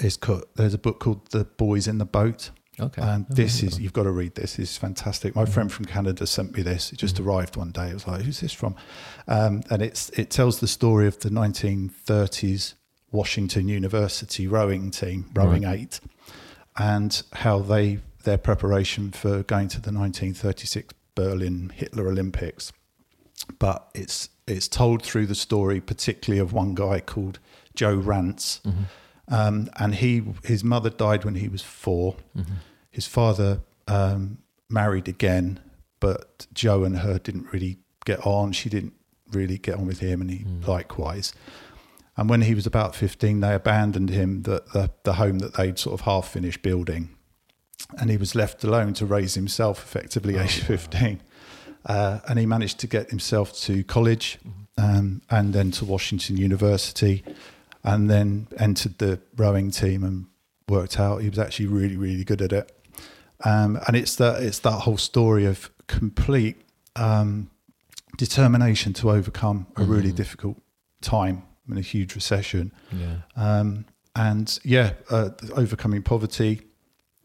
[0.00, 2.50] is called, there's a book called The Boys in the Boat,
[2.80, 3.02] Okay.
[3.02, 4.58] and Oh, this is you've got to read this.
[4.58, 5.34] It's fantastic.
[5.36, 5.48] My Mhm.
[5.48, 6.92] friend from Canada sent me this.
[6.92, 7.26] It just Mhm.
[7.26, 7.90] arrived one day.
[7.90, 8.74] It was like, who's this from?
[9.28, 12.74] Um, and it's it tells the story of the 1930s
[13.12, 16.00] Washington University rowing team, rowing eight,
[16.78, 22.72] and how they their preparation for going to the 1936 Berlin Hitler Olympics.
[23.58, 27.38] But it's it's told through the story, particularly of one guy called
[27.74, 28.84] Joe Rantz, Mhm.
[29.28, 32.16] um, and he his mother died when he was four.
[32.36, 32.46] Mhm.
[32.90, 34.38] His father um,
[34.68, 35.60] married again,
[36.00, 38.52] but Joe and her didn't really get on.
[38.52, 38.94] She didn't
[39.32, 40.66] really get on with him, and he Mm.
[40.66, 41.32] likewise.
[42.16, 45.78] And when he was about 15, they abandoned him, the, the, the home that they'd
[45.78, 47.10] sort of half finished building.
[47.98, 50.66] And he was left alone to raise himself, effectively, Oh, age wow.
[50.66, 51.20] 15.
[51.86, 54.38] Uh, and he managed to get himself to college
[54.76, 57.24] um, and then to Washington University
[57.82, 60.26] and then entered the rowing team and
[60.68, 61.22] worked out.
[61.22, 62.70] He was actually really, really good at it.
[63.44, 66.56] Um, and it's that, it's that whole story of complete
[66.96, 67.50] um,
[68.16, 70.16] determination to overcome a really Mhm.
[70.16, 70.62] difficult
[71.00, 72.72] time in a huge recession.
[72.92, 73.16] Yeah.
[73.36, 73.86] Um,
[74.16, 76.62] and yeah, uh, overcoming poverty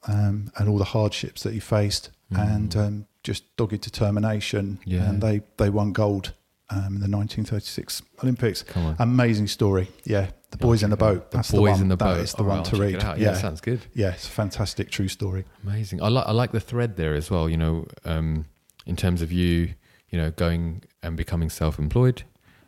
[0.08, 2.80] um, and all the hardships that he faced, and Mm.
[2.88, 4.80] um, just dogged determination.
[4.86, 5.10] Yeah.
[5.10, 6.34] And they, they won gold
[6.70, 8.64] um, in the 1936 Olympics.
[9.00, 9.90] Amazing story.
[10.04, 10.28] Yeah,
[10.58, 11.32] the boys in the boat.
[11.32, 11.82] The That's boys the one.
[11.82, 12.20] in the boat.
[12.20, 12.94] is the Oh, one to read.
[13.02, 13.82] Yeah, Yeah, sounds good.
[13.94, 15.46] yeah, it's a fantastic true story.
[15.64, 16.02] Amazing.
[16.02, 17.50] I like I like the thread there as well.
[17.50, 18.46] You know, um,
[18.86, 19.74] in terms of you,
[20.10, 22.24] you know, going and becoming self-employed.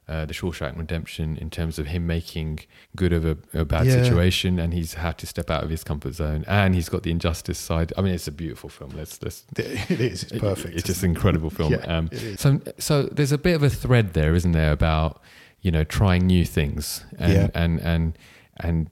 [0.09, 2.59] Uh, the Shawshank Redemption, in terms of him making
[2.95, 4.01] good of a, a bad Yeah.
[4.03, 7.11] situation, and he's had to step out of his comfort zone, and he's got the
[7.11, 7.91] injustice side.
[7.97, 8.91] I mean, it's a beautiful film.
[8.95, 10.23] Let's, let's It is.
[10.23, 10.75] It's it- perfect.
[10.75, 11.73] it's just an incredible film.
[11.73, 15.21] Yeah, um, it so, so there's a bit of a thread there, isn't there, about
[15.61, 17.49] you know trying new things, and Yeah.
[17.53, 18.17] and and
[18.57, 18.89] and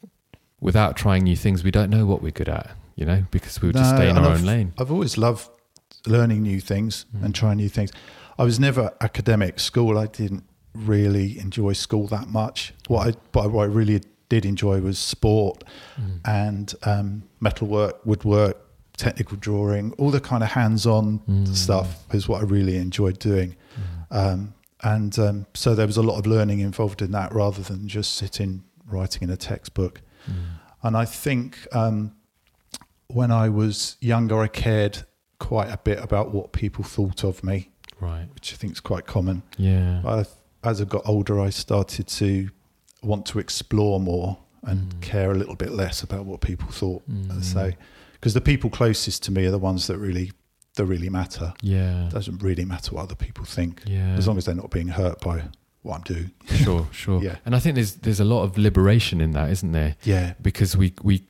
[0.59, 3.67] without trying new things, we don't know what we're good at, you know, because we
[3.67, 4.73] would just No, stay in our I've- own lane.
[4.79, 5.49] I've always loved
[6.07, 7.25] learning new things Mm.
[7.25, 7.91] and trying new things.
[8.39, 9.59] I was never academic.
[9.59, 10.43] School, I didn't
[10.73, 12.73] really enjoy school that much.
[12.87, 15.63] What I, but what I really did enjoy was sport
[15.99, 16.19] Mm.
[16.25, 18.57] and um, metalwork, woodwork,
[18.97, 21.55] technical drawing, all the kind of hands-on Mm.
[21.55, 23.55] stuff is what I really enjoyed doing.
[24.09, 24.53] Um,
[24.85, 28.13] and um, so there was a lot of learning involved in that rather than just
[28.13, 30.01] sitting writing in a textbook.
[30.29, 30.33] Mm.
[30.83, 32.13] And I think um,
[33.07, 35.03] when I was younger, I cared
[35.39, 37.69] quite a bit about what people thought of me,
[37.99, 38.27] Right.
[38.35, 39.41] which I think is quite common.
[39.57, 40.01] Yeah.
[40.05, 40.25] I,
[40.63, 42.49] as I got older, I started to
[43.01, 45.01] want to explore more and Mm.
[45.01, 47.03] care a little bit less about what people thought.
[47.09, 47.29] Mm.
[47.31, 47.71] And so,
[48.13, 50.31] because the people closest to me are the ones that really,
[50.75, 51.53] that really matter.
[51.61, 52.05] Yeah.
[52.07, 54.15] It doesn't really matter what other people think, Yeah.
[54.17, 55.43] as long as they're not being hurt by
[55.81, 56.31] what I'm doing.
[56.47, 57.21] sure, sure.
[57.23, 57.37] Yeah.
[57.45, 59.95] And I think there's there's a lot of liberation in that, isn't there?
[60.03, 61.23] Yeah, Because we we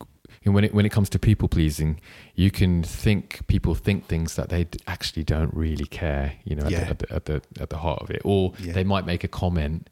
[0.43, 1.99] when it when it comes to people pleasing,
[2.35, 6.33] you can think people think things that they d- actually don't really care.
[6.43, 6.83] You know, at, Yeah.
[6.83, 8.73] the, at, the, at the at the heart of it, or Yeah.
[8.73, 9.89] they might make a comment.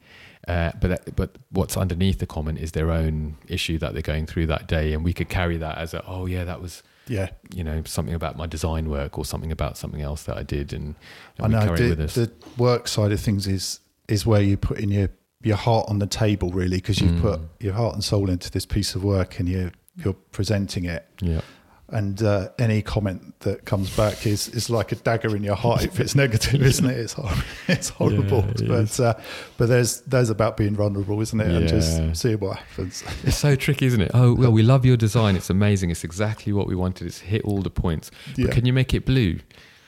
[0.47, 4.26] Uh, but that, but what's underneath the comment is their own issue that they're going
[4.28, 7.30] through that day, and we could carry that as a oh yeah that was yeah.
[7.54, 10.74] you know something about my design work or something about something else that I did,
[10.74, 10.95] and,
[11.39, 12.16] I and we know carry the, it with us.
[12.16, 15.10] the work side of things is is where you put in your
[15.41, 17.22] your heart on the table really because you Mm.
[17.22, 21.06] put your heart and soul into this piece of work and you you're presenting it
[21.22, 21.41] yeah,
[21.89, 25.84] and uh, any comment that comes back is is like a dagger in your heart
[25.84, 27.29] if it's negative isn't it it's hor-
[27.67, 29.13] it's horrible Yeah, it but uh,
[29.57, 33.55] but there's there's about being vulnerable isn't it and just see what happens It's so
[33.55, 34.11] tricky, isn't it?
[34.13, 35.36] Oh, well, we love your design.
[35.36, 35.91] It's amazing.
[35.91, 37.07] It's exactly what we wanted.
[37.07, 38.11] It's hit all the points.
[38.36, 39.39] yeah But can you make it blue?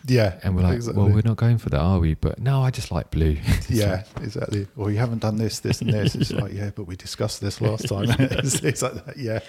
[0.08, 1.04] Yeah And we're like, exactly.
[1.04, 2.14] well, we're not going for that, are we?
[2.14, 3.38] But no, I just like blue.
[3.70, 6.96] yeah exactly or you haven't done this this and this it's like yeah but we
[6.96, 9.40] discussed this last time it's, it's like that yeah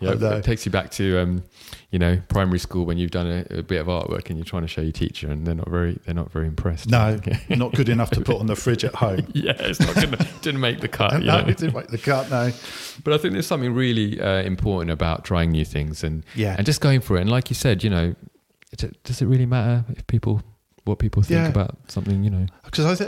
[0.00, 1.42] Yeah, it takes you back to, um,
[1.90, 4.62] you know, primary school when you've done a, a bit of artwork and you're trying
[4.62, 6.88] to show your teacher, and they're not very, they're not very impressed.
[6.90, 9.26] No, not good enough to put on the fridge at home.
[9.32, 11.22] yeah, it's not gonna, didn't make the cut.
[11.22, 12.30] No, it didn't make the cut.
[12.30, 12.50] No.
[13.04, 16.54] But I think there's something really uh, important about trying new things and Yeah.
[16.56, 17.20] and just going for it.
[17.22, 18.14] And like you said, you know,
[18.82, 20.42] it, does it really matter if people
[20.84, 21.48] what people think Yeah.
[21.48, 22.24] about something?
[22.24, 23.04] You know, Because I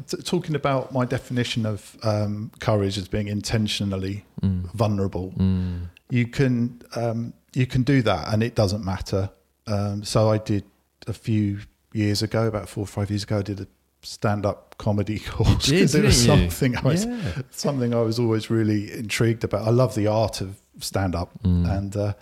[0.00, 4.72] t- talking about my definition of um, courage as being intentionally mm.
[4.72, 5.88] vulnerable, Mm.
[6.10, 9.30] you can um, you can do that, and it doesn't matter.
[9.66, 10.64] Um, so I did
[11.06, 11.58] a few
[11.92, 13.66] years ago, about four or five years ago, I did a
[14.02, 16.32] stand-up comedy course because it was you?
[16.32, 17.42] something I was Yeah.
[17.50, 19.66] something I was always really intrigued about.
[19.68, 21.70] I love the art of stand-up, Mm.
[21.78, 22.12] and uh,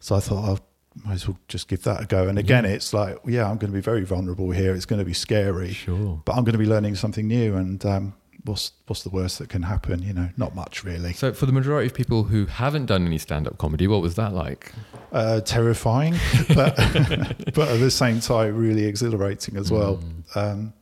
[0.00, 0.62] so I thought I
[1.04, 2.28] might as well just give that a go.
[2.28, 2.70] And again, Yeah.
[2.70, 4.74] it's like, yeah, I'm going to be very vulnerable here.
[4.74, 6.20] It's going to be scary, Sure.
[6.24, 7.54] but I'm going to be learning something new.
[7.56, 10.02] And um, what's what's the worst that can happen?
[10.02, 11.12] You know, not much really.
[11.12, 14.32] So for the majority of people who haven't done any stand-up comedy, what was that
[14.32, 14.72] like?
[15.12, 16.14] Uh, terrifying,
[16.54, 16.76] but
[17.54, 19.98] but at the same time, really exhilarating as well.
[19.98, 20.36] Mm.
[20.36, 20.72] Um,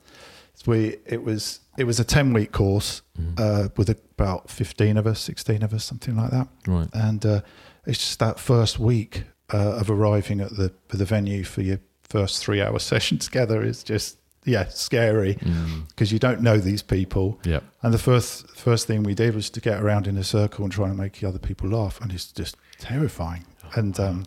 [0.66, 3.38] we it was it was a ten week course Mm.
[3.38, 6.48] uh, with about fifteen of us, sixteen of us, something like that.
[6.66, 6.88] right.
[6.94, 7.40] and uh,
[7.86, 9.22] it's just that first week
[9.54, 11.78] uh, of arriving at the the venue for your
[12.14, 15.88] first three hour session together is just yeah scary Mm.
[15.88, 17.60] because you don't know these people Yeah.
[17.82, 18.30] and the first
[18.66, 21.14] first thing we did was to get around in a circle and try and make
[21.20, 23.44] the other people laugh and it's just terrifying
[23.74, 24.24] and um,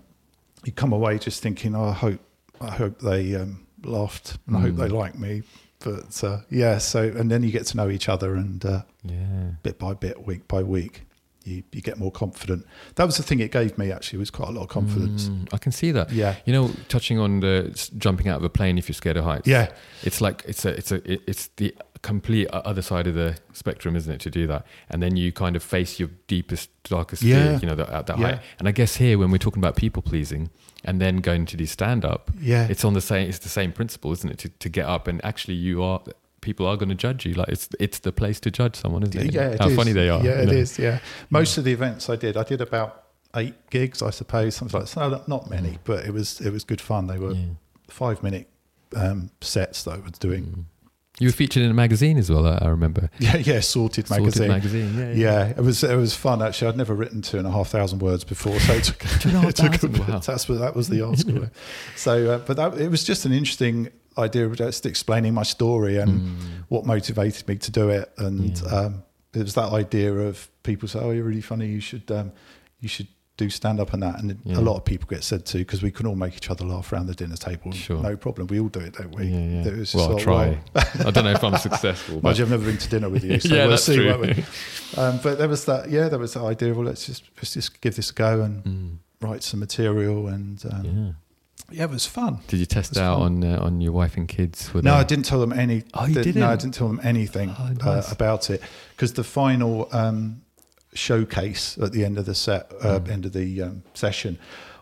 [0.66, 2.20] you come away just thinking oh, I hope
[2.60, 4.78] I hope they um, laughed and I hope Mm.
[4.78, 5.44] they like me
[5.86, 9.52] but uh, yeah so and then you get to know each other and uh, Yeah.
[9.64, 11.04] bit by bit, week by week,
[11.48, 12.66] you, you get more confident.
[12.96, 15.30] That was the thing it gave me actually was quite a lot of confidence.
[15.30, 16.12] Mm, I can see that.
[16.12, 17.56] Yeah, You know, touching on the
[17.98, 19.48] jumping out of a plane if you're scared of heights.
[19.48, 19.72] yeah,
[20.04, 21.74] It's like it's a it's a it's the
[22.04, 24.20] complete other side of the spectrum, isn't it?
[24.22, 27.36] To do that, and then you kind of face your deepest, darkest fear.
[27.54, 27.60] Yeah.
[27.62, 28.26] You know, that, at that Yeah.
[28.34, 28.40] height.
[28.60, 30.50] And I guess here, when we're talking about people pleasing,
[30.86, 33.28] and then going to do stand up, yeah, it's on the same.
[33.30, 34.38] It's the same principle, isn't it?
[34.40, 36.02] To to get up and actually, you are
[36.48, 37.34] people are going to judge you.
[37.34, 39.34] Like it's it's the place to judge someone, isn't it?
[39.34, 39.50] yeah.
[39.56, 39.76] it How is.
[39.76, 40.24] funny they are.
[40.24, 40.54] Yeah, it know?
[40.64, 40.80] is.
[40.80, 42.92] Yeah, most of the events I did, I did about
[43.36, 45.10] eight gigs, I suppose, something like that.
[45.10, 47.08] Not- Not many, but it was it was good fun.
[47.08, 47.48] They were Mm.
[47.48, 47.54] Yeah.
[47.90, 48.48] five minute
[48.96, 50.44] um, sets that I was doing.
[50.46, 50.64] Mm.
[51.20, 52.46] You were featured in a magazine as well.
[52.46, 53.10] I, remember.
[53.20, 54.48] Yeah, yeah, sorted Sorted magazine.
[54.50, 54.98] magazine.
[54.98, 56.68] Yeah, Yeah, it was it was fun actually.
[56.70, 59.38] I'd never written two and a half thousand words before, so it took, Two and
[59.38, 60.20] a half it took a thousand, wow.
[60.20, 61.48] That's that was the article.
[61.96, 65.98] so, uh, but that, it was just an interesting idea of just explaining my story
[65.98, 66.38] and Mm.
[66.70, 68.12] what motivated me to do it.
[68.18, 68.68] And Yeah.
[68.70, 69.04] um,
[69.34, 71.68] it was that idea of people say, "Oh, you're really funny.
[71.68, 72.32] You should um,
[72.80, 73.08] you should
[73.38, 74.58] do stand up and that." And Yeah.
[74.58, 76.92] a lot of people get said to because we can all make each other laugh
[76.92, 77.72] around the dinner table.
[77.72, 78.02] Sure.
[78.02, 78.48] No problem.
[78.48, 79.26] We all do it, don't we?
[79.28, 79.68] Yeah, yeah.
[79.68, 80.46] It was just Well, like, try.
[80.74, 83.10] well, I don't know if I'm successful, Mind but you, I've never been to dinner
[83.10, 84.08] with you, so Yeah, we'll that's see, true.
[84.10, 84.44] won't we?
[84.98, 86.72] Um, but there was that, yeah, there was that idea.
[86.72, 88.98] Of well, let's just let's just give this a go and Mm.
[89.22, 91.12] write some material and um, yeah.
[91.70, 92.40] Yeah, it was fun.
[92.48, 93.44] Did you test out fun.
[93.44, 94.74] on uh, on your wife and kids?
[94.74, 95.84] Were No, they- I didn't tell them any.
[95.94, 96.42] Oh, you the- didn't?
[96.42, 98.10] No, I didn't tell them anything Oh, nice.
[98.10, 98.62] uh, about it
[98.96, 100.42] because the final um,
[100.94, 103.10] showcase at the end of the set, uh, Mm.
[103.10, 104.38] end of the um, session,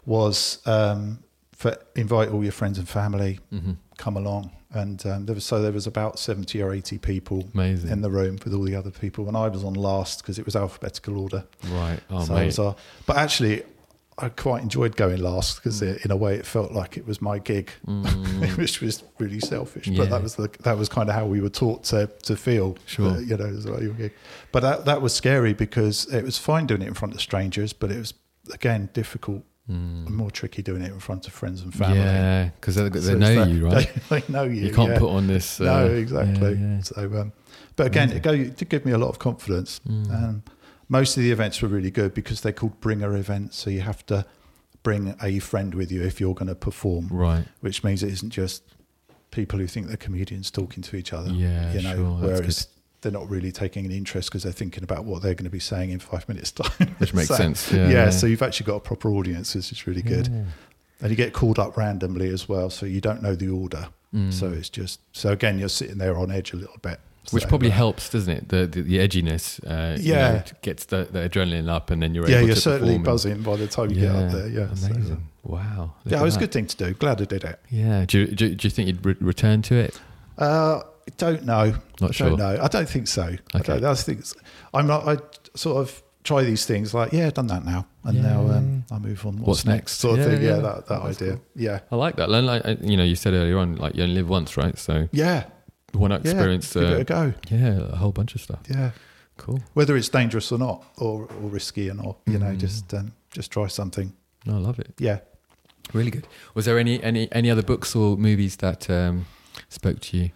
[0.05, 1.19] was um,
[1.51, 3.77] for invite all your friends and family, Mhm.
[3.97, 7.89] come along, and um, there was so there was about seventy or eighty people Amazing.
[7.91, 10.45] in the room with all the other people, and I was on last because it
[10.45, 11.45] was alphabetical order.
[11.69, 11.99] right.
[12.09, 12.45] Oh, so mate.
[12.45, 12.73] was, uh,
[13.07, 13.63] but actually,
[14.17, 17.37] I quite enjoyed going last because in a way it felt like it was my
[17.39, 18.57] gig, Mm.
[18.57, 19.87] which was really selfish.
[19.87, 19.97] Yeah.
[19.97, 22.77] But that was the, that was kind of how we were taught to to feel.
[22.85, 23.11] Sure.
[23.11, 24.13] that, you know, it was like your gig.
[24.53, 27.73] But that that was scary because it was fine doing it in front of strangers,
[27.73, 28.13] but it was
[28.53, 30.07] again difficult, Mm.
[30.09, 31.97] more tricky doing it in front of friends and family.
[31.97, 33.91] Yeah, because they, they So know that- you, right?
[34.09, 34.67] They, they know you.
[34.67, 34.99] You can't yeah.
[34.99, 35.59] put on this.
[35.59, 36.51] Uh, no, exactly.
[36.53, 36.81] yeah, yeah.
[36.83, 37.33] So, um,
[37.75, 39.81] but again, it, go, it did give me a lot of confidence.
[39.89, 40.11] Mm.
[40.13, 40.43] Um,
[40.89, 43.57] most of the events were really good because they're called bringer events.
[43.57, 44.25] So you have to
[44.83, 47.45] bring a friend with you if you're going to perform, Right.
[47.61, 48.63] which means it isn't just
[49.31, 51.31] people who think they're comedians talking to each other.
[51.31, 52.67] Yeah, you know, sure, whereas
[53.01, 55.59] they're not really taking an interest because they're thinking about what they're going to be
[55.59, 56.95] saying in five minutes' time.
[56.99, 57.71] Which makes So, sense.
[57.71, 58.09] Yeah, Yeah.
[58.11, 60.27] so you've actually got a proper audience, which is really good.
[60.27, 60.43] Yeah.
[61.01, 63.89] And you get called up randomly as well, so you don't know the order.
[64.13, 64.31] Mm.
[64.31, 66.99] So it's just so again, you're sitting there on edge a little bit.
[67.31, 68.49] Which So, probably helps, doesn't it?
[68.49, 70.31] The the, the edginess, uh, you Yeah.
[70.31, 72.31] know, gets the, the adrenaline up, and then you're able.
[72.33, 74.47] yeah, you're certainly buzzing by the time you get up there.
[74.47, 75.27] Yeah, so, amazing.
[75.43, 75.93] wow.
[76.03, 76.93] look yeah, it was a good thing to do.
[76.93, 77.59] Glad I did it.
[77.69, 78.05] Yeah.
[78.05, 79.99] Do you, do, you- do you think you'd re- return to it?
[80.37, 81.75] Uh, I don't know.
[82.01, 82.29] Not I sure.
[82.29, 82.59] don't know.
[82.61, 83.23] I don't think so.
[83.23, 83.79] I, Okay.
[83.79, 84.23] don't, I think
[84.73, 85.07] I'm not.
[85.07, 85.17] I
[85.55, 88.83] sort of try these things like, yeah, I've done that now, and Yeah, now um,
[88.91, 89.33] I move on.
[89.37, 89.77] What's, What's next?
[89.81, 89.91] next?
[89.99, 90.41] Sort of Yeah, thing.
[90.43, 90.61] Yeah, yeah.
[90.61, 91.39] that, that That's idea.
[91.55, 92.29] Yeah, I like that.
[92.29, 94.75] And like, uh, you know, you said earlier on, like you only live once, right?
[94.77, 95.43] So yeah,
[95.97, 96.31] want to yeah.
[96.35, 97.33] experience, Give it uh, a go.
[97.49, 98.59] yeah, a whole bunch of stuff.
[98.69, 98.91] Yeah,
[99.37, 99.59] Cool.
[99.73, 102.57] whether it's dangerous or not, or, or risky or not, you know, Mm.
[102.59, 104.13] just um, just try something.
[104.45, 104.93] No, I love it.
[104.99, 105.19] Yeah.
[105.93, 106.27] Really good.
[106.55, 109.25] Was there any any any other books or movies that um,
[109.69, 110.31] spoke to you?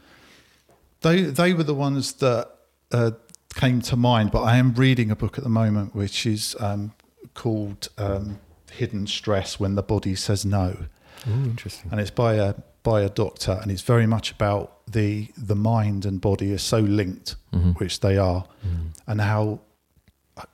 [1.02, 2.50] They they were the ones that
[2.92, 3.12] uh,
[3.56, 4.32] came to mind.
[4.32, 6.92] But I am reading a book at the moment which is um,
[7.34, 8.40] called um,
[8.72, 10.86] "Hidden Stress: When the Body Says No,"
[11.28, 11.90] Oh, interesting.
[11.92, 12.54] and it's by a
[12.84, 16.80] by a doctor, and it's very much about the the mind and body are so
[16.80, 17.78] linked, Mhm.
[17.80, 18.88] which they are, Mm.
[19.08, 19.60] and how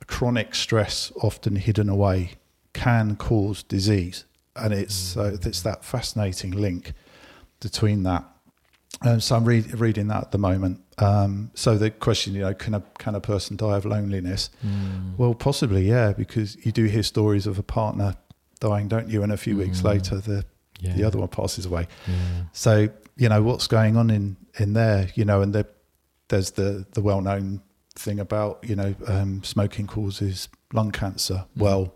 [0.06, 2.32] chronic stress, often hidden away,
[2.72, 4.24] can cause disease.
[4.54, 6.92] And it's so it's that fascinating link
[7.60, 8.24] between that.
[9.02, 10.80] Um, so I'm read, reading that at the moment.
[10.98, 14.48] Um, so the question, you know, can a can a person die of loneliness?
[14.66, 15.16] Mm.
[15.18, 18.16] Well, possibly, yeah, because you do hear stories of a partner
[18.60, 19.22] dying, don't you?
[19.22, 19.84] And a few weeks Mm.
[19.84, 20.44] later, the
[20.80, 20.94] yeah.
[20.96, 21.86] the other one passes away.
[22.08, 22.14] Yeah.
[22.52, 25.66] So you know what's going on in in there, you know, and there,
[26.28, 27.62] there's the the well known
[27.94, 31.44] thing about you know um, smoking causes lung cancer.
[31.56, 31.60] Mm.
[31.62, 31.94] Well,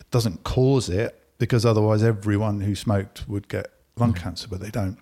[0.00, 4.16] it doesn't cause it because otherwise everyone who smoked would get lung Mm.
[4.16, 4.98] cancer, but they don't.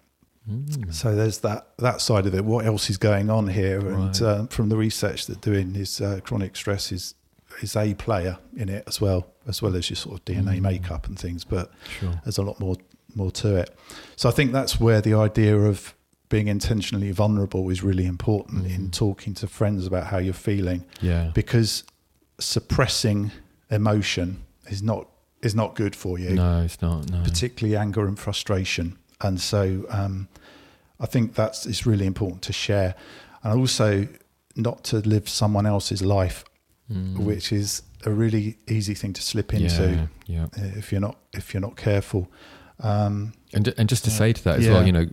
[0.49, 0.93] Mm.
[0.93, 2.45] So there's that that side of it.
[2.45, 3.79] What else is going on here?
[3.89, 7.15] And uh, from the research that doing is uh, chronic stress is
[7.63, 10.63] is a player in it as well, as well as your sort of DNA Mm.
[10.63, 11.45] makeup and things.
[11.45, 12.21] But Sure.
[12.25, 12.77] there's a lot more
[13.17, 13.77] more to it.
[14.17, 15.95] So I think that's where the idea of
[16.29, 18.93] being intentionally vulnerable is really important in Mm.
[18.93, 21.31] talking to friends about how you're feeling Yeah.
[21.35, 21.83] because
[22.39, 23.31] suppressing
[23.71, 25.07] emotion is not
[25.43, 27.11] is not good for you No, it's not.
[27.11, 27.23] No.
[27.23, 30.29] particularly anger and frustration and so um,
[31.01, 32.95] I think that's it's really important to share
[33.43, 34.07] and also
[34.57, 36.45] not to live someone else's life
[36.93, 37.19] Mm.
[37.21, 40.07] which is a really easy thing to slip into Yeah.
[40.27, 40.45] Yeah.
[40.45, 42.29] uh, if you're not if you're not careful
[42.83, 44.17] um, And and just to Yeah.
[44.17, 44.73] say to that as Yeah.
[44.73, 45.07] well, you know,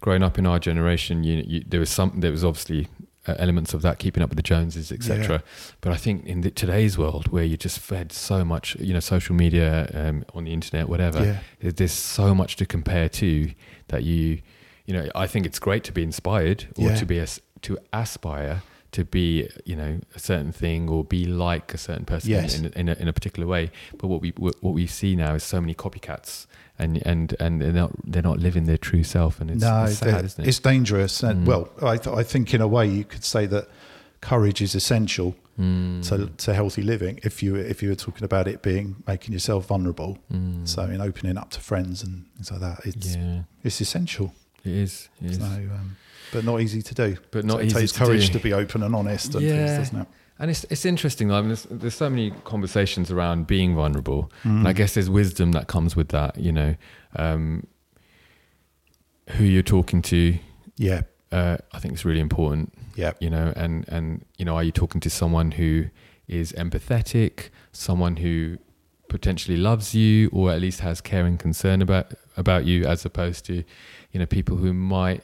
[0.00, 2.88] growing up in our generation, you, you there was some there was obviously
[3.26, 5.42] uh, elements of that keeping up with the Joneses, etc.
[5.80, 9.00] But I think in the, today's world, where you're just fed so much, you know,
[9.00, 11.22] social media, um, on the internet, whatever,
[11.62, 13.52] yeah there's so much to compare to
[13.88, 14.40] that you,
[14.86, 16.96] you know, I think it's great to be inspired or Yeah.
[16.96, 21.72] to be as to aspire to be, you know, a certain thing or be like
[21.72, 22.58] a certain person Yes.
[22.58, 23.70] in, in, a, in a particular way.
[23.98, 26.46] But what we what we see now is so many copycats,
[26.82, 29.98] and and and they're not they're not living their true self, and it's, no, it's
[29.98, 30.48] sad, isn't it?
[30.48, 31.22] it's dangerous.
[31.22, 31.46] And Mm.
[31.46, 33.68] well, I, th- I think in a way you could say that
[34.20, 36.02] courage is essential Mm.
[36.08, 37.20] to, to healthy living.
[37.22, 40.66] If you if you were talking about it being making yourself vulnerable, Mm.
[40.66, 44.32] so in opening up to friends and things like that, it's yeah, it's essential.
[44.64, 45.08] it is.
[45.22, 45.36] It is.
[45.38, 45.96] So, um,
[46.32, 47.16] but not easy to do.
[47.32, 48.38] But not So it easy takes to courage do.
[48.38, 49.66] to be open and honest and Yeah.
[49.76, 50.08] things, doesn't it?
[50.42, 51.30] And it's it's interesting.
[51.30, 54.58] I mean, there's, there's so many conversations around being vulnerable, Mm.
[54.58, 56.36] and I guess there's wisdom that comes with that.
[56.36, 56.74] You know,
[57.14, 57.66] um,
[59.36, 60.36] who you're talking to,
[60.76, 62.72] Yeah, uh, I think is really important.
[62.96, 65.84] yeah, You know, and and you know, are you talking to someone who
[66.26, 68.58] is empathetic, someone who
[69.08, 73.44] potentially loves you or at least has care and concern about about you, as opposed
[73.46, 73.54] to
[74.10, 75.22] you know people who might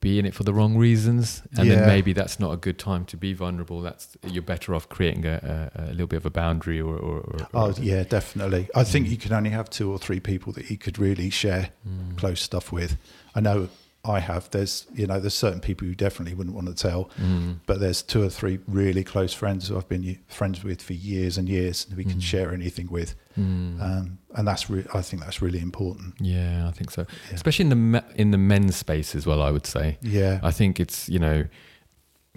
[0.00, 1.76] be in it for the wrong reasons, and Yeah.
[1.76, 3.80] then maybe that's not a good time to be vulnerable.
[3.80, 6.96] That's you're better off creating a, a, a little bit of a boundary or.
[6.96, 8.68] or, or Oh or- yeah, definitely.
[8.74, 9.10] I think Mm.
[9.10, 12.16] you can only have two or three people that you could really share Mm.
[12.18, 12.96] close stuff with.
[13.34, 13.68] I know
[14.08, 14.48] I have.
[14.50, 17.56] There's you know there's certain people you definitely wouldn't want to tell, Mm.
[17.66, 21.38] but there's two or three really close friends who I've been friends with for years
[21.38, 22.22] and years, and we can Mm.
[22.22, 23.80] share anything with, Mm.
[23.82, 26.14] um, and that's re- I think that's really important.
[26.20, 27.06] yeah, I think so.
[27.28, 27.34] Yeah.
[27.34, 29.42] Especially in the me- in the men's space as well.
[29.42, 29.98] I would say.
[30.02, 31.44] Yeah, I think it's you know,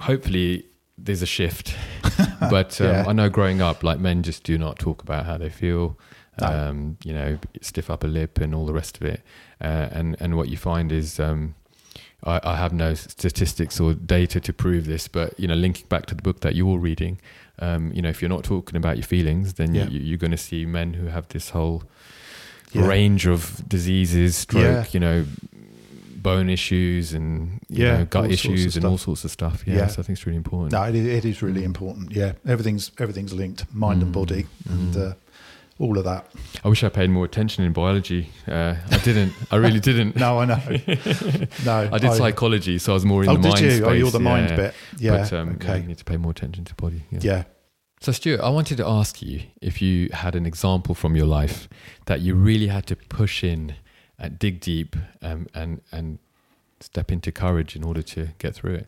[0.02, 0.66] hopefully
[0.98, 1.76] there's a shift,
[2.50, 3.06] but um, Yeah.
[3.08, 5.98] I know growing up, like men just do not talk about how they feel.
[6.42, 6.48] No.
[6.48, 9.22] Um, you know, stiff upper lip and all the rest of it,
[9.62, 11.20] uh, and and what you find is.
[11.20, 11.56] Um,
[12.24, 16.06] I, I have no statistics or data to prove this, but you know, linking back
[16.08, 17.20] to the book that you're reading,
[17.60, 19.88] um, you know, if you're not talking about your feelings, then Yeah.
[19.88, 21.84] you, you're going to see men who have this whole
[22.74, 22.88] Yeah.
[22.88, 24.86] range of diseases, stroke, Yeah.
[24.92, 25.26] you know,
[26.22, 29.32] bone issues and you Yeah, know, gut all sorts of issues and all sorts of
[29.32, 29.64] stuff.
[29.66, 30.74] Yeah, so I think it's really important.
[30.74, 32.12] no, it, is- it is really important.
[32.12, 34.14] Yeah, everything's everything's linked, mind and Mm.
[34.14, 35.12] body, and Mm.
[35.12, 35.14] uh,
[35.80, 36.28] all of that.
[36.64, 38.30] I wish I paid more attention in biology.
[38.48, 39.34] Uh, I didn't.
[39.50, 40.16] I really didn't.
[40.20, 40.60] No, I know.
[41.66, 43.72] no, I did psychology, so I was more in Oh, the did mind you?
[43.72, 43.84] space.
[43.84, 44.74] Oh, you're the mind bit.
[44.98, 45.12] Yeah.
[45.18, 45.82] But um, yeah, okay.
[45.82, 47.04] you need to pay more attention to body.
[47.12, 47.20] Yeah.
[47.24, 47.44] yeah.
[48.02, 51.68] So, Stuart, I wanted to ask you if you had an example from your life
[52.06, 53.76] that you really had to push in
[54.18, 56.20] and dig deep um, and and
[56.82, 58.88] step into courage in order to get through it.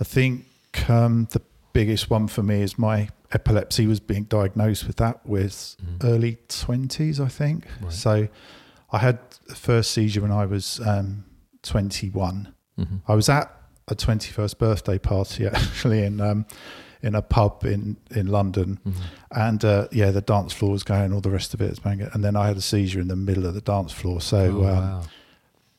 [0.00, 0.44] I think
[0.88, 1.40] um, the
[1.72, 6.04] biggest one for me is my epilepsy was being diagnosed with that with Mhm.
[6.04, 7.66] early 20s, I think.
[7.82, 7.92] Right.
[7.92, 8.28] So
[8.92, 9.18] I had
[9.48, 11.24] the first seizure when I was um,
[11.62, 12.48] 21.
[12.78, 13.00] Mhm.
[13.08, 13.50] I was at
[13.88, 16.46] a 21st birthday party actually in um,
[17.02, 18.78] in a pub in, in London.
[18.86, 18.94] Mhm.
[19.32, 22.08] And uh, yeah, the dance floor was going, all the rest of it was banging.
[22.14, 24.20] And then I had a seizure in the middle of the dance floor.
[24.22, 25.02] So Oh, um, wow.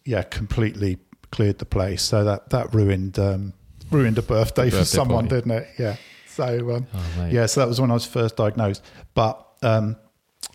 [0.03, 0.97] yeah, completely
[1.31, 2.03] cleared the place.
[2.03, 3.53] So that that ruined um,
[3.91, 5.35] ruined a birthday, for someone, party.
[5.41, 5.67] didn't it?
[5.79, 5.95] Yeah.
[6.35, 8.83] So um, Oh, yeah, so that was when I was first diagnosed.
[9.13, 9.95] But um,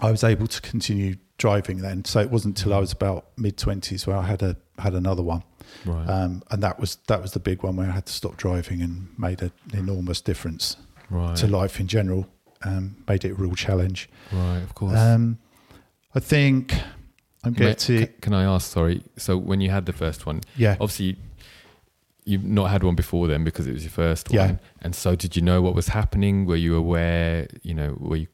[0.00, 2.04] I was able to continue driving then.
[2.04, 5.22] So it wasn't until I was about mid twenties where I had a had another
[5.22, 5.42] one,
[5.84, 6.06] Right.
[6.08, 8.82] um, and that was that was the big one where I had to stop driving
[8.82, 10.76] and made an enormous difference
[11.10, 11.36] right.
[11.36, 12.26] to life in general.
[12.62, 14.08] Um, made it a real challenge.
[14.30, 14.58] Right.
[14.58, 14.98] Of course.
[14.98, 15.38] Um,
[16.14, 16.74] I think
[17.42, 18.70] I'm getting to can I ask?
[18.70, 19.02] Sorry.
[19.16, 20.72] So when you had the first one, yeah.
[20.72, 21.16] obviously
[22.30, 24.46] you've not had one before then because it was your first Yeah.
[24.46, 24.60] one.
[24.82, 26.46] And so did you know what was happening?
[26.46, 27.48] Were you aware?
[27.62, 28.26] You know, were you?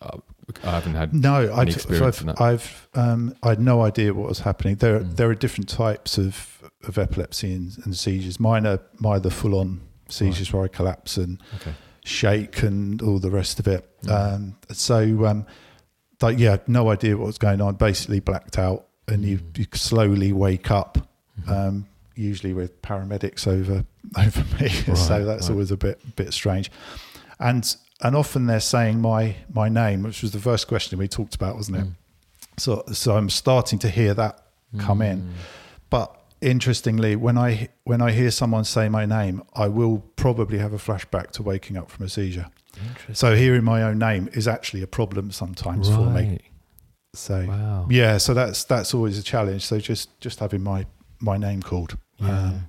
[0.00, 0.18] Uh,
[0.64, 1.14] I haven't had.
[1.14, 2.40] No, any I'd, experience I've?
[2.40, 4.76] I've um, I had no idea what was happening.
[4.76, 5.16] There, Mm.
[5.16, 8.40] there are different types of, of epilepsy and, and seizures.
[8.40, 11.72] Mine are, are the full on seizures where I collapse and Okay.
[12.04, 13.88] shake and all the rest of it.
[14.02, 14.10] Mm.
[14.34, 15.46] Um, so, um,
[16.20, 17.76] like, yeah, no idea what was going on.
[17.76, 19.58] Basically, blacked out, and you, Mm.
[19.58, 20.98] you slowly wake up.
[21.40, 21.48] Mhm.
[21.50, 23.84] Um, usually with paramedics over
[24.18, 25.52] over me, Right, so that's right.
[25.52, 26.70] always a bit bit strange.
[27.38, 31.34] And and often they're saying my my name, which was the first question we talked
[31.34, 31.84] about, wasn't it?
[31.86, 31.94] Mm.
[32.58, 34.44] So so I'm starting to hear that
[34.78, 35.22] come in.
[35.22, 35.30] Mm.
[35.90, 40.72] But interestingly, when I when I hear someone say my name, I will probably have
[40.72, 42.46] a flashback to waking up from a seizure.
[43.12, 46.38] So hearing my own name is actually a problem sometimes for me.
[47.14, 47.86] So Wow.
[47.90, 49.62] yeah, so that's that's always a challenge.
[49.66, 50.86] So just just having my
[51.22, 52.38] my name called Yeah.
[52.48, 52.66] um,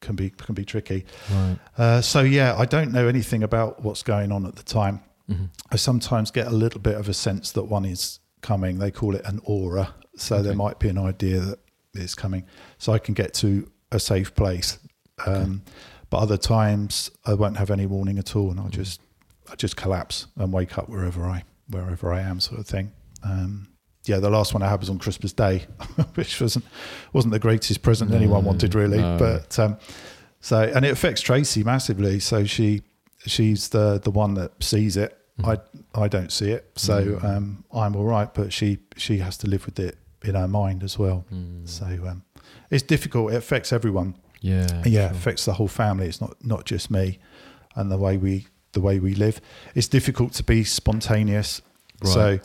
[0.00, 1.04] can be can be tricky.
[1.32, 1.58] Right.
[1.76, 5.00] Uh, so yeah, I don't know anything about what's going on at the time.
[5.28, 5.48] Mhm.
[5.72, 8.78] I sometimes get a little bit of a sense that one is coming.
[8.78, 9.94] They call it an aura.
[10.16, 11.58] So there might be an idea that
[11.94, 12.44] it's coming.
[12.78, 14.78] So I can get to a safe place.
[15.26, 15.62] Um,
[16.08, 18.82] But other times I won't have any warning at all, and I'll Mhm.
[18.82, 19.00] just
[19.50, 22.92] I just collapse and wake up wherever I wherever I am, sort of thing.
[23.24, 23.68] Um,
[24.08, 25.66] yeah, the last one I had was on Christmas Day,
[26.14, 26.64] which wasn't
[27.12, 28.98] wasn't the greatest present anyone wanted really.
[28.98, 29.16] no.
[29.18, 29.76] But um,
[30.40, 32.20] so and it affects Tracy massively.
[32.20, 32.82] So she
[33.26, 35.16] she's the the one that sees it.
[35.40, 35.58] Mhm.
[35.94, 37.24] I I don't see it, so Mm.
[37.24, 38.32] um, I'm all right.
[38.32, 41.24] But she she has to live with it in her mind as well.
[41.32, 41.68] Mm.
[41.68, 42.22] So um,
[42.70, 43.32] it's difficult.
[43.32, 44.14] It affects everyone.
[44.40, 44.66] yeah.
[44.84, 45.16] yeah, sure.
[45.16, 46.06] affects the whole family.
[46.06, 47.18] It's not not just me
[47.74, 49.40] and the way we the way we live.
[49.74, 51.60] It's difficult to be spontaneous.
[52.02, 52.12] Right.
[52.12, 52.38] So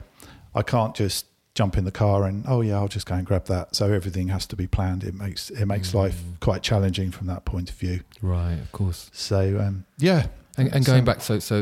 [0.55, 1.26] I can't just
[1.62, 3.76] jump in the car and oh yeah, I'll just go and grab that.
[3.76, 5.03] So everything has to be planned.
[5.03, 6.39] It makes it makes life Mm.
[6.39, 7.97] quite challenging from that point of view.
[8.22, 8.57] Right.
[8.66, 9.09] Of course.
[9.14, 10.22] So um, yeah,
[10.57, 11.55] And, and going So- back, so so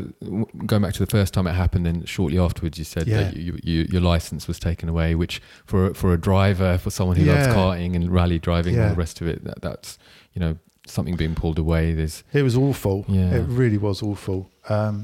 [0.71, 3.17] going back to the first time it happened, and shortly afterwards, you said Yeah.
[3.23, 5.35] that you, you, your license was taken away, which
[5.65, 8.89] for a- for a driver, for someone who loves karting and rally driving, and all
[8.97, 9.89] the rest of it, that, that's
[10.33, 10.53] you know
[10.87, 11.83] something being pulled away.
[11.99, 12.97] There's it was awful.
[13.09, 13.31] Yeah.
[13.39, 14.39] It really was awful.
[14.69, 14.95] Um,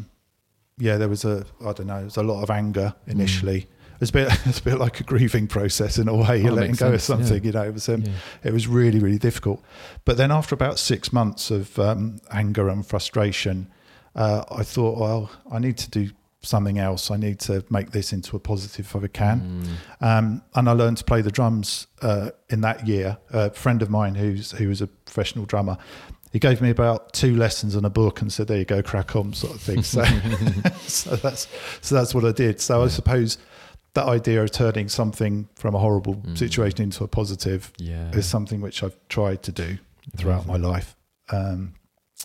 [0.88, 3.68] yeah, there was a I don't know, there was a lot of anger initially.
[3.96, 6.41] It was a bit, it's a bit like a grieving process in a way.
[6.41, 7.26] You're Oh, letting go of sense, yeah.
[7.26, 7.64] something, you know.
[7.64, 8.12] It was um, Yeah.
[8.43, 9.64] it was really really difficult.
[10.06, 13.68] But then after about six months of um, anger and frustration,
[14.16, 16.10] uh, I thought, well, I need to do
[16.41, 17.10] something else.
[17.10, 19.66] I need to make this into a positive if I can.
[20.02, 20.06] Mm.
[20.06, 23.18] Um, and I learned to play the drums uh, in that year.
[23.32, 25.78] A friend of mine who's who was a professional drummer,
[26.32, 29.16] he gave me about two lessons and a book and said, "There you go, crack
[29.16, 29.82] on," sort of thing.
[29.84, 30.04] So,
[30.88, 31.48] so that's
[31.82, 32.62] so that's what I did.
[32.62, 33.38] So I suppose
[33.96, 36.38] that idea of turning something from a horrible Mm.
[36.38, 38.12] situation into a positive Yeah.
[38.12, 39.78] is something which I've tried to do
[40.18, 40.96] throughout my life.
[41.32, 41.74] Um,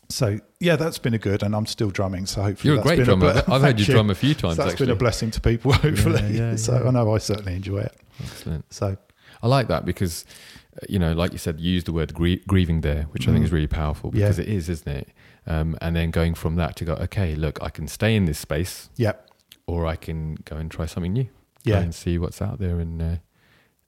[0.09, 2.27] so yeah, that's been a good, and I'm still drumming.
[2.27, 3.33] So hopefully, You're a that's great drummer.
[3.33, 4.57] ble- I've heard Thank you drum a few times.
[4.57, 4.87] So that's actually.
[4.87, 6.37] been a blessing to people, hopefully.
[6.37, 6.89] yeah, so yeah.
[6.89, 7.97] I know I certainly enjoy it.
[8.23, 8.73] Excellent.
[8.73, 8.97] So
[9.43, 10.25] I like that because,
[10.77, 13.33] uh, you know, like you said, you used the word grie- grieving there, which I
[13.33, 13.47] think Mm.
[13.47, 15.09] is really powerful because it is, isn't it?
[15.47, 18.39] Um, and then going from that to go, okay, look, I can stay in this
[18.39, 19.12] space, yeah,
[19.66, 21.29] or I can go and try something new.
[21.65, 21.79] Yeah.
[21.81, 23.17] and see what's out there, and, uh,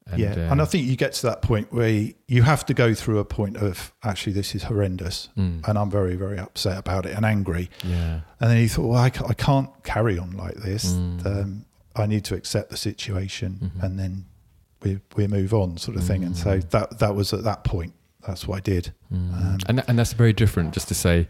[0.07, 2.75] and yeah, uh, and I think you get to that point where you, have to
[2.75, 6.77] go through a point of actually this is horrendous, mm, and I'm very very upset
[6.79, 7.71] about it and angry.
[7.85, 10.93] yeah, And then you thought, well, I, ca- I can't carry on like this.
[10.93, 11.25] Mm.
[11.27, 11.65] Um,
[11.95, 13.83] I need to accept the situation, Mhm.
[13.85, 14.25] and then
[14.83, 16.25] we we move on, sort of thing.
[16.25, 16.71] And so Mm.
[16.71, 17.95] that that was at that point.
[18.27, 18.93] That's what I did.
[19.13, 19.33] Mm.
[19.35, 21.27] Um, and and that's very different, just to say,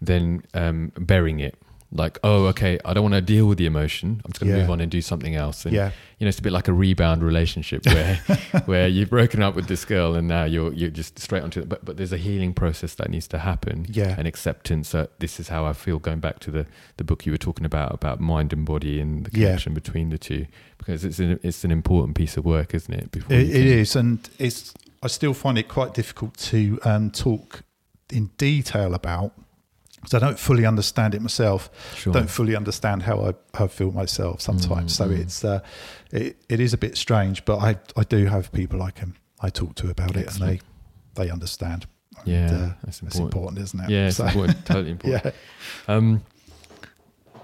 [0.00, 1.56] than um, burying it.
[1.96, 4.20] Like, oh, okay, I don't want to deal with the emotion.
[4.24, 4.62] I'm just going to Yeah.
[4.64, 5.64] move on and do something else.
[5.64, 8.16] And yeah, you know, it's a bit like a rebound relationship where
[8.66, 11.68] where you've broken up with this girl and now you're you're just straight onto it.
[11.68, 13.86] But but there's a healing process that needs to happen.
[13.88, 14.18] Yeah.
[14.18, 15.98] An acceptance that this is how I feel.
[16.00, 16.66] Going back to the
[16.96, 19.46] the book you were talking about about mind and body and the Yeah.
[19.46, 20.46] connection between the two,
[20.78, 23.12] because it's an it's an important piece of work, isn't it?
[23.12, 24.74] Before It, it is, and it's.
[25.02, 27.62] I still find it quite difficult to um, talk
[28.10, 29.32] in detail about
[30.04, 31.70] because I don't fully understand it myself.
[31.96, 32.12] Sure.
[32.12, 34.94] Don't fully understand how I, how I feel myself sometimes.
[34.94, 35.20] So Mm, mm.
[35.20, 35.60] it's uh,
[36.12, 39.50] it, it is a bit strange, but I I do have people I can I
[39.50, 40.60] talk to about it, and they
[41.14, 41.86] they understand.
[42.18, 43.34] And, Yeah, uh, that's it's important.
[43.34, 43.90] important, isn't it?
[43.90, 45.24] Yeah, it's So- important, totally important.
[45.24, 45.32] yeah,
[45.96, 46.22] Um,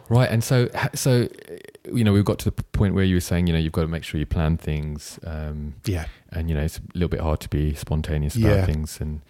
[0.08, 1.28] right, and so so
[1.92, 3.82] you know we've got to the point where you were saying you know you've got
[3.82, 6.06] to make sure you plan things, um, yeah.
[6.30, 8.64] and you know it's a little bit hard to be spontaneous about Yeah.
[8.66, 9.00] things.
[9.00, 9.20] And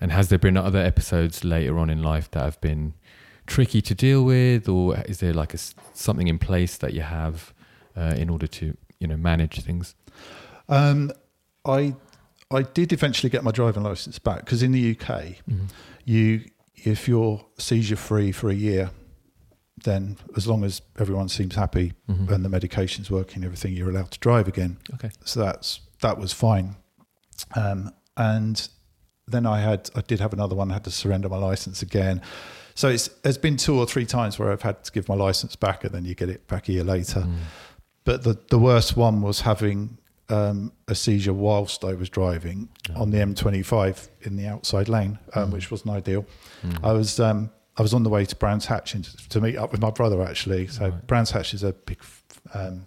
[0.00, 2.94] and has there been other episodes later on in life that have been
[3.46, 5.58] tricky to deal with, or is there like a
[5.94, 7.52] something in place that you have
[7.96, 9.94] uh, in order to you know manage things?
[10.68, 11.10] Um,
[11.64, 11.94] I
[12.50, 15.36] I did eventually get my driving license back because in the UK,
[16.04, 16.44] you
[16.76, 18.90] if you're seizure free for a year,
[19.84, 22.30] then as long as everyone seems happy Mhm.
[22.30, 24.78] and the medication's working, everything, you're allowed to drive again.
[24.94, 25.10] Okay.
[25.24, 26.76] So that's that was fine.
[27.54, 28.68] Um, and
[29.30, 30.70] then I had I did have another one.
[30.70, 32.20] I had to surrender my license again.
[32.74, 35.56] So it's there's been two or three times where I've had to give my license
[35.56, 37.20] back, and then you get it back a year later.
[37.20, 37.34] Mm.
[38.04, 43.02] But the the worst one was having um, a seizure whilst I was driving Oh.
[43.02, 45.52] on the M25 in the outside lane, um, Mm.
[45.54, 46.24] which wasn't ideal.
[46.64, 46.78] Mm.
[46.84, 48.94] I was um, I was on the way to Brands Hatch
[49.30, 50.68] to meet up with my brother actually.
[50.68, 51.06] So Right.
[51.06, 51.98] Brands Hatch is a big
[52.54, 52.86] um,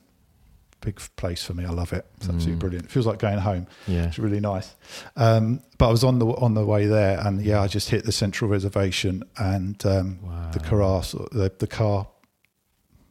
[0.84, 1.66] big place for me.
[1.66, 2.06] I love it.
[2.18, 2.60] It's absolutely Mm.
[2.60, 2.86] brilliant.
[2.86, 3.68] It feels like going home.
[3.88, 4.04] yeah.
[4.08, 4.76] It's really nice.
[5.16, 8.06] Um, but I was on the on the way there, and yeah, I just hit
[8.06, 10.52] the central reservation, and um, Wow.
[10.52, 12.08] the car the, the car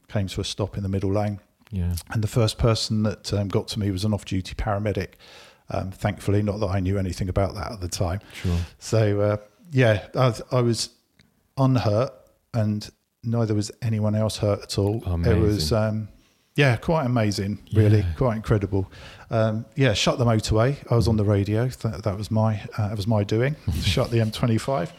[0.09, 1.41] came to a stop in the middle lane.
[1.71, 1.95] Yeah.
[2.11, 5.15] And the first person that um, got to me was an off-duty paramedic.
[5.71, 8.21] Um, thankfully, not that I knew anything about that at the time.
[8.35, 8.59] Sure.
[8.79, 9.37] So uh,
[9.71, 10.91] yeah, I, was- I was
[11.57, 12.13] unhurt,
[12.53, 12.91] and
[13.25, 14.97] neither was anyone else hurt at all.
[15.25, 15.79] It was Amazing.
[15.79, 16.09] um,
[16.57, 18.13] yeah, quite amazing, really, Yeah.
[18.17, 18.91] quite incredible.
[19.31, 20.77] Um, yeah, shut the motorway.
[20.91, 21.69] I was on the radio.
[21.69, 23.57] That, that was my uh, that was my doing.
[23.83, 24.91] shut the M25.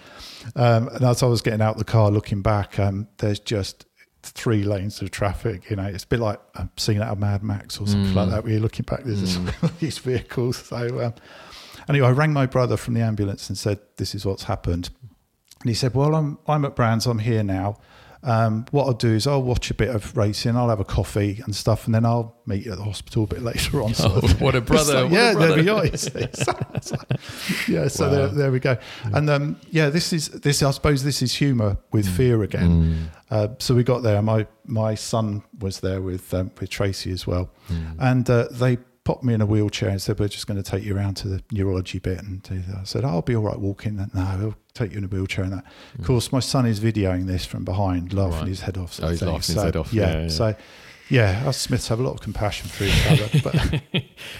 [0.55, 3.85] Um, and as I was getting out of the car, looking back, um, there's just
[4.23, 5.69] three lanes of traffic.
[5.69, 8.15] You know, it's a bit like I'm seeing out of Mad Max or something Mm.
[8.15, 8.43] like that.
[8.43, 9.77] Where you're looking back, there's Mm.
[9.79, 10.57] these vehicles.
[10.57, 11.13] So um,
[11.87, 14.89] anyway, I rang my brother from the ambulance and said, "This is what's happened."
[15.61, 17.05] And he said, "Well, I'm I'm at Brands.
[17.05, 17.77] I'm here now.
[18.25, 20.55] Um, what I'll do is I'll watch a bit of racing.
[20.55, 23.27] I'll have a coffee and stuff, and then I'll meet you at the hospital a
[23.27, 25.97] bit later on." sort Oh, what a brother, like, what a yeah, there we are.
[25.97, 26.27] So-
[26.81, 26.97] so-
[27.67, 28.11] yeah, so Wow.
[28.15, 28.77] there, there we go.
[29.13, 30.63] And um, yeah, this is this.
[30.63, 32.69] I suppose this is humour with fear again.
[32.71, 32.97] Mm.
[33.31, 34.21] Uh, so we got there.
[34.21, 37.95] My my son was there with um, with Tracy as well, Mm.
[37.99, 40.83] and uh, they popped me in a wheelchair and said, "We're just going to take
[40.83, 42.41] you around to the neurology bit." And
[42.79, 45.43] I said, "I'll be all right walking." And, no, we'll take you in a wheelchair
[45.43, 45.65] and that.
[45.99, 48.47] Of course, my son is videoing this from behind, laughing Right.
[48.47, 48.93] his head off.
[48.93, 49.29] sort Oh, he's thing.
[49.29, 49.93] laughing his head off.
[49.93, 50.27] Yeah, Yeah, yeah.
[50.29, 50.55] So.
[51.09, 53.81] Yeah, us Smiths have a lot of compassion for each other, but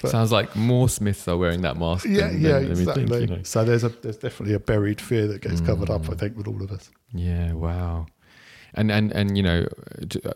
[0.01, 2.05] but- Sounds like more Smiths are wearing that mask.
[2.07, 3.05] yeah, than, yeah, than, exactly.
[3.05, 3.43] think, you know.
[3.43, 6.19] So there's a there's definitely a buried fear that gets covered up, I Mm.
[6.19, 6.89] think, with all of us.
[7.13, 8.05] Yeah, wow.
[8.75, 9.67] And and and you know,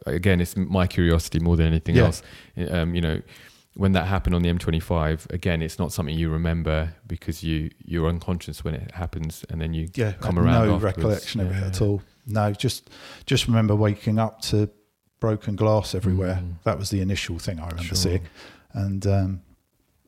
[0.05, 2.03] again, it's my curiosity more than anything Yeah.
[2.07, 2.21] else.
[2.69, 3.21] Um, you know,
[3.77, 8.07] when that happened on the M25, again, it's not something you remember because you you're
[8.09, 10.53] unconscious when it happens, and then you yeah, come around.
[10.67, 10.83] no afterwards.
[10.83, 12.01] recollection of it at all.
[12.25, 12.89] No, just
[13.25, 14.69] just remember waking up to
[15.19, 16.39] broken glass everywhere.
[16.43, 16.55] Mm.
[16.63, 17.95] That was the initial thing I remember Sure.
[17.95, 18.21] seeing,
[18.73, 19.41] and um,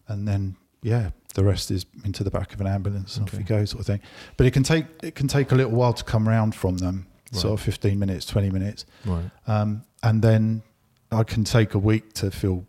[0.07, 3.43] and then yeah, the rest is into the back of an ambulance and off Okay.
[3.43, 4.01] you go, sort of thing.
[4.38, 7.05] But it can take it can take a little while to come round from them,
[7.32, 7.41] Right.
[7.41, 9.30] sort of fifteen minutes, twenty minutes, Right.
[9.47, 10.63] um, and then
[11.11, 12.65] I can take a week to feel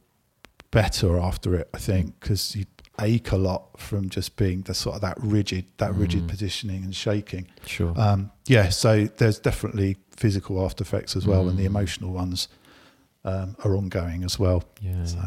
[0.70, 1.68] better after it.
[1.74, 2.66] I think because you
[3.00, 6.28] ache a lot from just being the sort of that rigid, that rigid Mm.
[6.28, 7.46] positioning and shaking.
[7.66, 7.94] Sure.
[7.98, 11.66] Um, yeah, so there's definitely physical after effects as well, and the Mm.
[11.74, 12.48] emotional ones
[13.24, 14.64] um, are ongoing as well.
[14.80, 15.04] yeah.
[15.04, 15.18] So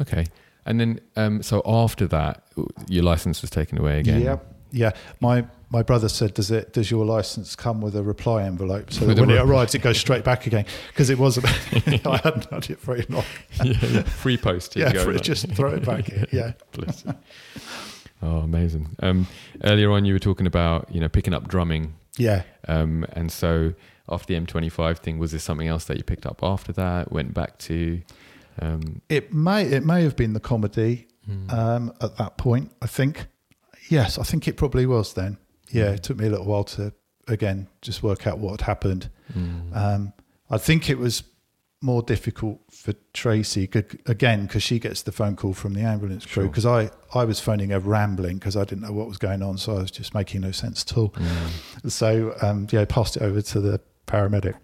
[0.00, 0.26] Okay.
[0.66, 2.42] And then, um, so after that,
[2.88, 4.20] your license was taken away again.
[4.20, 4.36] yeah,
[4.76, 4.92] yeah.
[5.20, 6.72] My my brother said, "Does it?
[6.72, 8.92] Does your license come with a reply envelope?
[8.92, 10.66] So when it arrives, it goes straight back again?
[10.88, 11.46] Because it wasn't.
[12.06, 13.24] I hadn't had it very long.
[13.64, 14.02] yeah, yeah.
[14.02, 14.76] Free post.
[14.86, 16.08] Yeah, for, just throw it back.
[16.10, 16.26] in.
[16.30, 16.52] Yeah.
[18.22, 18.94] Oh, amazing.
[19.00, 19.26] Um,
[19.64, 22.42] earlier on, you were talking about you know picking up drumming, yeah.
[22.68, 23.74] um, and so
[24.08, 27.10] after the M25 thing, was there something else that you picked up after that?
[27.10, 28.02] Went back to,
[28.60, 32.72] um, It may it may have been the comedy mm, um, at that point.
[32.80, 33.26] I think.
[33.88, 35.38] Yes, I think it probably was then.
[35.70, 36.92] Yeah, it took me a little while to
[37.28, 39.10] again just work out what had happened.
[39.36, 40.12] mm, Um,
[40.50, 41.24] I think it was
[41.82, 43.64] more difficult for Tracy
[44.06, 46.48] again because she gets the phone call from the ambulance crew Sure.
[46.48, 49.58] because I, I was phoning her rambling because I didn't know what was going on
[49.58, 51.10] so I was just making no sense at all.
[51.10, 54.54] mm, So um, yeah, I passed it over to the paramedic.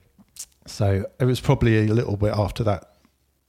[0.66, 2.92] So it was probably a little bit after that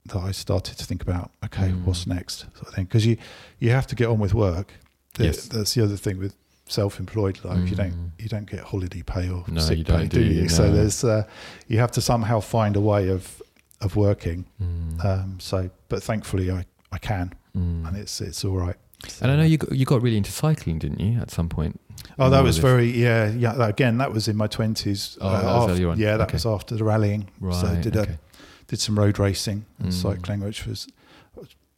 [0.06, 1.84] that I started to think about okay, Mm.
[1.84, 3.16] what's next sort of thing because you
[3.60, 4.72] you have to get on with work.
[5.14, 5.46] The- Yes.
[5.48, 6.34] that's the other thing with
[6.66, 7.68] self-employed life.
[7.68, 7.76] You Mm.
[7.76, 10.42] don't you don't get holiday pay or No, sick you pay, don't, do do you?
[10.42, 10.48] you?
[10.48, 11.24] So there's uh,
[11.68, 13.42] you have to somehow find a way of
[13.80, 14.46] of working.
[14.62, 17.86] mm, Um, so, but thankfully I, I can, mm.
[17.86, 18.76] and it's it's all right.
[19.20, 21.78] And I know you got, you got really into cycling, didn't you, at some point?
[22.18, 23.52] Oh, that was very yeah yeah.
[23.52, 25.18] that- Again, that was in my twenties.
[25.20, 25.98] Oh, that was.
[25.98, 26.36] Yeah, that Okay.
[26.36, 27.28] was after the rallying.
[27.40, 27.60] Right.
[27.60, 28.12] So I did okay.
[28.12, 28.18] a
[28.66, 30.02] did some road racing and Mm.
[30.02, 30.88] cycling, which was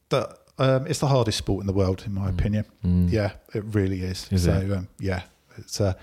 [0.09, 2.39] the um, it's the hardest sport in the world, in my Mm.
[2.39, 2.65] opinion.
[2.85, 3.11] Mm.
[3.11, 4.27] Yeah, it really is.
[4.31, 4.53] Is so?
[4.77, 5.23] Um, yeah,
[5.57, 5.93] it's uh,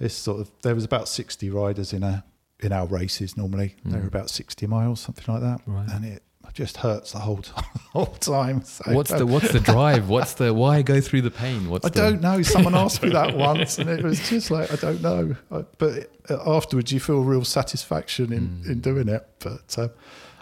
[0.00, 2.24] it's sort of there was about sixty riders in a
[2.60, 3.36] in our races.
[3.36, 4.02] Normally they Mm.
[4.02, 5.88] were about sixty miles, something like that, Right.
[5.90, 6.22] and it
[6.54, 7.64] just hurts the whole time.
[7.92, 8.62] whole time.
[8.64, 10.08] So, What's the um, what's the drive?
[10.08, 11.68] What's the why go through the pain?
[11.68, 12.40] What's I the, don't know.
[12.42, 15.36] Someone asked me that once, and it was just like I don't know.
[15.52, 18.66] I, but afterwards, you feel real satisfaction in, Mm.
[18.70, 19.26] in doing it.
[19.40, 19.90] But um,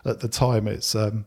[0.04, 1.26] at the time, it's um,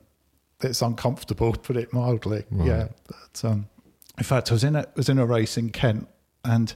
[0.61, 2.45] it's uncomfortable, to put it mildly.
[2.51, 2.67] Right.
[2.67, 2.87] Yeah.
[3.07, 3.69] But um,
[4.17, 6.07] in fact, I was in a was in a race in Kent,
[6.43, 6.73] and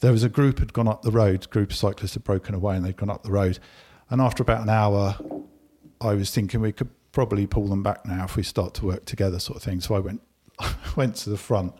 [0.00, 1.44] there was a group had gone up the road.
[1.44, 3.58] A group of cyclists had broken away, and they'd gone up the road.
[4.10, 5.16] And after about an hour,
[6.00, 9.04] I was thinking we could probably pull them back now if we start to work
[9.04, 9.80] together, sort of thing.
[9.80, 10.22] So I went
[10.96, 11.74] went to the front,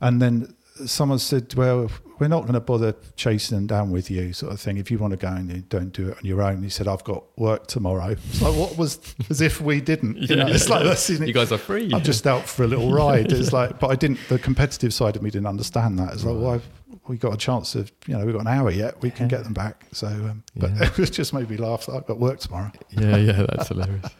[0.00, 0.54] and then
[0.86, 4.60] someone said, "Well, we're not going to bother chasing them down with you, sort of
[4.60, 4.76] thing.
[4.78, 6.88] If you want to go and you don't do it on your own." He said,
[6.88, 8.98] "I've got work tomorrow." It's like what was
[9.30, 10.16] as if we didn't.
[10.18, 11.90] You know, it's like that's you guys are free.
[11.92, 13.32] I'm just out for a little ride.
[13.32, 14.18] It's like, but I didn't.
[14.28, 16.12] The competitive side of me didn't understand that.
[16.14, 16.68] It's like, well, I've,
[17.08, 19.00] we got a chance of, you know, we've got an hour yet.
[19.02, 19.86] We can get them back.
[19.92, 20.88] So, um, but Yeah.
[20.98, 21.88] it just made me laugh.
[21.88, 22.70] I've got work tomorrow.
[22.90, 24.06] yeah, yeah, that's hilarious.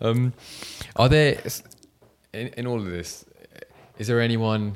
[0.00, 0.34] Um,
[0.96, 1.40] are there
[2.32, 3.24] in, in all of this?
[3.96, 4.74] Is there anyone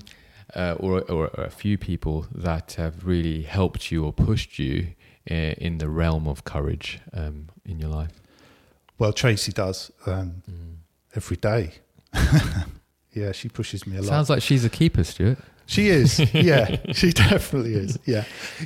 [0.54, 4.88] uh, or, or a few people that have really helped you or pushed you
[5.30, 8.20] uh, in the realm of courage um, in your life?
[8.98, 10.42] Well, Tracy does um,
[11.14, 11.72] every day.
[13.12, 14.08] yeah, she pushes me a lot.
[14.08, 15.38] Sounds like she's a keeper, Stuart.
[15.66, 16.18] She is.
[16.34, 17.98] Yeah, she definitely is.
[18.06, 18.24] Yeah.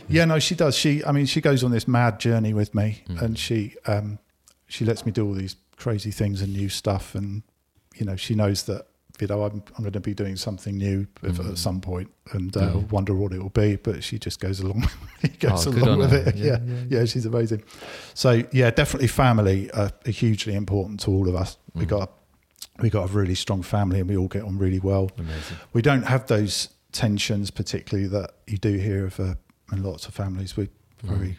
[0.09, 0.77] Yeah, no, she does.
[0.77, 3.23] She, I mean, she goes on this mad journey with me Mm.
[3.23, 4.19] and she, um,
[4.69, 7.15] she lets me do all these crazy things and new stuff.
[7.15, 7.43] And,
[7.97, 8.87] you know, she knows that,
[9.23, 11.53] you know, I'm, I'm going to be doing something new Mm.
[11.53, 12.91] at some point and uh, Mm.
[12.91, 13.77] wonder what it will be.
[13.77, 14.89] But she just goes along,
[15.39, 16.29] goes Oh, along with her.
[16.31, 16.37] it.
[16.37, 17.63] Yeah, Yeah, yeah, yeah, she's amazing.
[18.15, 21.57] So, yeah, definitely family are, hugely important to all of us.
[21.75, 21.89] We Mm.
[21.89, 22.13] got,
[22.81, 25.57] we got a really strong family and we all get on really well Amazing.
[25.73, 29.35] we don't have those tensions particularly that you do hear of uh,
[29.73, 30.57] in lots of families.
[30.57, 30.69] We're
[31.05, 31.39] very,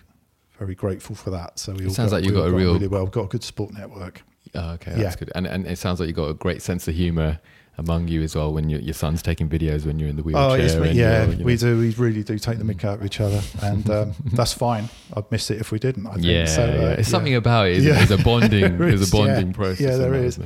[0.57, 1.59] very grateful for that.
[1.59, 1.81] So we Mm.
[1.81, 3.03] It all sounds got, like you've we got a real- really well.
[3.03, 4.21] We've got a good support network.
[4.55, 5.03] Oh, okay, Yeah.
[5.03, 5.31] that's good.
[5.35, 7.39] And and it sounds like you've got a great sense of humour
[7.77, 10.49] among you as well when your your son's taking videos when you're in the wheelchair.
[10.51, 11.79] Oh, yes, and yeah, you we do.
[11.79, 14.89] We really do take the mick out of each other, and um, that's fine.
[15.15, 16.05] I'd miss it if we didn't.
[16.07, 16.25] I think.
[16.25, 16.89] Yeah, so, uh, yeah.
[16.91, 17.11] It's yeah.
[17.11, 17.77] something about it.
[17.77, 18.03] Isn't Yeah.
[18.03, 18.07] it?
[18.07, 18.61] There's a bonding.
[18.77, 19.81] There there's a bonding process.
[19.81, 20.39] Yeah, there that, is.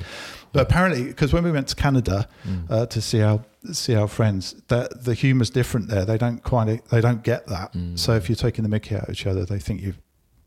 [0.54, 2.66] But apparently, because when we went to Canada Mm.
[2.70, 6.06] uh, to see our see our friends, that the humour's different there.
[6.06, 7.74] They don't quite they don't get that.
[7.74, 8.00] Mm.
[8.00, 10.00] So if you're taking the mickey out of each other, they think you've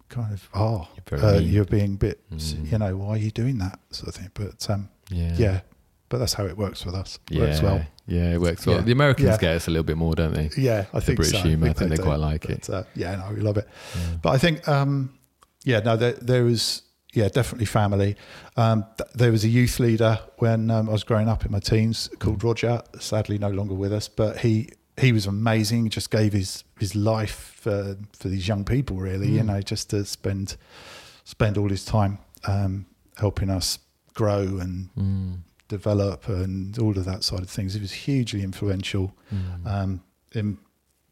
[0.09, 2.73] kind of oh You're uh, you're being a bit Mm.
[2.73, 5.61] you know why are you doing that sort of thing but um Yeah.
[6.11, 7.41] But that's how it works with us Yeah.
[7.45, 8.77] works well Yeah, it works well.
[8.77, 8.83] Yeah.
[8.83, 9.39] The Americans Yeah.
[9.39, 10.51] get us a little bit more, don't they?
[10.57, 11.49] yeah i think British so.
[11.49, 12.03] humour, I think they do.
[12.03, 12.67] quite like it.
[12.69, 14.17] But, uh, yeah no we love it Yeah.
[14.23, 14.93] but i think um
[15.65, 16.83] yeah no there, there was
[17.15, 18.17] yeah definitely family
[18.57, 21.61] um th- there was a youth leader when um, i was growing up in my
[21.61, 22.19] teens Mm.
[22.19, 24.69] called roger sadly no longer with us but he
[25.05, 29.29] he was amazing he just gave his his life for for these young people really
[29.37, 29.47] you Mm.
[29.47, 30.57] know just to spend
[31.25, 32.87] spend all his time um
[33.17, 33.79] helping us
[34.15, 35.39] grow and Mm.
[35.71, 37.75] Develop and all of that side of things.
[37.75, 39.67] It was hugely influential Mm.
[39.75, 40.01] um,
[40.35, 40.59] in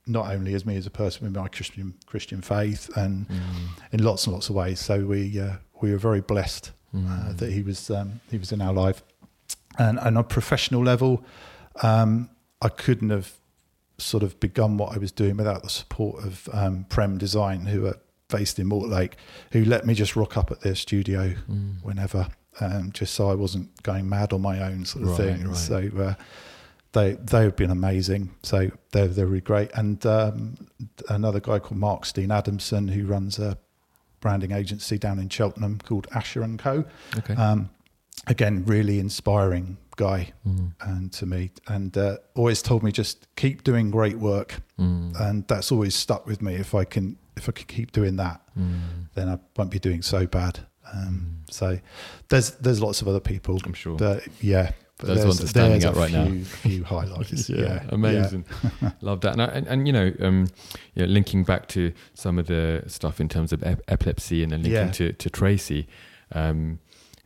[0.07, 3.93] not only as me as a person with my Christian Christian faith and Mm.
[3.93, 4.81] in lots and lots of ways.
[4.81, 7.37] So we uh, we were very blessed uh, Mm.
[7.39, 9.03] that he was um, he was in our life.
[9.79, 11.25] And, and on a professional level,
[11.83, 12.31] um,
[12.61, 13.29] I couldn't have
[13.99, 17.87] sort of begun what I was doing without the support of um, Prem Design, who
[17.87, 17.99] are
[18.29, 19.15] based in Mortlake,
[19.53, 21.83] who let me just rock up at their studio Mm.
[21.83, 22.29] whenever,
[22.61, 25.47] um, just so I wasn't going mad on my own sort of Right, thing.
[25.49, 25.57] right.
[25.57, 26.15] So uh,
[26.93, 28.31] they they've been amazing.
[28.43, 29.71] So they're they're really great.
[29.75, 30.55] And um,
[31.09, 33.59] another guy called Mark Steen Adamson who runs a
[34.21, 36.85] branding agency down in Cheltenham called Asher and Co.
[37.19, 37.35] Okay.
[37.35, 37.71] Um,
[38.27, 40.73] again, really inspiring guy Mm.
[40.81, 45.19] and to me, and uh, always told me just keep doing great work, Mm.
[45.21, 46.55] and that's always stuck with me.
[46.55, 48.81] If I can if I can keep doing that, Mm.
[49.15, 50.61] then I won't be doing so bad.
[50.95, 51.79] Um, so
[52.29, 53.59] there's there's lots of other people.
[53.65, 53.97] I'm sure.
[53.99, 56.25] That, yeah, but Those ones are standing out right now.
[56.27, 57.49] few, Few highlights.
[57.51, 58.45] yeah, yeah, amazing.
[59.01, 59.33] Love that.
[59.39, 60.47] And, and, and you know, um,
[60.95, 64.51] you know, linking back to some of the stuff in terms of ep- epilepsy and
[64.53, 64.91] then linking Yeah.
[64.93, 65.87] to, to Tracy,
[66.33, 66.79] um,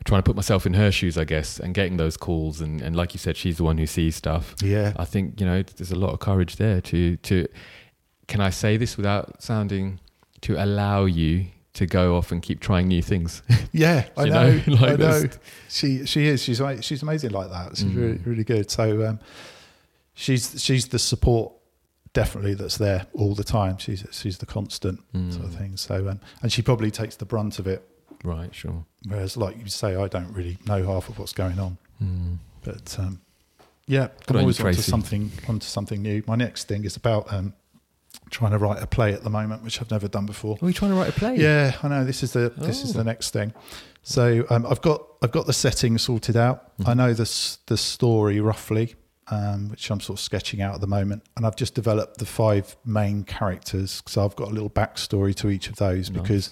[0.05, 2.61] trying to put myself in her shoes, I guess, and getting those calls.
[2.61, 4.55] And, and like you said, she's the one who sees stuff.
[4.63, 7.47] Yeah, I think, you know, there's a lot of courage there to, to
[8.29, 9.99] can I say this without sounding,
[10.43, 13.43] to allow you to go off and keep trying new things.
[13.73, 14.09] yeah.
[14.17, 14.51] I know.
[14.53, 15.23] know, like I know.
[15.69, 16.43] She she is.
[16.43, 17.77] She's ama- she's amazing like that.
[17.77, 17.97] She's Mm.
[17.97, 18.71] really really good.
[18.71, 19.21] So um,
[20.15, 21.53] she's she's the support
[22.13, 23.79] definitely that's there all the time.
[23.79, 25.01] She's she's the constant
[25.31, 25.59] sort of Mm.
[25.59, 25.77] thing.
[25.77, 27.89] So um, and she probably takes the brunt of it.
[28.25, 28.85] Right, sure.
[29.09, 31.77] Whereas, like you say, I don't really know half of what's going on.
[32.01, 32.37] Mm.
[32.63, 33.21] But um,
[33.89, 36.23] yeah, Good I'm always onto something onto something new.
[36.27, 37.55] My next thing is about um,
[38.31, 40.57] trying to write a play at the moment, which I've never done before.
[40.61, 41.37] Are we trying to write a play?
[41.37, 42.05] Yeah, I know.
[42.05, 42.99] This is the this is Oh.
[42.99, 43.53] the next thing.
[44.03, 46.77] So um, I've got I've got the setting sorted out.
[46.79, 46.89] Mhm.
[46.89, 48.95] I know the the story roughly,
[49.29, 52.27] um, which I'm sort of sketching out at the moment, and I've just developed the
[52.27, 54.03] five main characters.
[54.07, 56.21] So I've got a little backstory to each of those Nice.
[56.23, 56.51] because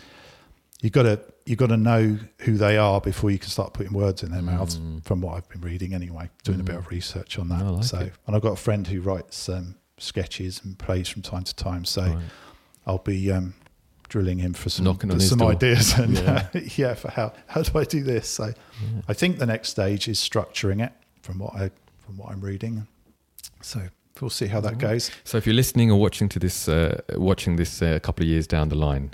[0.83, 3.93] you got to you got to know who they are before you can start putting
[3.93, 4.79] words in their mouths.
[4.79, 5.05] Mm.
[5.05, 6.79] From what I've been reading, anyway, doing a bit Mm.
[6.79, 7.65] of research on that.
[7.65, 8.13] Like so, it.
[8.27, 11.85] and I've got a friend who writes um, sketches and plays from time to time.
[11.85, 12.03] So.
[12.03, 12.17] Right.
[12.87, 13.55] I'll be um,
[14.09, 15.53] drilling him for some for some door.
[15.53, 16.49] ideas and Yeah.
[16.55, 16.61] yeah.
[16.77, 18.27] yeah, for how how do I do this?
[18.27, 19.03] So Yeah.
[19.07, 20.93] I think the next stage is structuring it
[21.23, 21.71] from what I
[22.05, 22.87] from what I'm reading.
[23.61, 23.81] So
[24.21, 24.81] we'll see how that Alright.
[24.81, 25.11] goes.
[25.25, 28.29] So if you're listening or watching to this, uh, watching this uh, a couple of
[28.29, 29.11] years down the line,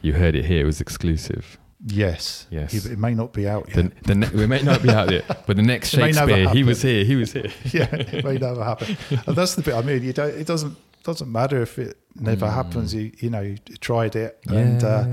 [0.00, 0.62] you heard it here.
[0.62, 1.58] It was exclusive.
[1.84, 2.72] Yes, Yes.
[2.74, 3.92] It, it may not be out yet.
[4.04, 6.80] the ne- we may not be out there, but the next It Shakespeare, he was
[6.82, 7.04] here.
[7.04, 7.50] He was here.
[7.72, 8.96] yeah, it may never happen.
[9.26, 9.74] And that's the bit.
[9.74, 10.32] I mean, you don't.
[10.34, 12.54] It doesn't doesn't matter if it never Mm.
[12.54, 12.94] happens.
[12.94, 15.06] You you know, you tried it, and uh,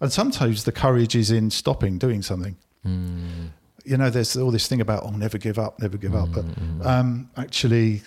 [0.00, 2.56] and sometimes the courage is in stopping doing something.
[2.84, 3.50] Mm,
[3.84, 6.44] You know, there's all this thing about oh, never give up, never give up, but
[6.44, 8.02] mm, mm, Um, actually,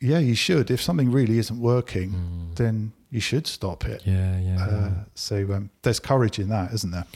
[0.00, 0.70] yeah, you should.
[0.70, 2.54] If something really isn't working, mm.
[2.56, 4.02] then you should stop it.
[4.04, 4.56] yeah, yeah.
[4.56, 4.64] yeah.
[4.64, 7.06] Uh, so um, there's courage in that, isn't there?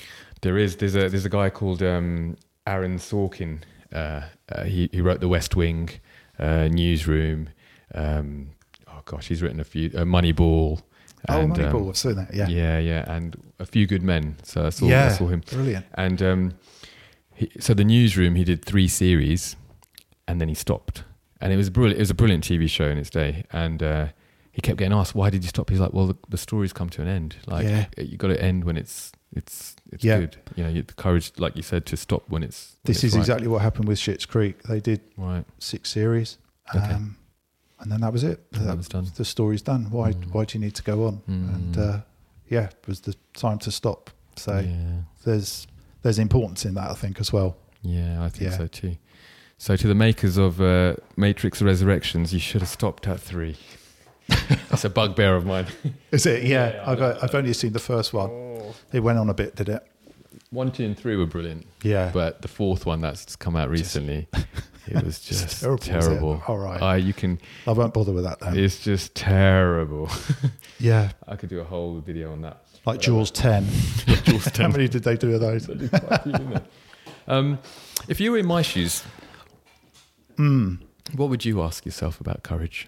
[0.42, 0.76] There is.
[0.76, 2.36] There's a there's a guy called um,
[2.68, 3.62] Aaron Sorkin.
[3.92, 4.22] Uh,
[4.52, 5.90] uh, he he wrote The West Wing,
[6.38, 7.48] uh, Newsroom.
[7.96, 8.50] Um,
[8.86, 9.88] oh gosh, he's written a few.
[9.88, 10.80] Uh, Moneyball.
[11.28, 12.32] oh, Moneyball, um, I've seen that.
[12.32, 14.36] Yeah, yeah, yeah, and a few good men.
[14.44, 15.42] So I saw I saw him.
[15.50, 15.84] brilliant.
[15.94, 16.54] And um,
[17.34, 19.56] he, so the newsroom, he did three series,
[20.28, 21.02] and then he stopped.
[21.40, 21.98] And it was brilliant.
[21.98, 23.44] It was a brilliant TV show in its day.
[23.50, 24.06] And uh,
[24.58, 26.88] he kept getting asked, "Why did you stop?" He's like, "Well, the, the story's come
[26.90, 27.36] to an end.
[27.46, 27.86] Like Yeah.
[27.96, 30.18] you got to end when it's it's it's Yeah.
[30.18, 30.36] good.
[30.56, 32.74] You know, you, the courage, like you said, to stop when it's.
[32.82, 33.20] when This it's is right.
[33.20, 34.64] exactly what happened with Schitt's Creek.
[34.64, 35.44] They did right.
[35.60, 36.38] six series,
[36.74, 36.92] Okay.
[36.92, 37.16] um,
[37.78, 38.40] and then that was it.
[38.54, 39.06] And that was done.
[39.14, 39.90] The story's done.
[39.92, 40.12] Why?
[40.12, 40.32] Mm.
[40.32, 41.22] Why do you need to go on?
[41.28, 41.78] And Mm.
[41.94, 42.00] uh,
[42.48, 44.10] yeah, it was the time to stop.
[44.34, 45.68] So yeah, there's
[46.02, 47.56] there's importance in that, I think, as well.
[47.82, 48.56] yeah, I think Yeah.
[48.58, 48.96] so too.
[49.56, 53.56] So to the makers of uh, Matrix Resurrections, you should have stopped at three.
[54.78, 55.66] That's a bugbear of mine.
[56.12, 56.44] Is it?
[56.44, 58.30] Yeah, Yeah, I've I've only seen the first one.
[58.92, 59.84] It went on a bit, did it?
[60.50, 62.10] one, two, and three were brilliant, Yeah.
[62.14, 64.28] but the fourth one that's come out recently,
[64.86, 66.42] it was just terrible, terrible.
[66.46, 66.80] All right.
[66.80, 67.40] Uh, you can.
[67.66, 68.56] I won't bother with that then.
[68.56, 70.08] It's just terrible.
[70.78, 71.10] Yeah.
[71.26, 72.62] I could do a whole video on that.
[72.86, 73.66] Like Jaws 10.
[74.22, 75.66] Jaws How many did they do of those?
[75.66, 76.60] They do quite a few, didn't they?
[77.26, 77.58] um,
[78.06, 79.02] if you were in my shoes,
[80.36, 80.78] Mm.
[81.16, 82.86] what would you ask yourself about courage?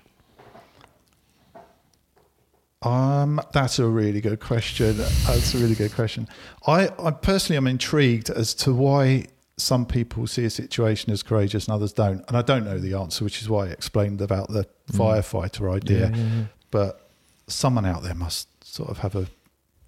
[2.82, 4.96] Um, that's a really good question.
[4.96, 6.28] That's a really good question.
[6.66, 9.26] I, I personally am intrigued as to why
[9.58, 12.24] some people see a situation as courageous and others don't.
[12.28, 16.08] And I don't know the answer, which is why I explained about the firefighter idea.
[16.08, 16.16] Mm.
[16.16, 16.44] Yeah, yeah, yeah.
[16.70, 17.10] But
[17.48, 19.26] someone out there must sort of have a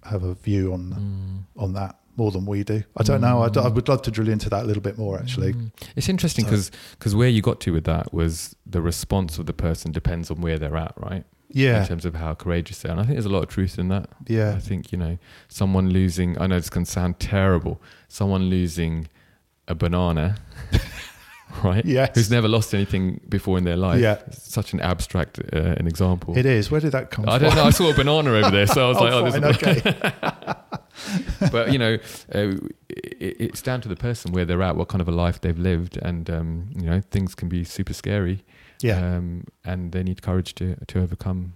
[0.03, 1.61] have a view on Mm.
[1.63, 2.83] on that more than we do.
[2.95, 3.41] I don't know.
[3.41, 3.55] I'd,
[3.87, 5.53] love to drill into that a little bit more, actually.
[5.53, 5.71] Mm.
[5.95, 9.53] It's interesting So- because where you got to with that was the response of the
[9.53, 11.23] person depends on where they're at, right?
[11.81, 12.93] In terms of how courageous they are.
[12.93, 14.09] And I think there's a lot of truth in that.
[14.27, 14.53] Yeah.
[14.55, 15.17] I think, you know,
[15.47, 19.07] someone losing, I know this can sound terrible, someone losing
[19.67, 20.37] a banana,
[21.63, 21.85] right?
[21.85, 22.11] Yes.
[22.15, 24.01] Who's never lost anything before in their life.
[24.01, 24.19] Yeah.
[24.27, 26.35] It's such an abstract uh, an example.
[26.37, 26.71] it is.
[26.71, 27.45] Where did that come I from?
[27.45, 27.63] I don't know.
[27.65, 29.85] I saw a banana over there, so I was Oh, like, "Oh, fine, this is."
[29.85, 31.49] okay.
[31.51, 31.93] but you know,
[32.33, 32.55] uh,
[32.89, 35.57] it, it's down to the person where they're at, what kind of a life they've
[35.57, 38.43] lived, and um, you know, things can be super scary.
[38.83, 41.53] Yeah, Um, and they need courage to to overcome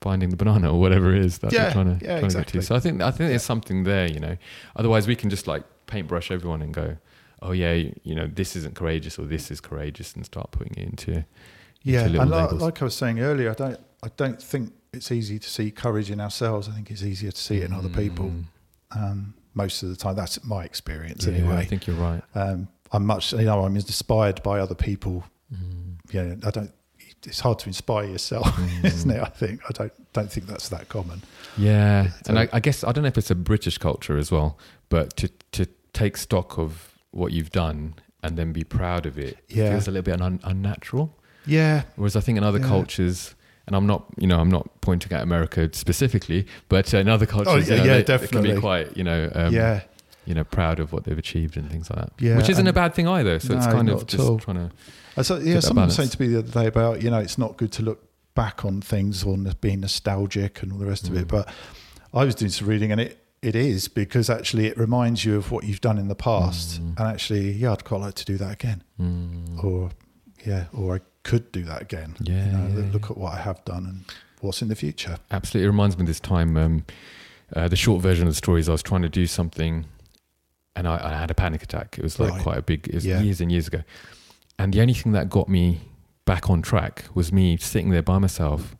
[0.00, 2.38] finding the banana or whatever it is that Yeah, they're trying to, yeah, trying to
[2.38, 2.62] get to.
[2.62, 4.36] So I think I think there's something there, you know.
[4.76, 6.96] Otherwise, we can just like paintbrush everyone and go,
[7.42, 7.72] "Oh yeah,
[8.02, 11.24] you know, this isn't courageous or this is courageous," and start putting it into
[11.82, 12.06] yeah.
[12.06, 13.80] little And like, like I was saying earlier, I don't.
[14.02, 16.68] I don't think it's easy to see courage in ourselves.
[16.68, 18.26] I think it's easier to see it in other people.
[18.26, 18.44] Mm,
[18.92, 21.56] Um, most of the time, that's my experience yeah, anyway.
[21.56, 22.22] I think you're right.
[22.34, 25.24] Um, I'm much, you know, I'm inspired by other people.
[25.52, 26.70] Mm, You know, I don't.
[27.26, 28.84] It's hard to inspire yourself, mm.
[28.84, 29.20] isn't it?
[29.20, 31.22] I think I don't don't think that's that common.
[31.56, 34.30] Yeah, So- and I, I guess I don't know if it's a British culture as
[34.30, 34.58] well,
[34.88, 39.38] but to to take stock of what you've done and then be proud of it
[39.48, 39.70] Yeah.
[39.70, 41.16] feels a little bit un- unnatural.
[41.46, 42.66] Yeah, Whereas I think in other Yeah.
[42.68, 43.34] cultures,
[43.66, 47.52] and I'm not, you know, I'm not pointing at America specifically, but in other cultures,
[47.52, 49.82] Oh, you yeah, know, yeah, they, they can be quite, you know, um, yeah,
[50.26, 52.12] you know, proud of what they've achieved and things like that.
[52.18, 53.38] Yeah, which isn't a bad thing either.
[53.40, 54.70] So it's kind of just trying
[55.16, 55.24] to.
[55.24, 57.56] So, yeah, someone was saying to me the other day about you know it's not
[57.56, 61.26] good to look back on things or being nostalgic and all the rest of it.
[61.26, 61.28] Mm.
[61.28, 61.48] But
[62.12, 65.50] I was doing some reading and it it is because actually it reminds you of
[65.52, 66.80] what you've done in the past.
[66.82, 66.98] Mm.
[66.98, 69.90] And actually, yeah, I'd quite like to do that again, Mm, or
[70.44, 72.16] yeah, or I could do that again.
[72.20, 73.10] Yeah, you know, yeah, look yeah.
[73.10, 74.04] at what I have done and
[74.40, 75.18] what's in the future.
[75.30, 76.56] absolutely, it reminds me of this time.
[76.56, 76.84] Um,
[77.54, 79.84] uh, the short version of the story is I was trying to do something,
[80.76, 81.96] and I, I had a panic attack.
[81.98, 82.42] It was like Right.
[82.42, 82.88] quite a big.
[82.88, 83.20] It was Yeah.
[83.20, 83.82] years and years ago,
[84.58, 85.80] and the only thing that got me
[86.24, 88.74] back on track was me sitting there by myself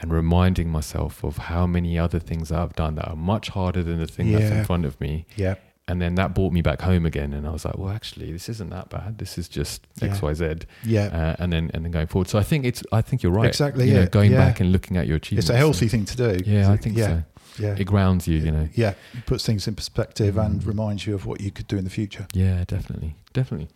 [0.00, 3.98] and reminding myself of how many other things I've done that are much harder than
[3.98, 5.26] the thing that's in front of me.
[5.36, 5.54] Yeah,
[5.88, 8.48] And then that brought me back home again, and I was like, "Well, actually, this
[8.48, 9.18] isn't that bad.
[9.18, 10.20] This is just X, Yeah.
[10.28, 10.54] Y, Z."
[10.84, 11.04] yeah.
[11.06, 12.28] Uh, and then and then going forward.
[12.28, 13.46] So I think it's I think you're right.
[13.48, 14.38] Exactly, You know, yeah, going yeah.
[14.44, 15.48] back and looking at your achievements.
[15.48, 16.38] It's a healthy thing to do.
[16.44, 17.22] Yeah, I think yeah, so.
[17.58, 18.68] Yeah, It grounds you, you know.
[18.74, 18.94] yeah.
[19.14, 20.66] It puts things in perspective and Mm.
[20.66, 22.26] reminds you of what you could do in the future.
[22.34, 23.68] Yeah, definitely, definitely.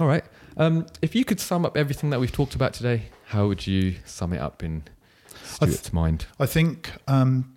[0.00, 0.24] All right.
[0.56, 3.96] Um, if you could sum up everything that we've talked about today, how would you
[4.04, 4.82] sum it up in
[5.60, 6.26] I th- mind?
[6.38, 7.54] I think um,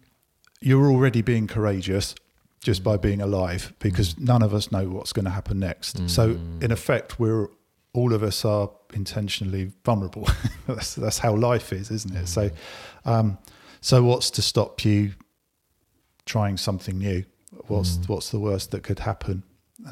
[0.61, 2.15] you're already being courageous
[2.63, 6.09] just by being alive because none of us know what's going to happen next.
[6.09, 6.63] So, Mm.
[6.63, 7.47] in effect, we're
[7.93, 10.27] all of us are intentionally vulnerable.
[10.67, 12.27] that's that's how life is, isn't it?
[12.27, 12.49] So,
[13.05, 13.37] um,
[13.81, 15.13] so what's to stop you
[16.27, 17.23] trying something new?
[17.67, 18.09] What's Mm.
[18.09, 19.43] what's the worst that could happen?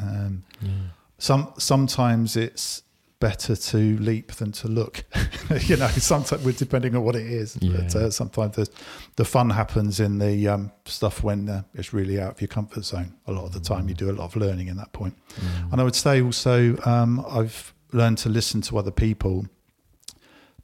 [0.02, 0.70] Um, Yeah.
[1.18, 2.84] some sometimes it's
[3.20, 5.04] better to leap than to look.
[5.70, 7.56] you know, sometimes depending on what it is.
[7.56, 8.02] But Yeah.
[8.02, 8.68] uh, sometimes the
[9.16, 12.84] the fun happens in the um, stuff when uh, it's really out of your comfort
[12.86, 13.14] zone.
[13.26, 15.16] A lot of the time, you do a lot of learning in that point.
[15.40, 15.72] Mm.
[15.72, 19.46] And I would say also, um, I've learned to listen to other people,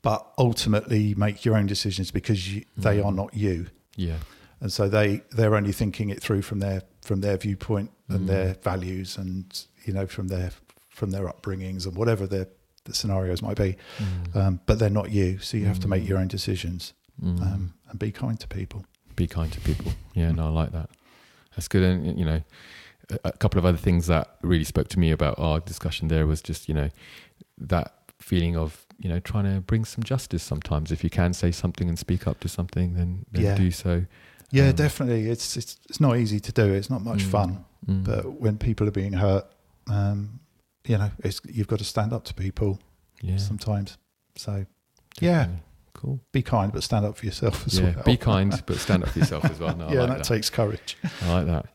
[0.01, 3.05] but ultimately make your own decisions because you, they Mm.
[3.05, 4.17] are not you Yeah.
[4.61, 8.27] And so they they're only thinking it through from their from their viewpoint and Mm.
[8.27, 10.51] their values and you know from their
[10.89, 12.47] from their upbringings and whatever their
[12.85, 14.35] the scenarios might be Mm.
[14.35, 16.09] um, but they're not you so you have to make Mm.
[16.09, 17.41] your own decisions Mm.
[17.41, 18.85] um, and be kind to people
[19.15, 19.91] Be kind to people.
[20.13, 20.89] Yeah, no, I like that.
[21.55, 21.83] That's good.
[21.83, 22.41] And you know,
[23.09, 26.25] a, a couple of other things that really spoke to me about our discussion there
[26.25, 26.89] was just you know
[27.57, 27.87] that
[28.19, 30.91] feeling of you know trying to bring some justice sometimes.
[30.91, 33.55] If you can say something and speak up to something, then, then Yeah.
[33.55, 34.05] do so.
[34.51, 37.31] Yeah Um, definitely it's, it's it's not easy to do it's not much Mm.
[37.31, 38.03] fun Mm.
[38.05, 39.45] but when people are being hurt
[39.89, 40.39] um,
[40.85, 42.79] you know it's you've got to stand up to people
[43.21, 43.97] yeah, sometimes
[44.35, 44.65] so
[45.19, 45.47] yeah.
[45.93, 46.19] cool.
[46.31, 49.09] be kind but stand up for yourself as Yeah, well be kind, but stand up
[49.09, 49.75] for yourself as well.
[49.81, 50.23] No, yeah like that, that.
[50.25, 51.65] takes courage I like that.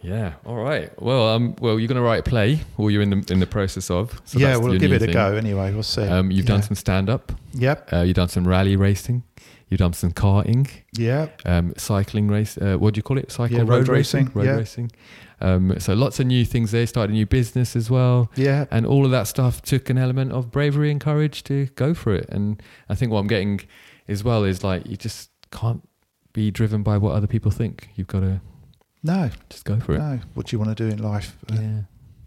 [0.00, 0.34] Yeah.
[0.46, 0.90] All right.
[1.02, 3.48] Well, um, well, you're going to write a play, or you're in the in the
[3.48, 4.22] process of.
[4.26, 5.72] So yeah, we'll give it a go anyway.
[5.74, 6.02] We'll see.
[6.02, 6.54] Um, you've yeah.
[6.54, 7.32] done some stand up.
[7.54, 7.92] Yep.
[7.92, 9.24] Uh, you've done some rally racing.
[9.68, 11.28] You've done some karting, Yeah.
[11.44, 12.56] um, cycling race.
[12.56, 13.30] Uh, what do you call it?
[13.30, 14.24] Cycle Yeah, road, road racing.
[14.26, 14.56] racing, Road yeah.
[14.56, 14.90] racing.
[15.40, 16.86] Um, so lots of new things there.
[16.86, 18.30] Started a new business as well.
[18.34, 18.64] Yeah.
[18.70, 22.14] and all of that stuff took an element of bravery and courage to go for
[22.14, 23.60] it and i think what i'm getting
[24.08, 25.86] as well is like you just can't
[26.32, 28.40] be driven by what other people think you've got to
[29.02, 29.30] No.
[29.50, 30.18] just go for it No.
[30.34, 31.36] What do you want to do in life?
[31.52, 31.80] Uh, yeah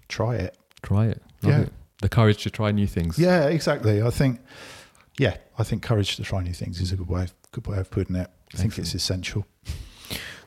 [0.08, 0.58] Try it.
[0.84, 1.62] try it Love Yeah.
[1.62, 1.74] it.
[2.02, 4.02] the courage to try new things Yeah, exactly.
[4.02, 4.40] I think,
[5.20, 7.90] yeah, I think courage to try new things is a good way, good way of
[7.92, 8.30] putting it.
[8.54, 9.46] I think it's essential.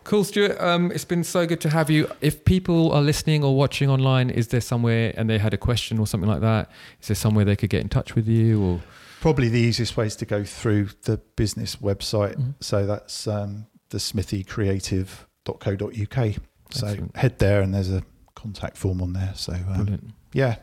[0.04, 3.56] cool stuart um, it's been so good to have you if people are listening or
[3.56, 6.70] watching online is there somewhere and they had a question or something like that
[7.00, 8.82] is there somewhere they could get in touch with you or
[9.22, 12.36] Probably the easiest way is to go through the business website.
[12.36, 12.54] Mhm.
[12.60, 16.34] So that's um, the smithycreative.co.uk.
[16.70, 17.16] So Excellent.
[17.16, 18.02] head there and there's a
[18.34, 19.32] contact form on there.
[19.34, 20.56] So um, yeah,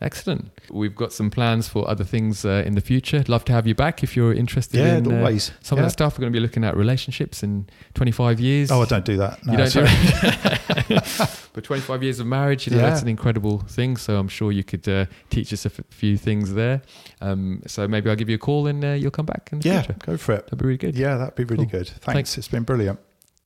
[0.00, 0.50] Excellent.
[0.70, 3.24] We've got some plans for other things uh, in the future.
[3.28, 5.52] Love to have you back if you're interested yeah, in uh, always.
[5.62, 5.84] some yeah.
[5.84, 6.14] of that stuff.
[6.18, 8.70] We're going to be looking at relationships in 25 years.
[8.70, 9.44] Oh, I don't do that.
[9.46, 9.88] No, you don't do sorry.
[9.90, 11.48] it.
[11.54, 12.90] but 25 years of marriage, you know, Yeah.
[12.90, 13.96] that's an incredible thing.
[13.96, 16.82] So I'm sure you could uh, teach us a f- few things there.
[17.22, 19.68] Um, so maybe I'll give you a call and uh, you'll come back in the
[19.68, 19.98] Yeah, future.
[20.04, 20.44] go for it.
[20.44, 20.94] That'd be really good.
[20.96, 21.78] Yeah, that'd be really Cool.
[21.80, 21.88] good.
[21.88, 22.04] Thanks.
[22.04, 22.38] Thanks.
[22.38, 22.98] It's been brilliant.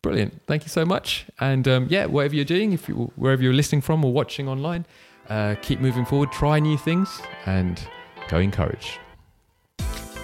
[0.03, 0.41] Brilliant.
[0.47, 1.27] Thank you so much.
[1.39, 4.87] And um, yeah, whatever you're doing, if you, wherever you're listening from or watching online,
[5.31, 7.81] uh, keep moving forward, try new things, and
[8.29, 8.99] go in courage.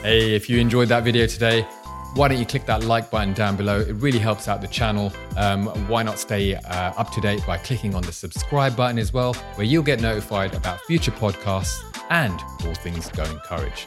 [0.02, 1.66] Hey, if you enjoyed that video today,
[2.14, 3.80] why don't you click that like button down below?
[3.80, 5.12] It really helps out the channel.
[5.36, 9.12] Um, why not stay uh, up to date by clicking on the subscribe button as
[9.12, 13.86] well, where you'll get notified about future podcasts and all things Go In Courage.